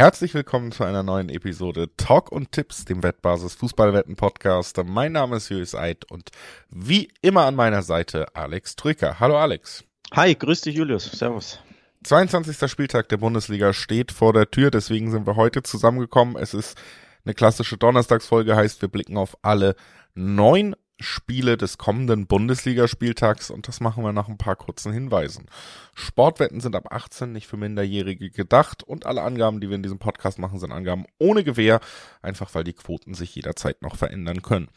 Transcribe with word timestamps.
Herzlich 0.00 0.32
willkommen 0.32 0.72
zu 0.72 0.82
einer 0.82 1.02
neuen 1.02 1.28
Episode 1.28 1.90
Talk 1.98 2.32
und 2.32 2.52
Tipps, 2.52 2.86
dem 2.86 3.02
Wettbasis 3.02 3.54
Fußballwetten 3.56 4.16
Podcast. 4.16 4.82
Mein 4.82 5.12
Name 5.12 5.36
ist 5.36 5.50
Julius 5.50 5.74
Eid 5.74 6.10
und 6.10 6.30
wie 6.70 7.10
immer 7.20 7.44
an 7.44 7.54
meiner 7.54 7.82
Seite 7.82 8.34
Alex 8.34 8.76
Trücker. 8.76 9.20
Hallo 9.20 9.36
Alex. 9.36 9.84
Hi, 10.12 10.34
grüß 10.34 10.62
dich 10.62 10.74
Julius. 10.74 11.04
Servus. 11.04 11.58
22. 12.04 12.70
Spieltag 12.70 13.10
der 13.10 13.18
Bundesliga 13.18 13.74
steht 13.74 14.10
vor 14.10 14.32
der 14.32 14.50
Tür, 14.50 14.70
deswegen 14.70 15.10
sind 15.10 15.26
wir 15.26 15.36
heute 15.36 15.62
zusammengekommen. 15.62 16.36
Es 16.36 16.54
ist 16.54 16.80
eine 17.26 17.34
klassische 17.34 17.76
Donnerstagsfolge, 17.76 18.56
heißt 18.56 18.80
wir 18.80 18.88
blicken 18.88 19.18
auf 19.18 19.36
alle 19.42 19.76
neun 20.14 20.76
Spiele 21.00 21.56
des 21.56 21.78
kommenden 21.78 22.26
Bundesligaspieltags 22.26 23.50
und 23.50 23.68
das 23.68 23.80
machen 23.80 24.04
wir 24.04 24.12
nach 24.12 24.28
ein 24.28 24.38
paar 24.38 24.56
kurzen 24.56 24.92
Hinweisen. 24.92 25.46
Sportwetten 25.94 26.60
sind 26.60 26.76
ab 26.76 26.92
18 26.92 27.32
nicht 27.32 27.46
für 27.46 27.56
Minderjährige 27.56 28.30
gedacht 28.30 28.82
und 28.82 29.06
alle 29.06 29.22
Angaben, 29.22 29.60
die 29.60 29.68
wir 29.68 29.76
in 29.76 29.82
diesem 29.82 29.98
Podcast 29.98 30.38
machen, 30.38 30.58
sind 30.58 30.72
Angaben 30.72 31.06
ohne 31.18 31.44
Gewähr, 31.44 31.80
einfach 32.22 32.54
weil 32.54 32.64
die 32.64 32.74
Quoten 32.74 33.14
sich 33.14 33.34
jederzeit 33.34 33.80
noch 33.82 33.96
verändern 33.96 34.42
können. 34.42 34.68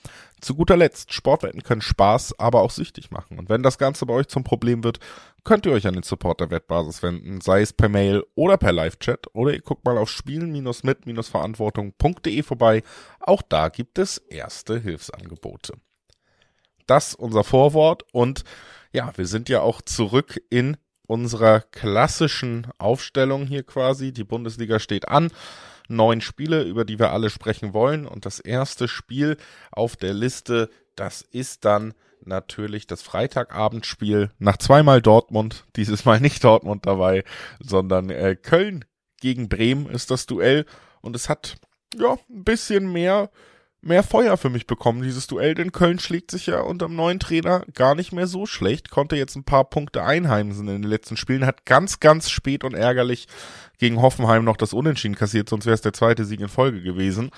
Zu 0.42 0.56
guter 0.56 0.78
Letzt, 0.78 1.14
Sportwetten 1.14 1.64
können 1.64 1.82
Spaß, 1.82 2.40
aber 2.40 2.62
auch 2.62 2.72
süchtig 2.72 3.12
machen 3.12 3.38
und 3.40 3.50
wenn 3.50 3.64
das 3.64 3.78
Ganze 3.78 4.06
bei 4.06 4.14
euch 4.14 4.28
zum 4.28 4.44
Problem 4.44 4.84
wird, 4.84 5.00
könnt 5.44 5.66
ihr 5.66 5.72
euch 5.74 5.88
an 5.88 5.96
den 5.96 6.04
Support 6.04 6.40
der 6.40 6.52
Wettbasis 6.52 7.02
wenden, 7.04 7.42
sei 7.42 7.62
es 7.62 7.74
per 7.74 7.90
Mail 7.90 8.24
oder 8.36 8.58
per 8.58 8.72
Live-Chat 8.72 9.28
oder 9.34 9.52
ihr 9.54 9.62
guckt 9.62 9.84
mal 9.86 9.98
auf 9.98 10.10
spielen-mit-verantwortung.de 10.10 12.44
vorbei. 12.44 12.84
Auch 13.20 13.42
da 13.42 13.68
gibt 13.70 13.98
es 14.00 14.18
erste 14.18 14.80
Hilfsangebote 14.80 15.74
das 16.88 17.16
unser 17.16 17.44
Vorwort 17.44 18.04
und 18.12 18.44
ja, 18.94 19.12
wir 19.16 19.26
sind 19.26 19.50
ja 19.50 19.62
auch 19.62 19.82
zurück 19.82 20.40
in 20.50 20.78
unserer 21.08 21.62
klassischen 21.62 22.68
Aufstellung 22.78 23.46
hier 23.46 23.64
quasi. 23.64 24.14
Die 24.14 24.24
Bundesliga 24.24 24.80
steht 24.80 25.08
an. 25.08 25.32
Neun 25.90 26.22
Spiele, 26.22 26.64
über 26.64 26.86
die 26.86 27.00
wir 27.00 27.12
alle 27.12 27.30
sprechen 27.30 27.74
wollen. 27.74 28.06
Und 28.06 28.26
das 28.26 28.40
erste 28.40 28.88
Spiel 28.88 29.38
auf 29.72 29.96
der 29.96 30.14
Liste, 30.14 30.70
das 30.96 31.22
ist 31.22 31.66
dann 31.66 31.94
natürlich 32.26 32.88
das 32.88 33.02
Freitagabendspiel 33.02 34.32
nach 34.40 34.58
zweimal 34.58 35.02
Dortmund. 35.02 35.66
Dieses 35.76 36.06
Mal 36.06 36.22
nicht 36.22 36.44
Dortmund 36.44 36.86
dabei, 36.86 37.24
sondern 37.60 38.10
äh, 38.10 38.36
Köln 38.36 38.86
gegen 39.20 39.50
Bremen 39.50 39.88
ist 39.90 40.10
das 40.12 40.26
Duell. 40.26 40.66
Und 41.02 41.16
es 41.16 41.28
hat 41.30 41.56
ja 41.96 42.14
ein 42.30 42.44
bisschen 42.44 42.92
mehr 42.92 43.30
mehr 43.84 44.04
Feuer 44.04 44.38
für 44.38 44.50
mich 44.50 44.66
bekommen, 44.66 45.04
dieses 45.04 45.28
Duell, 45.28 45.56
denn 45.56 45.72
Köln 45.72 46.00
schlägt 46.00 46.32
sich 46.32 46.48
ja 46.48 46.62
unterm 46.62 46.96
neuen 46.96 47.20
Trainer 47.20 47.64
gar 47.74 47.96
nicht 47.96 48.12
mehr 48.14 48.28
so 48.28 48.46
schlecht, 48.46 48.90
konnte 48.90 49.16
jetzt 49.16 49.36
ein 49.36 49.44
paar 49.44 49.66
Punkte 49.66 50.04
einheimsen 50.04 50.68
in 50.68 50.82
den 50.82 50.90
letzten 50.90 51.18
Spielen, 51.18 51.46
hat 51.46 51.66
ganz, 51.66 52.00
ganz 52.00 52.30
spät 52.30 52.64
und 52.64 52.74
ärgerlich 52.74 53.28
gegen 53.78 54.02
Hoffenheim 54.02 54.46
noch 54.46 54.58
das 54.58 54.74
Unentschieden 54.74 55.16
kassiert, 55.16 55.50
sonst 55.50 55.66
wäre 55.66 55.76
es 55.76 55.82
der 55.82 55.94
zweite 55.94 56.26
Sieg 56.26 56.40
in 56.40 56.48
Folge 56.48 56.82
gewesen. 56.82 57.30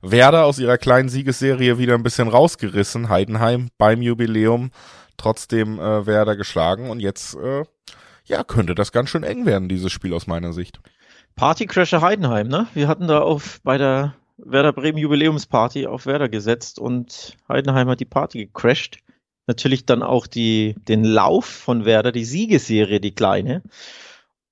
Werder 0.00 0.44
aus 0.44 0.60
ihrer 0.60 0.78
kleinen 0.78 1.08
Siegesserie 1.08 1.78
wieder 1.78 1.94
ein 1.94 2.04
bisschen 2.04 2.28
rausgerissen, 2.28 3.08
Heidenheim 3.08 3.68
beim 3.78 4.00
Jubiläum, 4.00 4.70
trotzdem 5.16 5.80
äh, 5.80 6.06
Werder 6.06 6.36
geschlagen 6.36 6.90
und 6.90 7.00
jetzt, 7.00 7.34
äh, 7.34 7.64
ja, 8.24 8.44
könnte 8.44 8.76
das 8.76 8.92
ganz 8.92 9.10
schön 9.10 9.24
eng 9.24 9.46
werden, 9.46 9.68
dieses 9.68 9.90
Spiel 9.90 10.14
aus 10.14 10.28
meiner 10.28 10.52
Sicht. 10.52 10.78
Partycrasher 11.34 12.02
Heidenheim, 12.02 12.48
ne? 12.48 12.68
Wir 12.74 12.86
hatten 12.86 13.08
da 13.08 13.20
auf 13.20 13.60
bei 13.62 13.78
der 13.78 14.14
Werder 14.38 14.72
Bremen 14.72 14.98
Jubiläumsparty 14.98 15.86
auf 15.86 16.06
Werder 16.06 16.28
gesetzt 16.28 16.78
und 16.78 17.36
Heidenheim 17.48 17.88
hat 17.88 18.00
die 18.00 18.04
Party 18.04 18.46
gecrashed. 18.46 18.98
Natürlich 19.46 19.86
dann 19.86 20.02
auch 20.02 20.26
die, 20.26 20.76
den 20.86 21.04
Lauf 21.04 21.46
von 21.46 21.84
Werder, 21.84 22.12
die 22.12 22.24
Siegesserie, 22.24 23.00
die 23.00 23.14
kleine. 23.14 23.62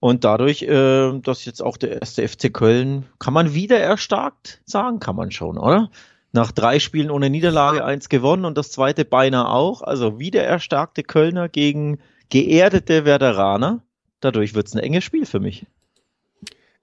Und 0.01 0.25
dadurch, 0.25 0.63
äh, 0.63 1.19
dass 1.21 1.45
jetzt 1.45 1.63
auch 1.63 1.77
der 1.77 2.01
erste 2.01 2.27
FC 2.27 2.53
Köln, 2.53 3.07
kann 3.19 3.35
man 3.35 3.55
wieder 3.55 3.79
erstarkt 3.79 4.61
sagen, 4.65 5.01
kann 5.01 5.17
man 5.17 5.31
schon, 5.31 5.59
oder? 5.59 5.91
Nach 6.33 6.53
drei 6.53 6.81
Spielen 6.81 7.11
ohne 7.11 7.31
Niederlage 7.31 7.85
eins 7.85 8.09
gewonnen 8.09 8.45
und 8.45 8.59
das 8.59 8.71
zweite 8.71 9.05
beinahe 9.05 9.49
auch. 9.49 9.83
Also 9.83 10.19
wieder 10.19 10.43
erstarkte 10.43 11.03
Kölner 11.03 11.49
gegen 11.49 11.99
geerdete 12.29 13.05
Werderaner. 13.05 13.83
Dadurch 14.21 14.55
wird's 14.55 14.75
ein 14.75 14.81
enges 14.81 15.05
Spiel 15.05 15.27
für 15.27 15.41
mich. 15.41 15.67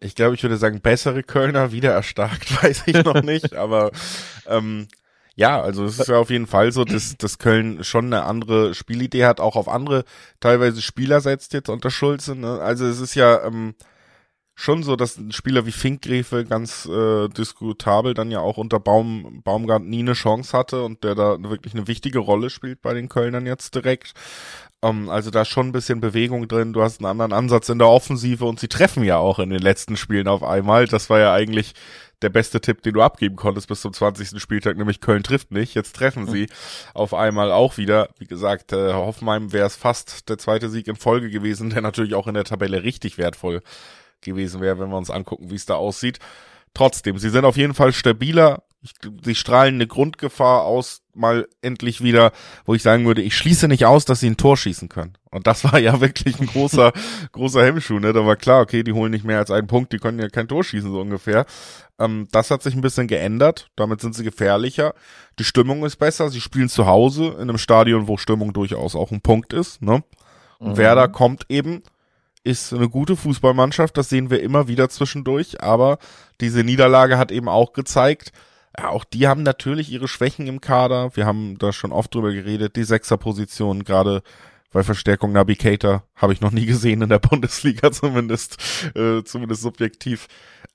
Ich 0.03 0.15
glaube, 0.15 0.35
ich 0.35 0.43
würde 0.43 0.57
sagen, 0.57 0.81
bessere 0.81 1.23
Kölner 1.23 1.71
wieder 1.71 1.91
erstarkt, 1.91 2.63
weiß 2.63 2.83
ich 2.87 3.03
noch 3.03 3.21
nicht, 3.23 3.53
aber 3.55 3.91
ähm, 4.45 4.87
ja, 5.35 5.61
also 5.61 5.85
es 5.85 5.99
ist 5.99 6.09
ja 6.09 6.17
auf 6.17 6.29
jeden 6.29 6.45
Fall 6.45 6.71
so, 6.71 6.85
dass, 6.85 7.17
dass 7.17 7.39
Köln 7.39 7.83
schon 7.83 8.05
eine 8.05 8.23
andere 8.23 8.75
Spielidee 8.75 9.25
hat, 9.25 9.39
auch 9.39 9.55
auf 9.55 9.67
andere 9.67 10.03
teilweise 10.39 10.81
Spieler 10.81 11.21
setzt 11.21 11.53
jetzt 11.53 11.69
unter 11.69 11.89
Schulze. 11.89 12.35
Ne? 12.35 12.59
Also 12.61 12.85
es 12.85 12.99
ist 12.99 13.15
ja 13.15 13.43
ähm, 13.43 13.73
schon 14.55 14.83
so, 14.83 14.95
dass 14.95 15.17
ein 15.17 15.31
Spieler 15.31 15.65
wie 15.65 15.71
Finkgräfe 15.71 16.45
ganz 16.45 16.85
äh, 16.85 17.29
diskutabel 17.29 18.13
dann 18.13 18.29
ja 18.29 18.39
auch 18.39 18.57
unter 18.57 18.79
Baum, 18.79 19.41
Baumgart 19.43 19.83
nie 19.83 19.99
eine 19.99 20.13
Chance 20.13 20.55
hatte 20.55 20.83
und 20.83 21.03
der 21.03 21.15
da 21.15 21.41
wirklich 21.41 21.73
eine 21.73 21.87
wichtige 21.87 22.19
Rolle 22.19 22.51
spielt 22.51 22.81
bei 22.83 22.93
den 22.93 23.09
Kölnern 23.09 23.47
jetzt 23.47 23.73
direkt. 23.73 24.13
Um, 24.83 25.03
ähm, 25.03 25.09
also 25.09 25.31
da 25.31 25.43
ist 25.43 25.47
schon 25.47 25.67
ein 25.67 25.71
bisschen 25.71 26.01
Bewegung 26.01 26.47
drin. 26.47 26.73
Du 26.73 26.81
hast 26.81 26.99
einen 26.99 27.07
anderen 27.07 27.31
Ansatz 27.31 27.69
in 27.69 27.79
der 27.79 27.87
Offensive 27.87 28.45
und 28.45 28.59
sie 28.59 28.67
treffen 28.67 29.03
ja 29.03 29.17
auch 29.17 29.39
in 29.39 29.49
den 29.49 29.61
letzten 29.61 29.95
Spielen 29.95 30.27
auf 30.27 30.43
einmal. 30.43 30.87
Das 30.87 31.09
war 31.09 31.19
ja 31.19 31.33
eigentlich 31.33 31.73
der 32.21 32.29
beste 32.29 32.61
Tipp, 32.61 32.81
den 32.81 32.93
du 32.93 33.01
abgeben 33.01 33.35
konntest 33.35 33.67
bis 33.67 33.81
zum 33.81 33.93
20. 33.93 34.41
Spieltag, 34.41 34.77
nämlich 34.77 35.01
Köln 35.01 35.23
trifft 35.23 35.51
nicht. 35.51 35.73
Jetzt 35.73 35.95
treffen 35.95 36.27
sie 36.27 36.47
auf 36.93 37.13
einmal 37.13 37.51
auch 37.51 37.77
wieder. 37.77 38.09
Wie 38.17 38.25
gesagt, 38.25 38.73
äh, 38.73 38.93
Hoffenheim 38.93 39.53
wäre 39.53 39.67
es 39.67 39.75
fast 39.75 40.29
der 40.29 40.37
zweite 40.37 40.69
Sieg 40.69 40.87
in 40.87 40.95
Folge 40.95 41.29
gewesen, 41.29 41.69
der 41.69 41.81
natürlich 41.81 42.15
auch 42.15 42.27
in 42.27 42.33
der 42.33 42.45
Tabelle 42.45 42.83
richtig 42.83 43.17
wertvoll 43.17 43.61
gewesen 44.21 44.61
wäre, 44.61 44.79
wenn 44.79 44.89
wir 44.89 44.97
uns 44.97 45.09
angucken, 45.09 45.49
wie 45.49 45.55
es 45.55 45.65
da 45.65 45.75
aussieht. 45.75 46.19
Trotzdem, 46.73 47.17
sie 47.17 47.29
sind 47.29 47.45
auf 47.45 47.57
jeden 47.57 47.73
Fall 47.73 47.93
stabiler. 47.93 48.63
Ich, 48.83 48.93
sie 49.23 49.35
strahlen 49.35 49.75
eine 49.75 49.87
Grundgefahr 49.87 50.63
aus, 50.63 51.01
mal 51.15 51.47
endlich 51.61 52.01
wieder, 52.01 52.31
wo 52.65 52.75
ich 52.75 52.83
sagen 52.83 53.05
würde, 53.05 53.21
ich 53.21 53.37
schließe 53.37 53.67
nicht 53.67 53.85
aus, 53.85 54.05
dass 54.05 54.19
sie 54.19 54.29
ein 54.29 54.37
Tor 54.37 54.57
schießen 54.57 54.89
können. 54.89 55.13
Und 55.31 55.47
das 55.47 55.63
war 55.63 55.79
ja 55.79 56.01
wirklich 56.01 56.39
ein 56.39 56.47
großer, 56.47 56.91
großer 57.31 57.63
Hemmschuh, 57.63 57.99
ne? 57.99 58.13
Da 58.13 58.25
war 58.25 58.35
klar, 58.35 58.61
okay, 58.61 58.83
die 58.83 58.93
holen 58.93 59.11
nicht 59.11 59.25
mehr 59.25 59.39
als 59.39 59.51
einen 59.51 59.67
Punkt, 59.67 59.93
die 59.93 59.99
können 59.99 60.19
ja 60.19 60.27
kein 60.27 60.47
Tor 60.47 60.63
schießen, 60.63 60.91
so 60.91 60.99
ungefähr. 60.99 61.45
Ähm, 61.97 62.27
das 62.31 62.51
hat 62.51 62.61
sich 62.61 62.75
ein 62.75 62.81
bisschen 62.81 63.07
geändert. 63.07 63.69
Damit 63.75 64.01
sind 64.01 64.15
sie 64.15 64.23
gefährlicher. 64.23 64.93
Die 65.39 65.43
Stimmung 65.45 65.85
ist 65.85 65.95
besser. 65.95 66.29
Sie 66.29 66.41
spielen 66.41 66.69
zu 66.69 66.85
Hause 66.85 67.35
in 67.35 67.43
einem 67.43 67.57
Stadion, 67.57 68.07
wo 68.07 68.17
Stimmung 68.17 68.53
durchaus 68.53 68.95
auch 68.95 69.11
ein 69.11 69.21
Punkt 69.21 69.53
ist, 69.53 69.81
ne? 69.81 70.03
Und 70.59 70.73
mhm. 70.73 70.77
Werder 70.77 71.07
kommt 71.07 71.45
eben 71.49 71.83
ist 72.43 72.73
eine 72.73 72.89
gute 72.89 73.15
Fußballmannschaft, 73.15 73.97
das 73.97 74.09
sehen 74.09 74.29
wir 74.29 74.41
immer 74.41 74.67
wieder 74.67 74.89
zwischendurch, 74.89 75.61
aber 75.63 75.97
diese 76.41 76.63
Niederlage 76.63 77.17
hat 77.17 77.31
eben 77.31 77.47
auch 77.47 77.71
gezeigt, 77.73 78.33
ja, 78.77 78.89
auch 78.89 79.03
die 79.03 79.27
haben 79.27 79.43
natürlich 79.43 79.91
ihre 79.91 80.07
Schwächen 80.07 80.47
im 80.47 80.61
Kader. 80.61 81.15
Wir 81.15 81.25
haben 81.25 81.57
da 81.59 81.71
schon 81.71 81.91
oft 81.91 82.13
drüber 82.13 82.33
geredet, 82.33 82.75
die 82.75 82.83
Sechserposition, 82.83 83.83
gerade 83.83 84.23
bei 84.71 84.83
Verstärkung 84.83 85.31
Navigator 85.31 86.03
habe 86.15 86.33
ich 86.33 86.41
noch 86.41 86.51
nie 86.51 86.65
gesehen 86.65 87.03
in 87.03 87.09
der 87.09 87.19
Bundesliga 87.29 87.91
zumindest, 87.91 88.57
äh, 88.95 89.23
zumindest 89.23 89.61
subjektiv. 89.61 90.27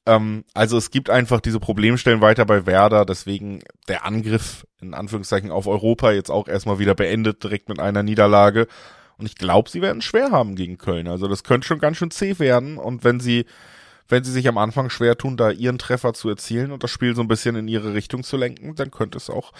Ähm, 0.07 0.45
also 0.55 0.79
es 0.79 0.91
gibt 0.91 1.11
einfach 1.11 1.41
diese 1.41 1.61
Problemstellen 1.61 2.21
weiter 2.21 2.47
bei 2.47 2.65
Werder, 2.65 3.05
deswegen 3.05 3.61
der 3.89 4.07
Angriff 4.07 4.67
in 4.81 4.95
Anführungszeichen 4.95 5.51
auf 5.51 5.67
Europa 5.67 6.13
jetzt 6.13 6.31
auch 6.31 6.47
erstmal 6.47 6.79
wieder 6.79 6.95
beendet, 6.95 7.43
direkt 7.43 7.69
mit 7.69 7.81
einer 7.81 8.05
Niederlage. 8.05 8.69
Und 9.19 9.27
ich 9.27 9.35
glaube, 9.35 9.69
sie 9.69 9.83
werden 9.83 10.01
schwer 10.01 10.31
haben 10.31 10.55
gegen 10.55 10.79
Köln. 10.79 11.09
Also 11.09 11.27
das 11.27 11.43
könnte 11.43 11.67
schon 11.67 11.81
ganz 11.81 11.97
schön 11.97 12.13
zäh 12.13 12.39
werden. 12.39 12.79
Und 12.79 13.03
wenn 13.03 13.19
sie, 13.19 13.47
wenn 14.09 14.25
sie 14.25 14.33
sich 14.33 14.49
am 14.49 14.59
Anfang 14.59 14.91
schwer 14.91 15.17
tun, 15.17 15.37
da 15.37 15.51
ihren 15.51 15.79
Treffer 15.79 16.15
zu 16.15 16.29
erzielen 16.29 16.73
und 16.73 16.83
das 16.83 16.91
Spiel 16.91 17.15
so 17.15 17.23
ein 17.23 17.29
bisschen 17.29 17.57
in 17.57 17.69
ihre 17.69 17.95
Richtung 17.95 18.23
zu 18.23 18.37
lenken, 18.37 18.75
dann 18.75 18.91
könnte 18.91 19.19
es 19.19 19.31
auch 19.31 19.53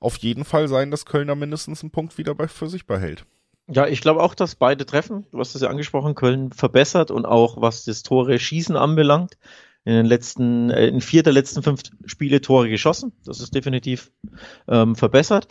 auf 0.00 0.16
jeden 0.18 0.44
Fall 0.44 0.68
sein, 0.68 0.90
dass 0.90 1.06
Kölner 1.06 1.34
mindestens 1.34 1.82
einen 1.82 1.90
Punkt 1.90 2.18
wieder 2.18 2.34
bei, 2.34 2.48
für 2.48 2.68
sich 2.68 2.86
behält. 2.86 3.24
Ja, 3.68 3.86
ich 3.86 4.00
glaube 4.00 4.22
auch, 4.22 4.34
dass 4.34 4.56
beide 4.56 4.84
treffen. 4.84 5.26
Du 5.30 5.38
hast 5.38 5.54
es 5.54 5.62
ja 5.62 5.68
angesprochen, 5.68 6.14
Köln 6.14 6.52
verbessert 6.52 7.10
und 7.10 7.24
auch 7.24 7.60
was 7.60 7.84
das 7.84 8.02
Tore 8.02 8.38
Schießen 8.38 8.76
anbelangt. 8.76 9.38
In 9.84 9.94
den 9.94 10.06
letzten, 10.06 10.70
äh, 10.70 10.86
in 10.86 11.00
vier 11.00 11.22
der 11.22 11.32
letzten 11.32 11.62
fünf 11.62 11.82
Spiele 12.06 12.40
Tore 12.40 12.68
geschossen. 12.68 13.12
Das 13.24 13.40
ist 13.40 13.54
definitiv 13.54 14.12
ähm, 14.68 14.94
verbessert. 14.94 15.48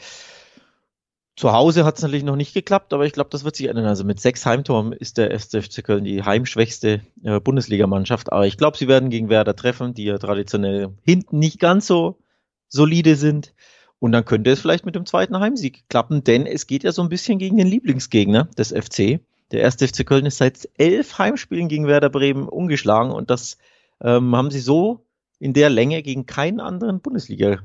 Zu 1.41 1.53
Hause 1.53 1.85
hat 1.85 1.95
es 1.95 2.03
natürlich 2.03 2.23
noch 2.23 2.35
nicht 2.35 2.53
geklappt, 2.53 2.93
aber 2.93 3.07
ich 3.07 3.13
glaube, 3.13 3.31
das 3.31 3.43
wird 3.43 3.55
sich 3.55 3.67
ändern. 3.67 3.87
Also 3.87 4.03
mit 4.03 4.19
sechs 4.19 4.45
Heimtoren 4.45 4.91
ist 4.91 5.17
der 5.17 5.39
FC 5.39 5.83
Köln 5.83 6.03
die 6.03 6.21
heimschwächste 6.21 7.01
äh, 7.23 7.39
Bundesligamannschaft. 7.39 8.31
Aber 8.31 8.45
ich 8.45 8.59
glaube, 8.59 8.77
sie 8.77 8.87
werden 8.87 9.09
gegen 9.09 9.27
Werder 9.27 9.55
treffen, 9.55 9.95
die 9.95 10.03
ja 10.03 10.19
traditionell 10.19 10.89
hinten 11.01 11.39
nicht 11.39 11.59
ganz 11.59 11.87
so 11.87 12.19
solide 12.67 13.15
sind. 13.15 13.55
Und 13.97 14.11
dann 14.11 14.23
könnte 14.23 14.51
es 14.51 14.61
vielleicht 14.61 14.85
mit 14.85 14.93
dem 14.93 15.07
zweiten 15.07 15.39
Heimsieg 15.39 15.89
klappen, 15.89 16.23
denn 16.23 16.45
es 16.45 16.67
geht 16.67 16.83
ja 16.83 16.91
so 16.91 17.01
ein 17.01 17.09
bisschen 17.09 17.39
gegen 17.39 17.57
den 17.57 17.65
Lieblingsgegner 17.65 18.45
des 18.55 18.69
FC. 18.69 19.21
Der 19.49 19.61
erste 19.61 19.87
FC 19.87 20.05
Köln 20.05 20.27
ist 20.27 20.37
seit 20.37 20.69
elf 20.77 21.17
Heimspielen 21.17 21.69
gegen 21.69 21.87
Werder 21.87 22.11
Bremen 22.11 22.47
ungeschlagen 22.47 23.11
und 23.11 23.31
das 23.31 23.57
ähm, 23.99 24.35
haben 24.35 24.51
sie 24.51 24.59
so 24.59 25.07
in 25.39 25.53
der 25.53 25.71
Länge 25.71 26.03
gegen 26.03 26.27
keinen 26.27 26.59
anderen 26.59 27.01
Bundesliga 27.01 27.63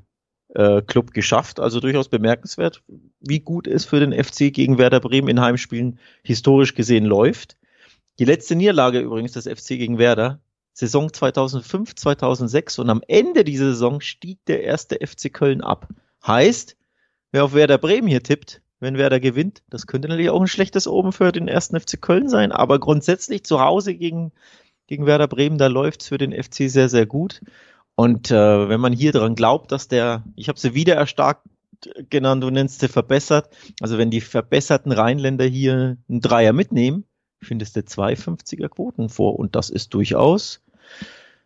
äh, 0.55 0.83
Club 0.83 1.13
geschafft. 1.13 1.61
Also 1.61 1.81
durchaus 1.81 2.09
bemerkenswert, 2.09 2.83
wie 3.21 3.41
gut 3.41 3.67
es 3.67 3.85
für 3.85 4.01
den 4.01 4.13
FC 4.13 4.53
gegen 4.53 4.79
Werder 4.79 5.01
Bremen 5.01 5.29
in 5.29 5.41
Heimspielen 5.41 5.99
historisch 6.23 6.75
gesehen 6.75 7.05
läuft. 7.05 7.57
Die 8.19 8.25
letzte 8.25 8.57
Niederlage 8.57 9.01
übrigens 9.01 9.33
des 9.33 9.47
FC 9.47 9.71
gegen 9.71 9.99
Werder 9.99 10.41
Saison 10.73 11.11
2005, 11.11 11.95
2006 11.95 12.79
und 12.79 12.91
am 12.91 13.03
Ende 13.09 13.45
dieser 13.45 13.71
Saison 13.71 14.03
stieg 14.03 14.45
der 14.47 14.63
erste 14.63 14.99
FC 15.05 15.33
Köln 15.33 15.63
ab. 15.63 15.89
Heißt, 16.27 16.77
wer 17.33 17.45
auf 17.45 17.55
Werder 17.55 17.79
Bremen 17.79 18.09
hier 18.09 18.23
tippt, 18.23 18.61
wenn 18.79 18.99
Werder 18.99 19.19
gewinnt, 19.19 19.63
das 19.71 19.87
könnte 19.87 20.09
natürlich 20.09 20.29
auch 20.29 20.41
ein 20.41 20.49
schlechtes 20.49 20.87
Oben 20.87 21.13
für 21.13 21.33
den 21.33 21.49
ersten 21.49 21.81
FC 21.81 22.01
Köln 22.01 22.29
sein, 22.29 22.53
aber 22.53 22.79
grundsätzlich 22.79 23.45
zu 23.45 23.61
Hause 23.61 23.95
gegen, 23.95 24.33
gegen 24.87 25.07
Werder 25.07 25.29
Bremen, 25.29 25.57
da 25.57 25.69
läuft's 25.69 26.09
für 26.09 26.19
den 26.19 26.33
FC 26.33 26.69
sehr, 26.69 26.91
sehr 26.91 27.07
gut. 27.07 27.41
Und 27.97 28.31
äh, 28.31 28.69
wenn 28.69 28.81
man 28.81 28.93
hier 28.93 29.11
dran 29.13 29.35
glaubt, 29.35 29.73
dass 29.73 29.89
der, 29.89 30.23
ich 30.37 30.49
habe 30.49 30.61
sie 30.61 30.75
wieder 30.75 30.95
erstarkt 30.95 31.43
genannt, 32.11 32.43
du 32.43 32.51
nennst 32.51 32.81
sie 32.81 32.89
verbessert, 32.89 33.49
also 33.81 33.99
wenn 33.99 34.11
die 34.11 34.21
verbesserten 34.21 34.93
Rheinländer 34.93 35.45
hier 35.45 35.97
einen 36.09 36.21
Dreier 36.21 36.53
mitnehmen, 36.53 37.05
findest 37.43 37.77
du 37.77 37.81
250er 37.81 38.69
Quoten 38.69 39.09
vor 39.09 39.39
und 39.39 39.57
das 39.57 39.71
ist 39.71 39.93
durchaus 39.95 40.61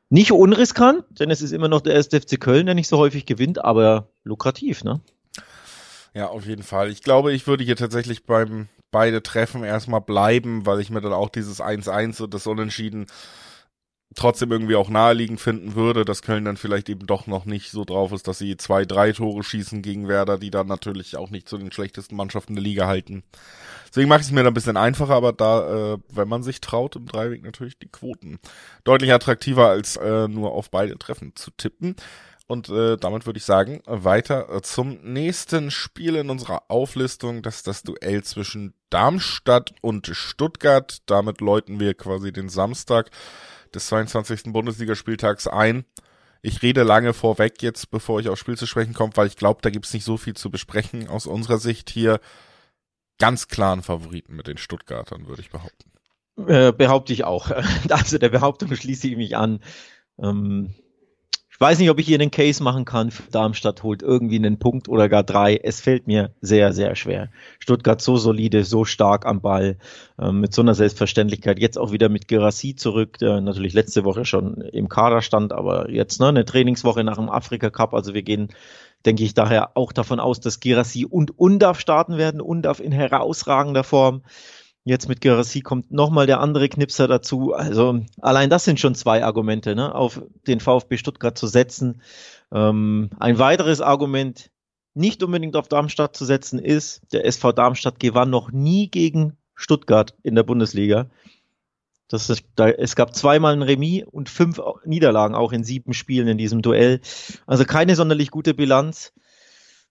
nicht 0.09 0.33
unriskant, 0.33 1.05
denn 1.21 1.31
es 1.31 1.41
ist 1.41 1.53
immer 1.53 1.69
noch 1.69 1.81
der 1.81 1.95
erste 1.95 2.21
FC 2.21 2.41
Köln, 2.41 2.67
der 2.67 2.75
nicht 2.75 2.89
so 2.89 2.99
häufig 2.99 3.27
gewinnt, 3.27 3.65
aber 3.65 4.09
lukrativ, 4.25 4.83
ne? 4.83 5.01
Ja, 6.15 6.27
auf 6.27 6.47
jeden 6.47 6.65
Fall. 6.65 6.91
Ich 6.91 7.03
glaube, 7.03 7.33
ich 7.33 7.47
würde 7.47 7.63
hier 7.63 7.77
tatsächlich 7.77 8.27
beim 8.27 8.69
beide 8.91 9.23
Treffen 9.23 9.63
erstmal 9.63 10.01
bleiben, 10.01 10.67
weil 10.67 10.81
ich 10.81 10.91
mir 10.91 11.01
dann 11.01 11.13
auch 11.13 11.29
dieses 11.29 11.63
1-1 11.63 12.21
und 12.23 12.35
das 12.35 12.49
Unentschieden 12.49 13.07
trotzdem 14.17 14.51
irgendwie 14.51 14.75
auch 14.75 14.89
naheliegend 14.89 15.41
finden 15.41 15.75
würde, 15.75 16.05
dass 16.05 16.23
Köln 16.23 16.45
dann 16.45 16.57
vielleicht 16.57 16.89
eben 16.89 17.07
doch 17.07 17.27
noch 17.27 17.45
nicht 17.45 17.71
so 17.71 17.85
drauf 17.85 18.13
ist, 18.13 18.27
dass 18.27 18.39
sie 18.39 18.57
zwei, 18.57 18.85
drei 18.85 19.13
Tore 19.13 19.43
schießen 19.43 19.83
gegen 19.83 20.09
Werder, 20.09 20.39
die 20.39 20.51
dann 20.51 20.67
natürlich 20.67 21.17
auch 21.17 21.31
nicht 21.31 21.49
zu 21.49 21.59
den 21.59 21.71
schlechtesten 21.71 22.17
Mannschaften 22.17 22.55
der 22.55 22.65
Liga 22.65 22.87
halten. 22.87 23.23
Deswegen 23.89 24.09
mache 24.09 24.21
ich 24.21 24.27
es 24.27 24.33
mir 24.33 24.43
da 24.43 24.49
ein 24.51 24.55
bisschen 24.55 24.77
einfacher, 24.77 25.15
aber 25.15 25.33
da, 25.33 25.95
äh, 25.95 25.99
wenn 26.09 26.29
man 26.29 26.43
sich 26.43 26.61
traut, 26.61 26.97
im 26.97 27.07
Dreiweg 27.07 27.43
natürlich 27.43 27.79
die 27.79 27.89
Quoten. 27.89 28.39
Deutlich 28.85 29.13
attraktiver 29.13 29.69
als 29.69 29.97
äh, 29.97 30.29
nur 30.29 30.53
auf 30.53 30.71
beide 30.71 30.99
Treffen 30.99 31.35
zu 31.35 31.51
tippen. 31.53 31.97
Und 32.47 32.69
äh, 32.69 32.97
damit 32.97 33.27
würde 33.27 33.39
ich 33.39 33.45
sagen, 33.45 33.81
weiter 33.87 34.61
zum 34.63 34.99
nächsten 35.05 35.71
Spiel 35.71 36.17
in 36.17 36.31
unserer 36.31 36.65
Auflistung. 36.67 37.43
Das 37.43 37.57
ist 37.57 37.69
das 37.69 37.85
Duell 37.85 38.25
zwischen 38.25 38.75
Darmstadt 38.91 39.73
und 39.83 40.09
Stuttgart. 40.09 40.99
Damit 41.07 41.41
läuten 41.41 41.79
wir 41.79 41.95
quasi 41.95 42.33
den 42.33 42.49
Samstag 42.49 43.11
des 43.75 43.87
22. 43.89 44.53
Bundesligaspieltags 44.53 45.47
ein. 45.47 45.85
Ich 46.43 46.63
rede 46.63 46.83
lange 46.83 47.13
vorweg 47.13 47.63
jetzt, 47.63 47.91
bevor 47.91 48.21
ich 48.21 48.29
aufs 48.29 48.41
Spiel 48.41 48.57
zu 48.57 48.67
sprechen 48.67 48.95
komme, 48.95 49.13
weil 49.17 49.27
ich 49.27 49.37
glaube, 49.37 49.61
da 49.63 49.71
gibt 49.71 49.87
es 49.87 49.93
nicht 49.93 50.05
so 50.05 50.17
viel 50.17 50.35
zu 50.35 50.51
besprechen. 50.51 51.09
Aus 51.09 51.27
unserer 51.27 51.59
Sicht 51.59 51.91
hier 51.91 52.21
ganz 53.19 53.49
klaren 53.49 53.83
Favoriten 53.83 54.35
mit 54.35 54.47
den 54.47 54.57
Stuttgartern, 54.57 55.27
würde 55.27 55.43
ich 55.43 55.51
behaupten. 55.51 55.91
Äh, 56.47 56.73
behaupte 56.73 57.13
ich 57.13 57.25
auch. 57.25 57.51
Also 57.91 58.19
der 58.19 58.31
Behauptung 58.31 58.75
schließe 58.75 59.09
ich 59.09 59.17
mich 59.17 59.37
an. 59.37 59.61
Ähm, 60.19 60.75
weiß 61.61 61.79
nicht, 61.79 61.91
ob 61.91 61.99
ich 61.99 62.07
hier 62.07 62.19
einen 62.19 62.31
Case 62.31 62.63
machen 62.63 62.87
kann. 62.87 63.13
Darmstadt 63.31 63.83
holt 63.83 64.03
irgendwie 64.03 64.37
einen 64.37 64.59
Punkt 64.59 64.89
oder 64.89 65.11
gar 65.11 65.23
drei. 65.23 65.57
Es 65.63 65.81
fällt 65.81 66.07
mir 66.07 66.31
sehr, 66.41 66.73
sehr 66.73 66.97
schwer. 66.97 67.29
Stuttgart 67.59 68.01
so 68.01 68.17
solide, 68.17 68.65
so 68.65 68.87
stark 68.87 69.27
am 69.27 69.43
Ball, 69.43 69.77
äh, 70.19 70.33
mit 70.33 70.55
so 70.55 70.63
einer 70.63 70.75
Selbstverständlichkeit. 70.75 71.59
Jetzt 71.59 71.79
auch 71.79 71.93
wieder 71.93 72.09
mit 72.09 72.29
Gerassi 72.29 72.75
zurück, 72.77 73.19
der 73.19 73.43
natürlich 73.43 73.75
letzte 73.75 74.05
Woche 74.05 74.25
schon 74.25 74.63
im 74.63 74.89
Kader 74.89 75.21
stand, 75.21 75.53
aber 75.53 75.91
jetzt 75.91 76.19
ne, 76.19 76.29
eine 76.29 76.47
Trainingswoche 76.47 77.05
nach 77.05 77.17
dem 77.17 77.29
Afrika 77.29 77.69
Cup. 77.69 77.93
Also 77.93 78.15
wir 78.15 78.23
gehen 78.23 78.49
denke 79.07 79.25
ich 79.25 79.35
daher 79.35 79.77
auch 79.77 79.93
davon 79.93 80.21
aus, 80.21 80.41
dass 80.41 80.61
Gerassi 80.61 81.07
und 81.07 81.39
Undaf 81.39 81.81
starten 81.81 82.19
werden. 82.19 82.41
Undaf 82.41 82.81
in 82.81 82.93
herausragender 82.93 83.85
Form. 83.85 84.23
Jetzt 84.85 85.09
mit 85.09 85.21
Gerassi 85.21 85.61
kommt 85.61 85.91
nochmal 85.91 86.27
der 86.27 86.41
andere 86.41 86.69
Knipser 86.69 87.07
dazu. 87.07 87.53
Also 87.53 88.01
allein 88.21 88.49
das 88.49 88.65
sind 88.65 88.81
schon 88.81 88.95
zwei 88.95 89.23
Argumente, 89.23 89.75
ne, 89.75 89.95
auf 89.95 90.23
den 90.47 90.61
VfB 90.61 90.97
Stuttgart 90.97 91.37
zu 91.37 91.47
setzen. 91.47 92.01
Ähm, 92.51 93.11
ein 93.19 93.39
weiteres 93.39 93.81
Argument, 93.81 94.51
nicht 94.95 95.23
unbedingt 95.23 95.57
auf 95.57 95.69
Darmstadt 95.69 96.17
zu 96.17 96.25
setzen, 96.25 96.59
ist, 96.59 97.03
der 97.13 97.27
SV 97.27 97.53
Darmstadt 97.53 98.01
gewann 98.01 98.31
noch 98.31 98.51
nie 98.51 98.91
gegen 98.91 99.37
Stuttgart 99.55 100.15
in 100.23 100.35
der 100.35 100.43
Bundesliga. 100.43 101.11
Das 102.09 102.29
ist, 102.29 102.45
da, 102.57 102.69
es 102.69 102.97
gab 102.97 103.15
zweimal 103.15 103.53
ein 103.53 103.63
Remis 103.63 104.05
und 104.05 104.29
fünf 104.29 104.61
Niederlagen 104.85 105.35
auch 105.35 105.53
in 105.53 105.63
sieben 105.63 105.93
Spielen 105.93 106.27
in 106.27 106.39
diesem 106.39 106.61
Duell. 106.63 107.01
Also 107.47 107.65
keine 107.65 107.95
sonderlich 107.95 108.31
gute 108.31 108.55
Bilanz. 108.55 109.13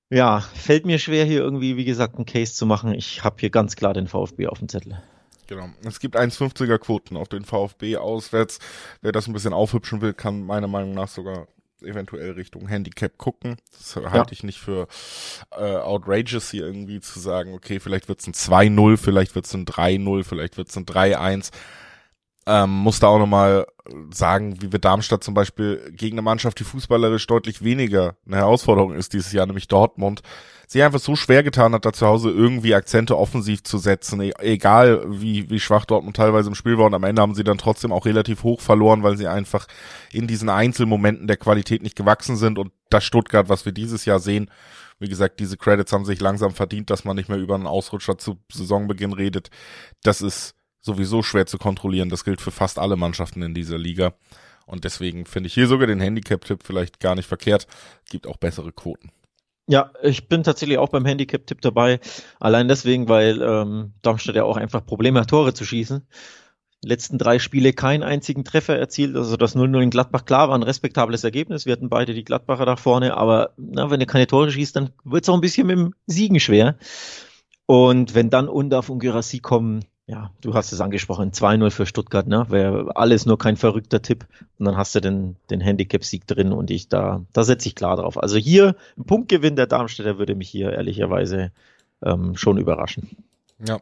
Ja, 0.10 0.42
fällt 0.42 0.86
mir 0.86 0.98
schwer, 0.98 1.26
hier 1.26 1.40
irgendwie, 1.40 1.78
wie 1.78 1.86
gesagt, 1.86 2.16
einen 2.16 2.26
Case 2.26 2.54
zu 2.54 2.66
machen. 2.66 2.94
Ich 2.94 3.24
habe 3.24 3.36
hier 3.40 3.52
ganz 3.52 3.76
klar 3.76 3.94
den 3.94 4.08
VfB 4.08 4.48
auf 4.48 4.60
dem 4.60 4.68
Zettel. 4.68 5.02
Genau. 5.48 5.70
Es 5.84 6.00
gibt 6.00 6.16
1,50er 6.16 6.78
Quoten 6.78 7.18
auf 7.18 7.28
den 7.28 7.44
VfB 7.44 7.98
auswärts. 7.98 8.60
Wer 9.02 9.12
das 9.12 9.28
ein 9.28 9.34
bisschen 9.34 9.54
aufhübschen 9.54 10.02
will, 10.02 10.14
kann 10.14 10.44
meiner 10.44 10.68
Meinung 10.68 10.94
nach 10.94 11.08
sogar 11.08 11.48
eventuell 11.82 12.32
Richtung 12.32 12.68
Handicap 12.68 13.18
gucken. 13.18 13.58
Das 13.72 13.96
halte 13.96 14.16
ja. 14.16 14.26
ich 14.32 14.44
nicht 14.44 14.60
für 14.60 14.88
äh, 15.52 15.76
outrageous 15.76 16.52
hier 16.52 16.66
irgendwie 16.66 17.00
zu 17.00 17.20
sagen, 17.20 17.54
okay, 17.54 17.80
vielleicht 17.80 18.10
wird's 18.10 18.28
ein 18.28 18.34
2-0, 18.34 18.98
vielleicht 18.98 19.36
wird's 19.36 19.54
ein 19.54 19.66
3-0, 19.66 20.24
vielleicht 20.24 20.58
wird's 20.58 20.76
ein 20.76 20.86
3-1. 20.86 21.52
Ähm, 22.52 22.72
muss 22.72 23.00
da 23.00 23.08
auch 23.10 23.20
nochmal 23.20 23.68
sagen, 24.10 24.60
wie 24.60 24.72
wir 24.72 24.80
Darmstadt 24.80 25.24
zum 25.24 25.36
Beispiel 25.36 25.94
gegen 25.96 26.16
eine 26.16 26.24
Mannschaft, 26.24 26.60
die 26.60 26.64
fußballerisch 26.64 27.28
deutlich 27.28 27.64
weniger 27.64 28.16
eine 28.26 28.38
Herausforderung 28.38 28.96
ist 28.96 29.14
dieses 29.14 29.32
Jahr, 29.32 29.46
nämlich 29.46 29.68
Dortmund, 29.68 30.24
sie 30.66 30.82
einfach 30.82 31.00
so 31.00 31.16
schwer 31.16 31.44
getan 31.44 31.74
hat, 31.74 31.86
da 31.86 31.94
zu 31.94 32.08
Hause 32.08 32.32
irgendwie 32.32 32.74
Akzente 32.74 33.20
offensiv 33.20 33.62
zu 33.64 33.78
setzen, 33.78 34.20
e 34.22 34.32
egal 34.40 35.04
wie, 35.22 35.52
wie 35.52 35.60
schwach 35.60 35.86
Dortmund 35.86 36.16
teilweise 36.16 36.50
im 36.50 36.56
Spiel 36.56 36.80
war 36.80 36.88
und 36.88 36.96
am 36.96 37.04
Ende 37.04 37.22
haben 37.22 37.36
sie 37.36 37.44
dann 37.44 37.60
trotzdem 37.60 37.92
auch 37.92 38.08
relativ 38.08 38.42
hoch 38.42 38.62
verloren, 38.62 39.04
weil 39.04 39.16
sie 39.16 39.28
einfach 39.28 39.68
in 40.12 40.26
diesen 40.26 40.50
Einzelmomenten 40.50 41.28
der 41.28 41.38
Qualität 41.38 41.84
nicht 41.84 41.96
gewachsen 41.96 42.36
sind 42.36 42.58
und 42.58 42.72
das 42.90 43.04
Stuttgart, 43.04 43.48
was 43.48 43.66
wir 43.66 43.74
dieses 43.74 44.06
Jahr 44.06 44.20
sehen, 44.20 44.50
wie 44.98 45.08
gesagt, 45.08 45.40
diese 45.40 45.56
Credits 45.56 45.94
haben 45.94 46.04
sich 46.04 46.20
langsam 46.20 46.52
verdient, 46.52 46.90
dass 46.90 47.06
man 47.06 47.16
nicht 47.16 47.30
mehr 47.30 47.38
über 47.38 47.54
einen 47.54 47.68
Ausrutscher 47.68 48.18
zu 48.18 48.38
Saisonbeginn 48.52 49.14
redet. 49.14 49.52
Das 50.02 50.22
ist 50.22 50.56
sowieso 50.82 51.24
schwer 51.24 51.46
zu 51.46 51.58
kontrollieren. 51.58 52.10
Das 52.10 52.24
gilt 52.24 52.42
für 52.42 52.52
fast 52.52 52.80
alle 52.80 52.96
Mannschaften 52.96 53.42
in 53.42 53.54
dieser 53.54 53.78
Liga. 53.78 54.14
Und 54.66 54.84
deswegen 54.84 55.26
finde 55.26 55.48
ich 55.48 55.54
hier 55.54 55.68
sogar 55.68 55.88
den 55.88 56.00
Handicap-Tipp 56.00 56.62
vielleicht 56.64 57.00
gar 57.00 57.16
nicht 57.16 57.28
verkehrt. 57.28 57.68
Gibt 58.10 58.28
auch 58.28 58.38
bessere 58.38 58.72
Quoten. 58.72 59.12
Ja, 59.68 59.92
ich 60.02 60.28
bin 60.28 60.44
tatsächlich 60.44 60.78
auch 60.78 60.90
beim 60.90 61.06
Handicap-Tipp 61.06 61.62
dabei. 61.62 62.00
Allein 62.40 62.68
deswegen, 62.68 63.08
weil 63.08 63.42
ähm, 63.42 63.94
Darmstadt 64.02 64.36
ja 64.36 64.44
auch 64.44 64.58
einfach 64.58 64.86
Probleme 64.86 65.20
hat, 65.20 65.30
Tore 65.30 65.54
zu 65.54 65.66
schießen. 65.66 66.08
Letzten 66.84 67.18
drei 67.18 67.40
Spiele 67.40 67.74
keinen 67.74 68.04
einzigen 68.04 68.46
Treffer 68.46 68.78
erzielt. 68.78 69.16
Also 69.16 69.38
das 69.38 69.56
0-0 69.56 69.82
in 69.82 69.90
Gladbach, 69.90 70.26
klar, 70.26 70.50
war 70.50 70.58
ein 70.58 70.64
respektables 70.64 71.24
Ergebnis. 71.24 71.66
Wir 71.66 71.74
hatten 71.74 71.90
beide 71.90 72.14
die 72.14 72.24
Gladbacher 72.24 72.66
da 72.66 72.78
vorne. 72.78 73.18
Aber 73.18 73.54
na, 73.58 73.92
wenn 73.92 74.00
du 74.00 74.06
keine 74.06 74.28
Tore 74.28 74.52
schießt, 74.52 74.76
dann 74.76 74.92
wird 75.04 75.24
es 75.24 75.30
auch 75.30 75.36
ein 75.36 75.42
bisschen 75.42 75.68
mit 75.68 75.78
dem 75.78 75.94
Siegen 76.08 76.40
schwer. 76.40 76.78
Und 77.66 78.16
wenn 78.16 78.32
dann 78.32 78.48
Undaf 78.48 78.90
und 78.90 79.00
Gyrassi 79.00 79.40
kommen, 79.40 79.86
ja, 80.10 80.32
du 80.42 80.56
hast 80.56 80.72
es 80.72 80.82
angesprochen, 80.82 81.32
2-0 81.32 81.70
für 81.70 81.86
Stuttgart, 81.86 82.26
ne? 82.26 82.48
Wäre 82.50 82.96
alles 82.96 83.28
nur 83.28 83.38
kein 83.38 83.58
verrückter 83.58 84.02
Tipp. 84.02 84.26
Und 84.58 84.66
dann 84.66 84.76
hast 84.76 84.96
du 84.96 85.02
den, 85.02 85.36
den 85.52 85.62
Handicap-Sieg 85.62 86.26
drin 86.26 86.52
und 86.52 86.72
ich 86.72 86.90
da, 86.90 87.22
da 87.32 87.44
setze 87.44 87.68
ich 87.68 87.76
klar 87.76 87.96
drauf. 87.96 88.18
Also 88.18 88.38
hier 88.38 88.76
ein 88.98 89.04
Punktgewinn 89.04 89.56
der 89.56 89.68
Darmstädter 89.68 90.18
würde 90.18 90.34
mich 90.34 90.50
hier 90.50 90.74
ehrlicherweise 90.74 91.52
ähm, 92.04 92.36
schon 92.36 92.58
überraschen. 92.58 93.18
Ja. 93.64 93.82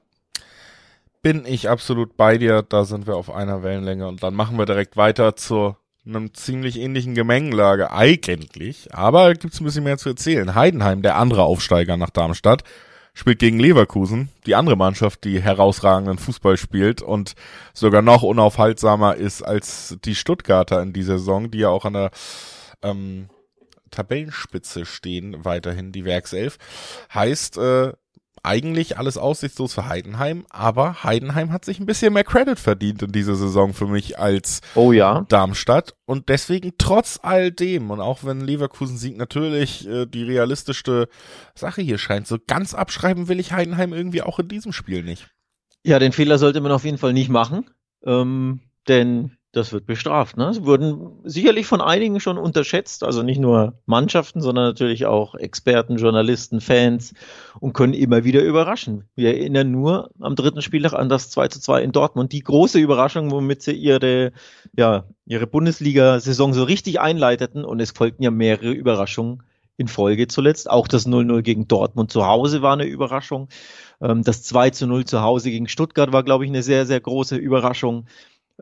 Bin 1.21 1.45
ich 1.45 1.69
absolut 1.69 2.17
bei 2.17 2.37
dir, 2.37 2.61
da 2.61 2.83
sind 2.83 3.07
wir 3.07 3.15
auf 3.15 3.33
einer 3.33 3.63
Wellenlänge 3.63 4.05
und 4.05 4.21
dann 4.21 4.33
machen 4.33 4.57
wir 4.57 4.65
direkt 4.65 4.97
weiter 4.97 5.37
zu 5.37 5.77
einem 6.05 6.33
ziemlich 6.33 6.77
ähnlichen 6.77 7.15
Gemengelage 7.15 7.91
eigentlich, 7.91 8.93
aber 8.93 9.33
gibt's 9.33 9.61
ein 9.61 9.65
bisschen 9.65 9.85
mehr 9.85 9.97
zu 9.97 10.09
erzählen. 10.09 10.55
Heidenheim, 10.55 11.01
der 11.01 11.15
andere 11.15 11.43
Aufsteiger 11.43 11.95
nach 11.95 12.09
Darmstadt, 12.09 12.63
spielt 13.17 13.39
gegen 13.39 13.59
Leverkusen, 13.59 14.29
die 14.45 14.53
andere 14.53 14.75
Mannschaft, 14.75 15.23
die 15.23 15.41
herausragenden 15.41 16.19
Fußball 16.19 16.55
spielt 16.55 17.01
und 17.01 17.33
sogar 17.73 18.03
noch 18.03 18.21
unaufhaltsamer 18.21 19.15
ist 19.15 19.41
als 19.41 19.97
die 20.05 20.13
Stuttgarter 20.13 20.83
in 20.83 20.93
dieser 20.93 21.17
Saison, 21.17 21.49
die 21.49 21.57
ja 21.59 21.69
auch 21.69 21.85
an 21.85 21.93
der 21.93 22.11
ähm, 22.83 23.29
Tabellenspitze 23.89 24.85
stehen, 24.85 25.43
weiterhin 25.43 25.91
die 25.91 26.05
Werkself. 26.05 26.59
Heißt, 27.11 27.57
äh, 27.57 27.93
eigentlich 28.47 28.97
alles 28.97 29.17
aussichtslos 29.17 29.73
für 29.73 29.87
Heidenheim, 29.87 30.45
aber 30.49 31.03
Heidenheim 31.03 31.51
hat 31.51 31.65
sich 31.65 31.79
ein 31.79 31.85
bisschen 31.85 32.13
mehr 32.13 32.23
Credit 32.23 32.57
verdient 32.57 33.03
in 33.03 33.11
dieser 33.11 33.35
Saison 33.35 33.73
für 33.73 33.87
mich 33.87 34.17
als 34.17 34.61
oh 34.75 34.93
ja. 34.93 35.25
Darmstadt 35.27 35.95
und 36.05 36.29
deswegen 36.29 36.73
trotz 36.77 37.19
all 37.21 37.51
dem 37.51 37.91
und 37.91 37.99
auch 37.99 38.23
wenn 38.23 38.39
Leverkusen 38.41 38.97
Sieg 38.97 39.17
natürlich 39.17 39.87
äh, 39.87 40.05
die 40.05 40.23
realistischste 40.23 41.09
Sache 41.55 41.81
hier 41.81 41.97
scheint, 41.97 42.25
so 42.25 42.37
ganz 42.47 42.73
abschreiben 42.73 43.27
will 43.27 43.39
ich 43.39 43.51
Heidenheim 43.51 43.93
irgendwie 43.93 44.21
auch 44.21 44.39
in 44.39 44.47
diesem 44.47 44.71
Spiel 44.71 45.03
nicht. 45.03 45.27
Ja, 45.83 45.99
den 45.99 46.13
Fehler 46.13 46.37
sollte 46.37 46.61
man 46.61 46.71
auf 46.71 46.85
jeden 46.85 46.97
Fall 46.97 47.13
nicht 47.13 47.29
machen, 47.29 47.69
ähm, 48.05 48.61
denn 48.87 49.36
das 49.57 49.73
wird 49.73 49.85
bestraft. 49.85 50.37
Ne? 50.37 50.53
Sie 50.53 50.65
wurden 50.65 51.19
sicherlich 51.23 51.65
von 51.65 51.81
einigen 51.81 52.19
schon 52.19 52.37
unterschätzt, 52.37 53.03
also 53.03 53.23
nicht 53.23 53.39
nur 53.39 53.73
Mannschaften, 53.85 54.41
sondern 54.41 54.65
natürlich 54.65 55.05
auch 55.05 55.35
Experten, 55.35 55.97
Journalisten, 55.97 56.61
Fans 56.61 57.13
und 57.59 57.73
können 57.73 57.93
immer 57.93 58.23
wieder 58.23 58.41
überraschen. 58.41 59.05
Wir 59.15 59.35
erinnern 59.35 59.71
nur 59.71 60.11
am 60.19 60.35
dritten 60.35 60.61
Spieltag 60.61 60.93
an 60.93 61.09
das 61.09 61.29
2 61.31 61.47
zu 61.49 61.59
2 61.59 61.81
in 61.81 61.91
Dortmund, 61.91 62.31
die 62.31 62.43
große 62.43 62.79
Überraschung, 62.79 63.31
womit 63.31 63.61
sie 63.61 63.73
ihre, 63.73 64.31
ja, 64.75 65.05
ihre 65.25 65.47
Bundesliga-Saison 65.47 66.53
so 66.53 66.63
richtig 66.63 66.99
einleiteten 66.99 67.65
und 67.65 67.79
es 67.81 67.91
folgten 67.91 68.23
ja 68.23 68.31
mehrere 68.31 68.71
Überraschungen 68.71 69.43
in 69.77 69.87
Folge 69.87 70.27
zuletzt. 70.27 70.69
Auch 70.69 70.87
das 70.87 71.07
0-0 71.07 71.41
gegen 71.41 71.67
Dortmund 71.67 72.11
zu 72.11 72.25
Hause 72.25 72.61
war 72.61 72.73
eine 72.73 72.85
Überraschung. 72.85 73.49
Ähm, 74.01 74.23
das 74.23 74.43
2 74.43 74.71
zu 74.71 74.87
0 74.87 75.05
zu 75.05 75.21
Hause 75.21 75.51
gegen 75.51 75.67
Stuttgart 75.67 76.11
war, 76.11 76.23
glaube 76.23 76.45
ich, 76.45 76.51
eine 76.51 76.63
sehr, 76.63 76.85
sehr 76.85 76.99
große 76.99 77.35
Überraschung. 77.35 78.07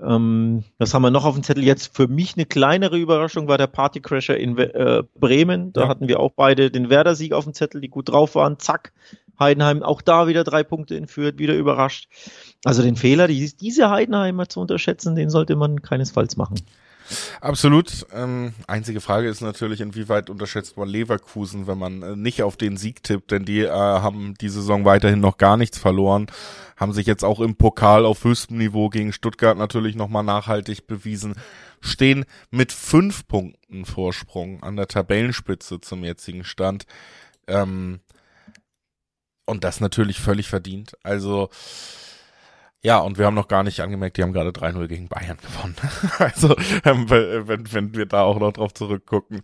Ähm, 0.01 0.63
was 0.77 0.93
haben 0.93 1.03
wir 1.03 1.11
noch 1.11 1.25
auf 1.25 1.35
dem 1.35 1.43
Zettel? 1.43 1.63
Jetzt 1.63 1.95
für 1.95 2.07
mich 2.07 2.35
eine 2.35 2.45
kleinere 2.45 2.97
Überraschung 2.97 3.47
war 3.47 3.57
der 3.57 3.67
Partycrasher 3.67 4.37
in 4.37 4.57
äh, 4.57 5.03
Bremen. 5.19 5.71
Da 5.73 5.81
ja. 5.81 5.87
hatten 5.87 6.07
wir 6.07 6.19
auch 6.19 6.31
beide 6.35 6.69
den 6.69 6.89
Werder-Sieg 6.89 7.33
auf 7.33 7.45
dem 7.45 7.53
Zettel, 7.53 7.81
die 7.81 7.89
gut 7.89 8.09
drauf 8.09 8.35
waren. 8.35 8.59
Zack, 8.59 8.91
Heidenheim 9.39 9.83
auch 9.83 10.01
da 10.01 10.27
wieder 10.27 10.43
drei 10.43 10.63
Punkte 10.63 10.97
entführt, 10.97 11.39
wieder 11.39 11.55
überrascht. 11.55 12.09
Also 12.63 12.81
den 12.81 12.95
Fehler, 12.95 13.27
die, 13.27 13.55
diese 13.55 13.89
Heidenheimer 13.89 14.49
zu 14.49 14.59
unterschätzen, 14.59 15.15
den 15.15 15.29
sollte 15.29 15.55
man 15.55 15.81
keinesfalls 15.81 16.37
machen. 16.37 16.55
Absolut. 17.41 18.05
Ähm, 18.11 18.53
einzige 18.67 19.01
Frage 19.01 19.27
ist 19.29 19.41
natürlich, 19.41 19.81
inwieweit 19.81 20.29
unterschätzt 20.29 20.77
man 20.77 20.87
Leverkusen, 20.87 21.67
wenn 21.67 21.77
man 21.77 22.01
äh, 22.01 22.15
nicht 22.15 22.41
auf 22.43 22.57
den 22.57 22.77
Sieg 22.77 23.03
tippt, 23.03 23.31
denn 23.31 23.45
die 23.45 23.61
äh, 23.61 23.69
haben 23.69 24.33
die 24.35 24.49
Saison 24.49 24.85
weiterhin 24.85 25.19
noch 25.19 25.37
gar 25.37 25.57
nichts 25.57 25.77
verloren, 25.77 26.27
haben 26.77 26.93
sich 26.93 27.05
jetzt 27.05 27.23
auch 27.23 27.39
im 27.39 27.55
Pokal 27.55 28.05
auf 28.05 28.23
höchstem 28.23 28.57
Niveau 28.57 28.89
gegen 28.89 29.13
Stuttgart 29.13 29.57
natürlich 29.57 29.95
nochmal 29.95 30.23
nachhaltig 30.23 30.87
bewiesen, 30.87 31.35
stehen 31.81 32.25
mit 32.49 32.71
fünf 32.71 33.27
Punkten 33.27 33.85
Vorsprung 33.85 34.63
an 34.63 34.75
der 34.75 34.87
Tabellenspitze 34.87 35.79
zum 35.79 36.03
jetzigen 36.03 36.43
Stand. 36.43 36.85
Ähm, 37.47 37.99
und 39.45 39.63
das 39.63 39.79
natürlich 39.79 40.19
völlig 40.19 40.49
verdient. 40.49 40.97
Also 41.03 41.49
ja, 42.85 42.99
und 42.99 43.17
wir 43.17 43.25
haben 43.25 43.33
noch 43.33 43.47
gar 43.47 43.63
nicht 43.63 43.79
angemerkt, 43.79 44.17
die 44.17 44.21
haben 44.21 44.31
gerade 44.31 44.51
3-0 44.51 44.87
gegen 44.87 45.07
Bayern 45.07 45.37
gewonnen. 45.37 45.75
also, 46.19 46.55
ähm, 46.83 47.09
wenn, 47.09 47.73
wenn 47.73 47.95
wir 47.95 48.05
da 48.05 48.21
auch 48.21 48.37
noch 48.37 48.53
drauf 48.53 48.75
zurückgucken. 48.75 49.41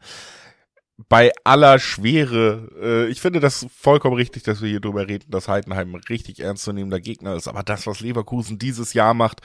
Bei 1.09 1.31
aller 1.43 1.79
Schwere, 1.79 2.69
äh, 2.79 3.07
ich 3.07 3.19
finde 3.19 3.39
das 3.39 3.65
vollkommen 3.75 4.15
richtig, 4.15 4.43
dass 4.43 4.61
wir 4.61 4.69
hier 4.69 4.79
drüber 4.79 5.07
reden, 5.07 5.31
dass 5.31 5.47
Heidenheim 5.47 5.95
ein 5.95 6.01
richtig 6.07 6.39
ernstzunehmender 6.39 6.99
Gegner 6.99 7.33
ist. 7.33 7.47
Aber 7.47 7.63
das, 7.63 7.87
was 7.87 8.01
Leverkusen 8.01 8.59
dieses 8.59 8.93
Jahr 8.93 9.15
macht, 9.15 9.41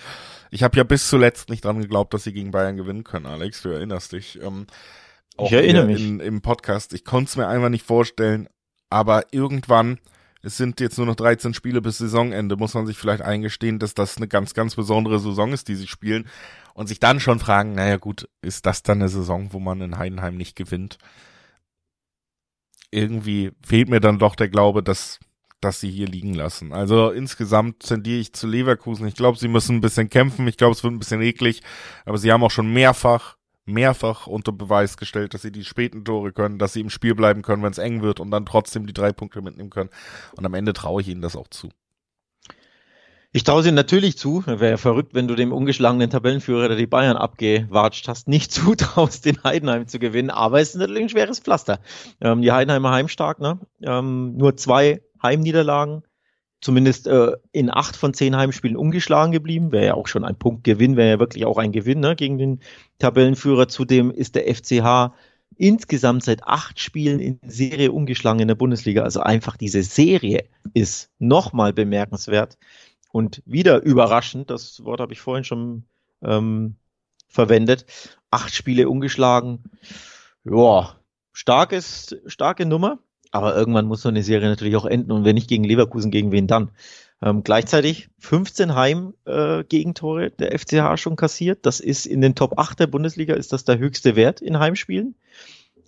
ich 0.50 0.62
habe 0.62 0.76
ja 0.76 0.84
bis 0.84 1.08
zuletzt 1.08 1.48
nicht 1.48 1.64
dran 1.64 1.80
geglaubt, 1.80 2.12
dass 2.12 2.24
sie 2.24 2.34
gegen 2.34 2.50
Bayern 2.50 2.76
gewinnen 2.76 3.02
können, 3.02 3.24
Alex, 3.24 3.62
du 3.62 3.70
erinnerst 3.70 4.12
dich. 4.12 4.38
Ähm, 4.42 4.66
auch 5.38 5.46
ich 5.46 5.52
erinnere 5.54 5.86
mich. 5.86 6.06
In, 6.06 6.20
Im 6.20 6.42
Podcast, 6.42 6.92
ich 6.92 7.06
konnte 7.06 7.30
es 7.30 7.36
mir 7.36 7.48
einfach 7.48 7.70
nicht 7.70 7.86
vorstellen, 7.86 8.46
aber 8.90 9.24
irgendwann 9.30 9.98
es 10.46 10.56
sind 10.56 10.78
jetzt 10.78 10.96
nur 10.96 11.06
noch 11.06 11.16
13 11.16 11.54
Spiele 11.54 11.82
bis 11.82 11.98
Saisonende, 11.98 12.56
muss 12.56 12.74
man 12.74 12.86
sich 12.86 12.96
vielleicht 12.96 13.20
eingestehen, 13.20 13.80
dass 13.80 13.94
das 13.94 14.16
eine 14.16 14.28
ganz, 14.28 14.54
ganz 14.54 14.76
besondere 14.76 15.18
Saison 15.18 15.52
ist, 15.52 15.66
die 15.66 15.74
sie 15.74 15.88
spielen 15.88 16.28
und 16.72 16.86
sich 16.86 17.00
dann 17.00 17.18
schon 17.18 17.40
fragen, 17.40 17.72
naja 17.72 17.96
gut, 17.96 18.28
ist 18.42 18.64
das 18.64 18.84
dann 18.84 19.00
eine 19.00 19.08
Saison, 19.08 19.52
wo 19.52 19.58
man 19.58 19.80
in 19.80 19.98
Heidenheim 19.98 20.36
nicht 20.36 20.54
gewinnt? 20.54 20.98
Irgendwie 22.92 23.50
fehlt 23.66 23.88
mir 23.88 23.98
dann 23.98 24.20
doch 24.20 24.36
der 24.36 24.48
Glaube, 24.48 24.84
dass, 24.84 25.18
dass 25.60 25.80
sie 25.80 25.90
hier 25.90 26.06
liegen 26.06 26.34
lassen. 26.34 26.72
Also 26.72 27.10
insgesamt 27.10 27.80
tendiere 27.80 28.20
ich 28.20 28.32
zu 28.32 28.46
Leverkusen. 28.46 29.08
Ich 29.08 29.16
glaube, 29.16 29.38
sie 29.38 29.48
müssen 29.48 29.76
ein 29.76 29.80
bisschen 29.80 30.08
kämpfen. 30.08 30.46
Ich 30.46 30.56
glaube, 30.56 30.74
es 30.74 30.84
wird 30.84 30.94
ein 30.94 31.00
bisschen 31.00 31.22
eklig. 31.22 31.60
Aber 32.04 32.18
sie 32.18 32.30
haben 32.30 32.44
auch 32.44 32.52
schon 32.52 32.72
mehrfach 32.72 33.36
mehrfach 33.66 34.26
unter 34.26 34.52
Beweis 34.52 34.96
gestellt, 34.96 35.35
dass 35.35 35.42
sie 35.42 35.52
die 35.52 35.64
späten 35.64 36.04
Tore 36.04 36.32
können, 36.32 36.58
dass 36.58 36.73
sie 36.73 36.80
im 36.80 36.90
Spiel 36.90 37.14
bleiben 37.14 37.42
können, 37.42 37.62
wenn 37.62 37.73
es 37.73 37.78
eng 37.78 38.00
wird 38.00 38.20
und 38.20 38.30
dann 38.30 38.46
trotzdem 38.46 38.87
die 38.87 38.94
drei 38.94 39.12
Punkte 39.12 39.42
mitnehmen 39.42 39.70
können. 39.70 39.90
Und 40.37 40.46
am 40.46 40.54
Ende 40.54 40.73
traue 40.73 41.02
ich 41.02 41.08
ihnen 41.08 41.20
das 41.20 41.37
auch 41.37 41.49
zu. 41.49 41.68
Ich 43.32 43.44
traue 43.44 43.62
sie 43.62 43.73
natürlich 43.73 44.16
zu. 44.16 44.46
Wäre 44.46 44.70
ja 44.70 44.76
verrückt, 44.78 45.12
wenn 45.12 45.28
du 45.28 45.35
dem 45.35 45.52
ungeschlagenen 45.52 46.08
Tabellenführer, 46.08 46.68
der 46.68 46.76
die 46.78 46.87
Bayern 46.87 47.18
abgewatscht 47.18 48.08
hast, 48.08 48.28
nicht 48.28 48.50
zutraust, 48.52 49.26
den 49.26 49.42
Heidenheim 49.44 49.87
zu 49.87 49.99
gewinnen. 49.99 50.30
Aber 50.30 50.61
es 50.61 50.70
ist 50.70 50.76
natürlich 50.76 51.02
ein 51.02 51.08
schweres 51.11 51.40
Pflaster. 51.40 51.80
Ähm, 52.20 52.40
die 52.40 52.52
Heidenheimer 52.52 52.92
heimstark, 52.92 53.40
ne? 53.40 53.58
Ähm, 53.82 54.37
nur 54.37 54.56
zwei 54.56 55.02
Heimniederlagen 55.23 56.02
zumindest 56.60 57.06
äh, 57.06 57.32
in 57.52 57.70
acht 57.70 57.96
von 57.96 58.14
zehn 58.14 58.36
Heimspielen 58.36 58.76
ungeschlagen 58.76 59.32
geblieben. 59.32 59.72
Wäre 59.72 59.86
ja 59.86 59.94
auch 59.94 60.08
schon 60.08 60.25
ein 60.25 60.36
Punktgewinn, 60.36 60.96
wäre 60.96 61.10
ja 61.10 61.18
wirklich 61.18 61.44
auch 61.44 61.58
ein 61.58 61.72
Gewinn 61.72 62.00
ne, 62.00 62.16
gegen 62.16 62.38
den 62.38 62.60
Tabellenführer. 62.98 63.68
Zudem 63.68 64.10
ist 64.10 64.34
der 64.34 64.52
FCH 64.54 65.12
insgesamt 65.56 66.25
seit 66.25 66.42
acht 66.44 66.80
Spielen 66.80 67.20
in 67.20 67.40
Serie 67.46 67.92
ungeschlagen 67.92 68.40
in 68.40 68.48
der 68.48 68.54
Bundesliga. 68.54 69.02
Also 69.02 69.20
einfach 69.20 69.56
diese 69.56 69.82
Serie 69.82 70.44
ist 70.75 71.10
nochmal 71.18 71.72
bemerkenswert 71.72 72.58
und 73.12 73.42
wieder 73.46 73.82
überraschend. 73.82 74.50
Das 74.50 74.84
Wort 74.84 75.00
habe 75.00 75.12
ich 75.12 75.20
vorhin 75.20 75.44
schon 75.44 75.84
ähm, 76.22 76.76
verwendet. 77.28 77.86
Acht 78.30 78.54
Spiele 78.54 78.88
ungeschlagen. 78.88 79.64
Ja, 80.44 80.96
starkes, 81.32 82.16
starke 82.26 82.66
Nummer. 82.66 82.98
Aber 83.37 83.57
irgendwann 83.57 83.87
muss 83.87 84.02
so 84.02 84.09
eine 84.09 84.23
Serie 84.23 84.49
natürlich 84.49 84.76
auch 84.76 84.87
enden 84.87 85.12
und 85.12 85.25
wenn 85.25 85.35
nicht 85.35 85.49
gegen 85.49 85.64
Leverkusen, 85.64 86.11
gegen 86.11 86.33
wen 86.33 86.47
dann? 86.47 86.71
Ähm, 87.23 87.43
gleichzeitig 87.43 88.09
15 88.19 88.75
Heim-Gegentore 88.75 90.26
äh, 90.26 90.31
der 90.38 90.59
FCH 90.59 90.99
schon 91.00 91.16
kassiert. 91.16 91.64
Das 91.64 91.81
ist 91.81 92.07
in 92.07 92.21
den 92.21 92.35
Top 92.35 92.59
8 92.59 92.81
der 92.81 92.87
Bundesliga 92.87 93.35
ist 93.35 93.52
das 93.52 93.64
der 93.64 93.78
höchste 93.78 94.16
Wert 94.16 94.40
in 94.40 94.59
Heimspielen. 94.59 95.14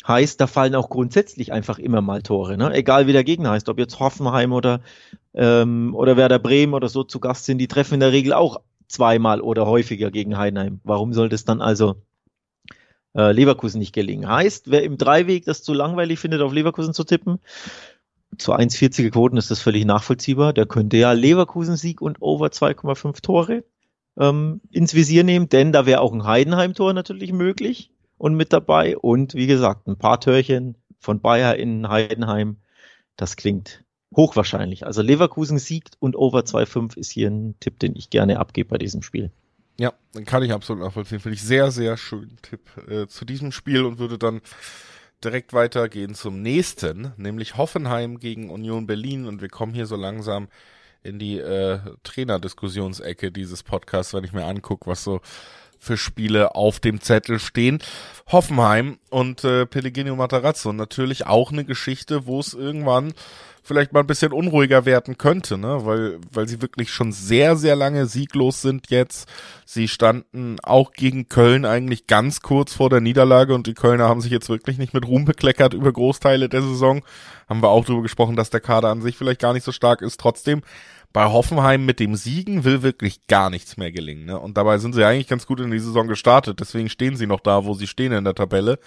Heißt, 0.07 0.41
da 0.41 0.47
fallen 0.47 0.75
auch 0.75 0.89
grundsätzlich 0.89 1.53
einfach 1.53 1.79
immer 1.79 2.01
mal 2.01 2.23
Tore, 2.23 2.57
ne? 2.57 2.73
Egal 2.73 3.07
wie 3.07 3.13
der 3.13 3.25
Gegner 3.25 3.51
heißt, 3.51 3.69
ob 3.69 3.79
jetzt 3.79 4.01
Hoffenheim 4.01 4.53
oder, 4.53 4.81
ähm, 5.35 5.95
oder 5.95 6.17
Werder 6.17 6.39
Bremen 6.39 6.73
oder 6.73 6.89
so 6.89 7.05
zu 7.05 7.21
Gast 7.21 7.45
sind, 7.45 7.59
die 7.59 7.69
treffen 7.69 7.95
in 7.95 8.01
der 8.01 8.13
Regel 8.13 8.33
auch 8.33 8.63
zweimal 8.87 9.43
oder 9.43 9.67
häufiger 9.67 10.11
gegen 10.11 10.39
Heidenheim. 10.39 10.81
Warum 10.83 11.13
sollte 11.13 11.35
es 11.35 11.45
dann 11.45 11.61
also 11.61 11.97
äh, 13.19 13.33
Leverkusen 13.33 13.81
nicht 13.81 13.93
gelingen. 13.93 14.29
Heißt, 14.31 14.71
wer 14.71 14.85
im 14.85 14.97
Dreiweg 14.97 15.45
das 15.45 15.63
zu 15.63 15.75
langweilig 15.75 16.21
findet, 16.21 16.41
auf 16.41 16.53
Leverkusen 16.53 16.95
zu 16.95 17.05
tippen, 17.05 17.41
zu 18.37 18.55
1,40er 18.55 19.11
Quoten 19.11 19.37
ist 19.37 19.51
das 19.51 19.61
völlig 19.61 19.85
nachvollziehbar. 19.85 20.53
Der 20.53 20.67
könnte 20.67 20.97
ja 20.97 21.13
Leverkusen-Sieg 21.13 22.01
und 22.01 22.23
over 22.23 22.47
2,5 22.47 23.21
Tore 23.23 23.65
ähm, 24.17 24.61
ins 24.71 24.95
Visier 24.95 25.25
nehmen, 25.25 25.49
denn 25.49 25.73
da 25.73 25.87
wäre 25.87 26.01
auch 26.01 26.13
ein 26.13 26.25
Heidenheim-Tor 26.25 26.93
natürlich 26.93 27.33
möglich 27.33 27.91
und 28.17 28.35
mit 28.35 28.53
dabei. 28.53 28.97
Und 28.97 29.35
wie 29.35 29.47
gesagt, 29.47 29.89
ein 29.89 29.99
paar 29.99 30.21
Törchen 30.21 30.77
von 31.01 31.21
Bayer 31.21 31.57
in 31.57 31.89
Heidenheim. 31.89 32.59
Das 33.17 33.35
klingt 33.35 33.83
hochwahrscheinlich. 34.15 34.87
Also 34.87 35.03
Leverkusen 35.03 35.59
siegt 35.59 35.97
und 35.99 36.15
over 36.15 36.41
2,5 36.41 36.97
ist 36.97 37.11
hier 37.11 37.29
ein 37.29 37.57
Tipp, 37.59 37.81
den 37.81 37.97
ich 37.97 38.11
gerne 38.11 38.39
abgebe 38.39 38.69
bei 38.69 38.79
diesem 38.79 39.03
Spiel. 39.03 39.33
Ja, 39.81 39.93
dann 40.13 40.25
kann 40.25 40.43
ich 40.43 40.53
absolut 40.53 40.83
nachvollziehen. 40.83 41.21
Finde 41.21 41.37
ich 41.37 41.43
sehr, 41.43 41.71
sehr 41.71 41.97
schön 41.97 42.37
Tipp 42.43 42.61
äh, 42.89 43.07
zu 43.07 43.25
diesem 43.25 43.53
Spiel 43.53 43.85
und 43.85 43.99
würde 43.99 44.19
dann 44.19 44.41
direkt 45.23 45.53
weitergehen 45.53 46.15
zum 46.15 46.43
nächsten, 46.43 47.13
nämlich 47.17 47.57
Hoffenheim 47.57 48.19
gegen 48.19 48.51
Union 48.51 48.87
Berlin 48.87 49.27
und 49.27 49.41
wir 49.41 49.49
kommen 49.49 49.75
hier 49.75 49.87
so 49.87 49.97
langsam 49.97 50.49
in 51.03 51.19
die 51.19 51.39
äh, 51.39 51.79
Trainerdiskussionsecke 52.03 53.31
dieses 53.31 53.63
Podcasts, 53.63 54.15
wenn 54.15 54.25
ich 54.25 54.33
mir 54.33 54.45
angucke, 54.45 54.89
was 54.89 55.05
so 55.05 55.21
für 55.79 55.97
Spiele 55.97 56.55
auf 56.57 56.81
dem 56.81 57.01
Zettel 57.01 57.39
stehen. 57.39 57.81
Hoffenheim 58.27 58.99
und 59.11 59.45
äh, 59.45 59.65
Pellegrino 59.65 60.17
Matarazzo 60.17 60.73
natürlich 60.73 61.27
auch 61.27 61.53
eine 61.53 61.65
Geschichte, 61.65 62.27
wo 62.27 62.41
es 62.41 62.53
irgendwann 62.53 63.15
vielleicht 63.63 63.93
mal 63.93 64.01
ein 64.01 64.07
bisschen 64.07 64.33
unruhiger 64.33 64.85
werden 64.85 65.19
könnte, 65.19 65.59
ne? 65.59 65.85
Weil, 65.85 66.19
weil 66.33 66.49
sie 66.49 66.63
wirklich 66.63 66.91
schon 66.91 67.13
sehr, 67.13 67.57
sehr 67.57 67.77
lange 67.77 68.07
sieglos 68.07 68.63
sind 68.63 68.91
jetzt. 68.91 69.29
Sie 69.65 69.89
standen 69.89 70.57
auch 70.63 70.93
gegen 70.93 71.29
Köln 71.29 71.65
eigentlich 71.65 72.07
ganz 72.07 72.41
kurz 72.41 72.73
vor 72.73 72.91
der 72.91 73.01
Niederlage 73.01 73.55
und 73.55 73.67
die 73.67 73.75
Kölner 73.75 74.09
haben 74.09 74.21
sich 74.21 74.33
jetzt 74.33 74.49
wirklich 74.49 74.79
nicht 74.79 74.95
mit 74.95 75.07
Ruhm 75.07 75.25
bekleckert 75.25 75.75
über 75.75 75.93
Großteile 75.93 76.49
der 76.49 76.63
Saison. 76.63 77.03
Haben 77.49 77.63
wir 77.63 77.69
auch 77.69 77.85
darüber 77.85 78.03
gesprochen, 78.03 78.37
dass 78.37 78.51
der 78.51 78.61
Kader 78.61 78.89
an 78.89 79.03
sich 79.03 79.17
vielleicht 79.17 79.41
gar 79.41 79.53
nicht 79.53 79.65
so 79.65 79.73
stark 79.73 80.03
ist. 80.03 80.21
Trotzdem, 80.21 80.63
bei 81.13 81.25
Hoffenheim 81.25 81.87
mit 81.87 82.01
dem 82.01 82.15
Siegen 82.15 82.65
will 82.65 82.83
wirklich 82.83 83.27
gar 83.27 83.51
nichts 83.51 83.77
mehr 83.77 83.93
gelingen. 83.93 84.27
Ne? 84.27 84.39
Und 84.39 84.57
dabei 84.57 84.79
sind 84.79 84.95
sie 84.95 85.05
eigentlich 85.05 85.29
ganz 85.29 85.47
gut 85.47 85.61
in 85.61 85.71
die 85.71 85.79
Saison 85.79 86.07
gestartet. 86.07 86.61
Deswegen 86.61 86.89
stehen 86.89 87.17
sie 87.17 87.27
noch 87.27 87.41
da, 87.41 87.65
wo 87.65 87.75
sie 87.75 87.87
stehen 87.87 88.13
in 88.13 88.25
der 88.25 88.35
Tabelle. 88.35 88.79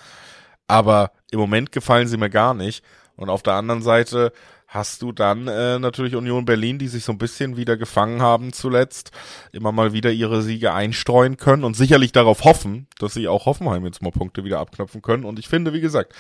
Aber 0.68 1.12
im 1.32 1.40
Moment 1.40 1.72
gefallen 1.72 2.08
sie 2.08 2.18
mir 2.18 2.30
gar 2.30 2.54
nicht. 2.54 2.84
Und 3.16 3.30
auf 3.30 3.44
der 3.44 3.54
anderen 3.54 3.82
Seite 3.82 4.32
hast 4.72 5.02
du 5.02 5.12
dann 5.12 5.50
äh, 5.50 5.80
natürlich 5.80 6.16
Union 6.16 6.46
Berlin, 6.46 6.80
die 6.80 6.88
sich 6.88 7.04
so 7.04 7.12
ein 7.12 7.18
bisschen 7.18 7.58
wieder 7.58 7.76
gefangen 7.76 8.22
haben 8.22 8.54
zuletzt, 8.54 9.12
immer 9.52 9.74
mal 9.74 9.92
wieder 9.92 10.12
ihre 10.12 10.42
Siege 10.42 10.74
einstreuen 10.74 11.36
können 11.36 11.66
und 11.66 11.76
sicherlich 11.76 12.14
darauf 12.14 12.46
hoffen, 12.46 12.88
dass 12.98 13.14
sie 13.14 13.28
auch 13.28 13.46
Hoffenheim 13.46 13.86
jetzt 13.86 14.02
mal 14.02 14.12
Punkte 14.12 14.46
wieder 14.46 14.60
abknöpfen 14.60 15.02
können. 15.02 15.26
Und 15.26 15.40
ich 15.40 15.50
finde, 15.50 15.74
wie 15.74 15.82
gesagt, 15.82 16.14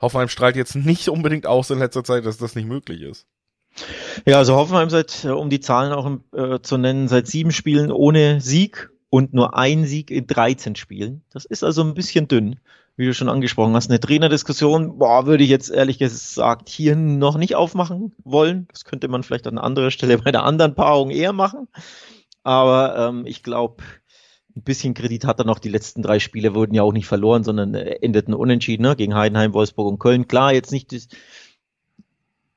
Hoffenheim 0.00 0.28
strahlt 0.28 0.56
jetzt 0.56 0.74
nicht 0.74 1.08
unbedingt 1.08 1.46
aus 1.46 1.70
in 1.70 1.78
letzter 1.78 2.02
Zeit, 2.02 2.26
dass 2.26 2.36
das 2.36 2.56
nicht 2.56 2.66
möglich 2.66 3.00
ist. 3.00 3.28
Ja, 4.26 4.38
also 4.38 4.56
Hoffenheim 4.56 4.90
seit, 4.90 5.24
äh, 5.24 5.28
um 5.28 5.48
die 5.48 5.60
Zahlen 5.60 5.92
auch 5.92 6.10
äh, 6.32 6.60
zu 6.60 6.76
nennen, 6.78 7.06
seit 7.06 7.28
sieben 7.28 7.52
Spielen 7.52 7.92
ohne 7.92 8.40
Sieg 8.40 8.90
und 9.08 9.34
nur 9.34 9.56
ein 9.56 9.84
Sieg 9.84 10.10
in 10.10 10.26
13 10.26 10.74
Spielen. 10.74 11.22
Das 11.30 11.44
ist 11.44 11.62
also 11.62 11.82
ein 11.82 11.94
bisschen 11.94 12.26
dünn, 12.26 12.58
wie 12.96 13.06
du 13.06 13.14
schon 13.14 13.28
angesprochen 13.28 13.74
hast. 13.74 13.90
Eine 13.90 14.00
Trainerdiskussion, 14.00 14.98
boah, 14.98 15.26
würde 15.26 15.44
ich 15.44 15.50
jetzt 15.50 15.70
ehrlich 15.70 15.98
gesagt 15.98 16.68
hier 16.68 16.94
noch 16.94 17.36
nicht 17.36 17.56
aufmachen 17.56 18.12
wollen. 18.22 18.68
Das 18.70 18.84
könnte 18.84 19.08
man 19.08 19.22
vielleicht 19.22 19.46
an 19.46 19.58
anderer 19.58 19.90
Stelle 19.90 20.18
bei 20.18 20.30
der 20.30 20.44
anderen 20.44 20.74
Paarung 20.74 21.10
eher 21.10 21.32
machen. 21.32 21.68
Aber 22.44 22.96
ähm, 22.96 23.26
ich 23.26 23.42
glaube, 23.42 23.82
ein 24.56 24.62
bisschen 24.62 24.94
Kredit 24.94 25.24
hat 25.24 25.40
er 25.40 25.46
noch. 25.46 25.58
Die 25.58 25.68
letzten 25.68 26.02
drei 26.02 26.20
Spiele 26.20 26.54
wurden 26.54 26.74
ja 26.74 26.82
auch 26.82 26.92
nicht 26.92 27.06
verloren, 27.06 27.42
sondern 27.42 27.74
endeten 27.74 28.34
unentschieden 28.34 28.82
ne? 28.82 28.94
gegen 28.94 29.14
Heidenheim, 29.14 29.52
Wolfsburg 29.52 29.88
und 29.88 29.98
Köln. 29.98 30.28
Klar, 30.28 30.52
jetzt 30.52 30.70
nicht 30.70 30.92
das, 30.92 31.08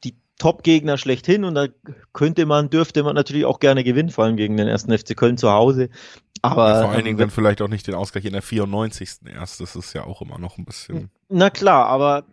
die 0.03 0.15
Top-Gegner 0.37 0.99
schlechthin 0.99 1.43
und 1.43 1.55
da 1.55 1.67
könnte 2.13 2.45
man, 2.45 2.69
dürfte 2.69 3.01
man 3.01 3.15
natürlich 3.15 3.45
auch 3.45 3.59
gerne 3.59 3.83
gewinnen, 3.83 4.09
vor 4.09 4.25
allem 4.25 4.37
gegen 4.37 4.57
den 4.57 4.67
ersten 4.67 4.95
FC 4.95 5.17
Köln 5.17 5.37
zu 5.37 5.51
Hause. 5.51 5.89
Aber 6.41 6.69
ja, 6.69 6.81
vor 6.81 6.91
allen 6.91 7.05
Dingen 7.05 7.17
ähm, 7.17 7.21
dann 7.21 7.29
vielleicht 7.29 7.61
auch 7.61 7.67
nicht 7.67 7.87
den 7.87 7.95
Ausgleich 7.95 8.25
in 8.25 8.33
der 8.33 8.41
94. 8.41 9.09
erst. 9.25 9.59
Das 9.59 9.75
ist 9.75 9.93
ja 9.93 10.03
auch 10.05 10.21
immer 10.21 10.37
noch 10.37 10.57
ein 10.57 10.65
bisschen. 10.65 11.09
Na 11.29 11.49
klar, 11.49 11.87
aber 11.87 12.25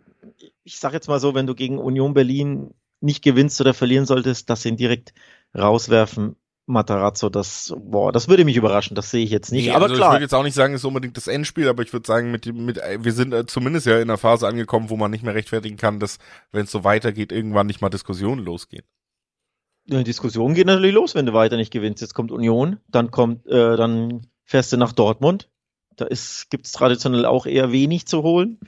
ich 0.63 0.79
sag 0.79 0.93
jetzt 0.93 1.07
mal 1.07 1.19
so, 1.19 1.35
wenn 1.35 1.47
du 1.47 1.55
gegen 1.55 1.77
Union 1.77 2.13
Berlin 2.13 2.73
nicht 3.01 3.23
gewinnst 3.23 3.61
oder 3.61 3.73
verlieren 3.73 4.05
solltest, 4.05 4.49
dass 4.49 4.63
sie 4.63 4.69
ihn 4.69 4.77
direkt 4.77 5.13
rauswerfen, 5.55 6.35
Matarazzo, 6.67 7.29
das, 7.29 7.75
boah, 7.77 8.11
das 8.11 8.27
würde 8.27 8.43
mich 8.43 8.57
überraschen, 8.57 8.95
das 8.95 9.11
sehe 9.11 9.23
ich 9.23 9.29
jetzt 9.29 9.51
nicht. 9.51 9.67
Nee, 9.67 9.71
aber 9.71 9.85
also 9.85 9.95
klar. 9.95 10.09
Ich 10.09 10.13
würde 10.15 10.23
jetzt 10.23 10.33
auch 10.33 10.43
nicht 10.43 10.55
sagen, 10.55 10.73
es 10.73 10.81
ist 10.81 10.85
unbedingt 10.85 11.15
das 11.15 11.27
Endspiel, 11.27 11.69
aber 11.69 11.83
ich 11.83 11.93
würde 11.93 12.07
sagen, 12.07 12.31
mit, 12.31 12.51
mit, 12.53 12.77
wir 12.77 13.11
sind 13.11 13.33
äh, 13.33 13.45
zumindest 13.45 13.85
ja 13.85 13.97
in 13.97 14.09
einer 14.09 14.17
Phase 14.17 14.47
angekommen, 14.47 14.89
wo 14.89 14.97
man 14.97 15.11
nicht 15.11 15.23
mehr 15.23 15.35
rechtfertigen 15.35 15.77
kann, 15.77 15.99
dass, 15.99 16.17
wenn 16.51 16.63
es 16.63 16.71
so 16.71 16.83
weitergeht, 16.83 17.31
irgendwann 17.31 17.67
nicht 17.67 17.81
mal 17.81 17.89
Diskussionen 17.89 18.43
losgehen. 18.43 18.83
Eine 19.89 20.03
Diskussion 20.03 20.55
geht 20.55 20.65
natürlich 20.67 20.95
los, 20.95 21.13
wenn 21.13 21.27
du 21.27 21.33
weiter 21.33 21.57
nicht 21.57 21.71
gewinnst. 21.71 22.01
Jetzt 22.01 22.15
kommt 22.15 22.31
Union, 22.31 22.79
dann 22.87 23.11
kommt, 23.11 23.45
äh, 23.45 23.75
dann 23.75 24.27
fährst 24.43 24.73
du 24.73 24.77
nach 24.77 24.93
Dortmund. 24.93 25.49
Da 25.95 26.05
ist, 26.05 26.49
gibt's 26.49 26.71
traditionell 26.71 27.25
auch 27.25 27.45
eher 27.45 27.71
wenig 27.71 28.07
zu 28.07 28.23
holen. 28.23 28.59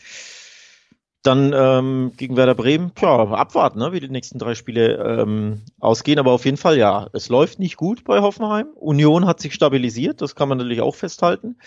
Dann 1.24 1.52
ähm, 1.54 2.14
gegen 2.16 2.38
Werder 2.38 2.56
Bremen, 2.56 2.92
ja, 3.02 3.18
abwarten, 3.32 3.80
ne, 3.80 3.92
wie 3.92 4.00
die 4.00 4.08
nächsten 4.08 4.40
drei 4.40 4.54
Spiele 4.54 4.96
ähm, 5.22 5.64
ausgehen. 5.80 6.20
Aber 6.20 6.32
auf 6.32 6.46
jeden 6.46 6.58
Fall, 6.58 6.78
ja, 6.78 7.10
es 7.12 7.28
läuft 7.28 7.60
nicht 7.60 7.76
gut 7.76 8.04
bei 8.04 8.22
Hoffenheim. 8.22 8.68
Union 8.76 9.26
hat 9.26 9.42
sich 9.42 9.54
stabilisiert, 9.54 10.22
das 10.22 10.36
kann 10.36 10.48
man 10.48 10.60
natürlich 10.60 10.82
auch 10.82 10.96
festhalten. 10.96 11.58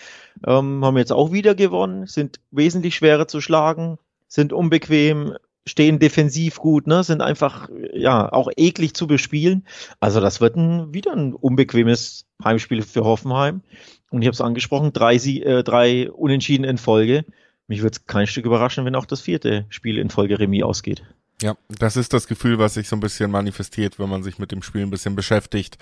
Ähm, 0.47 0.83
haben 0.83 0.97
jetzt 0.97 1.11
auch 1.11 1.31
wieder 1.31 1.53
gewonnen, 1.53 2.07
sind 2.07 2.39
wesentlich 2.49 2.95
schwerer 2.95 3.27
zu 3.27 3.41
schlagen, 3.41 3.99
sind 4.27 4.53
unbequem, 4.53 5.35
stehen 5.67 5.99
defensiv 5.99 6.57
gut, 6.57 6.87
ne, 6.87 7.03
sind 7.03 7.21
einfach, 7.21 7.69
ja, 7.93 8.31
auch 8.31 8.49
eklig 8.57 8.93
zu 8.93 9.07
bespielen. 9.07 9.65
Also 9.99 10.19
das 10.19 10.41
wird 10.41 10.55
ein, 10.55 10.93
wieder 10.93 11.13
ein 11.13 11.33
unbequemes 11.33 12.25
Heimspiel 12.43 12.81
für 12.81 13.03
Hoffenheim. 13.03 13.61
Und 14.09 14.21
ich 14.21 14.27
habe 14.27 14.33
es 14.33 14.41
angesprochen, 14.41 14.91
drei, 14.93 15.15
äh, 15.15 15.63
drei 15.63 16.11
Unentschieden 16.11 16.63
in 16.63 16.77
Folge 16.77 17.25
mich 17.71 17.81
würde 17.81 17.95
es 17.95 18.05
kein 18.05 18.27
Stück 18.27 18.45
überraschen, 18.45 18.83
wenn 18.83 18.95
auch 18.95 19.05
das 19.05 19.21
vierte 19.21 19.65
Spiel 19.69 19.97
in 19.97 20.09
Folge 20.09 20.37
Remis 20.37 20.63
ausgeht. 20.63 21.03
Ja, 21.41 21.55
das 21.69 21.95
ist 21.95 22.11
das 22.11 22.27
Gefühl, 22.27 22.59
was 22.59 22.73
sich 22.73 22.89
so 22.89 22.97
ein 22.97 22.99
bisschen 22.99 23.31
manifestiert, 23.31 23.97
wenn 23.97 24.09
man 24.09 24.23
sich 24.23 24.39
mit 24.39 24.51
dem 24.51 24.61
Spiel 24.61 24.81
ein 24.81 24.89
bisschen 24.89 25.15
beschäftigt. 25.15 25.77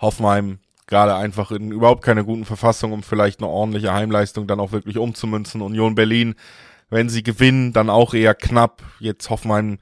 Hoffenheim 0.00 0.58
gerade 0.88 1.14
einfach 1.14 1.52
in 1.52 1.70
überhaupt 1.70 2.02
keine 2.02 2.24
guten 2.24 2.44
Verfassung, 2.44 2.90
um 2.90 3.04
vielleicht 3.04 3.38
eine 3.38 3.48
ordentliche 3.48 3.92
Heimleistung 3.92 4.48
dann 4.48 4.58
auch 4.58 4.72
wirklich 4.72 4.98
umzumünzen. 4.98 5.62
Union 5.62 5.94
Berlin 5.94 6.34
wenn 6.90 7.08
sie 7.08 7.22
gewinnen, 7.22 7.72
dann 7.72 7.88
auch 7.88 8.14
eher 8.14 8.34
knapp. 8.34 8.82
Jetzt 8.98 9.30
Hoffenheim 9.30 9.78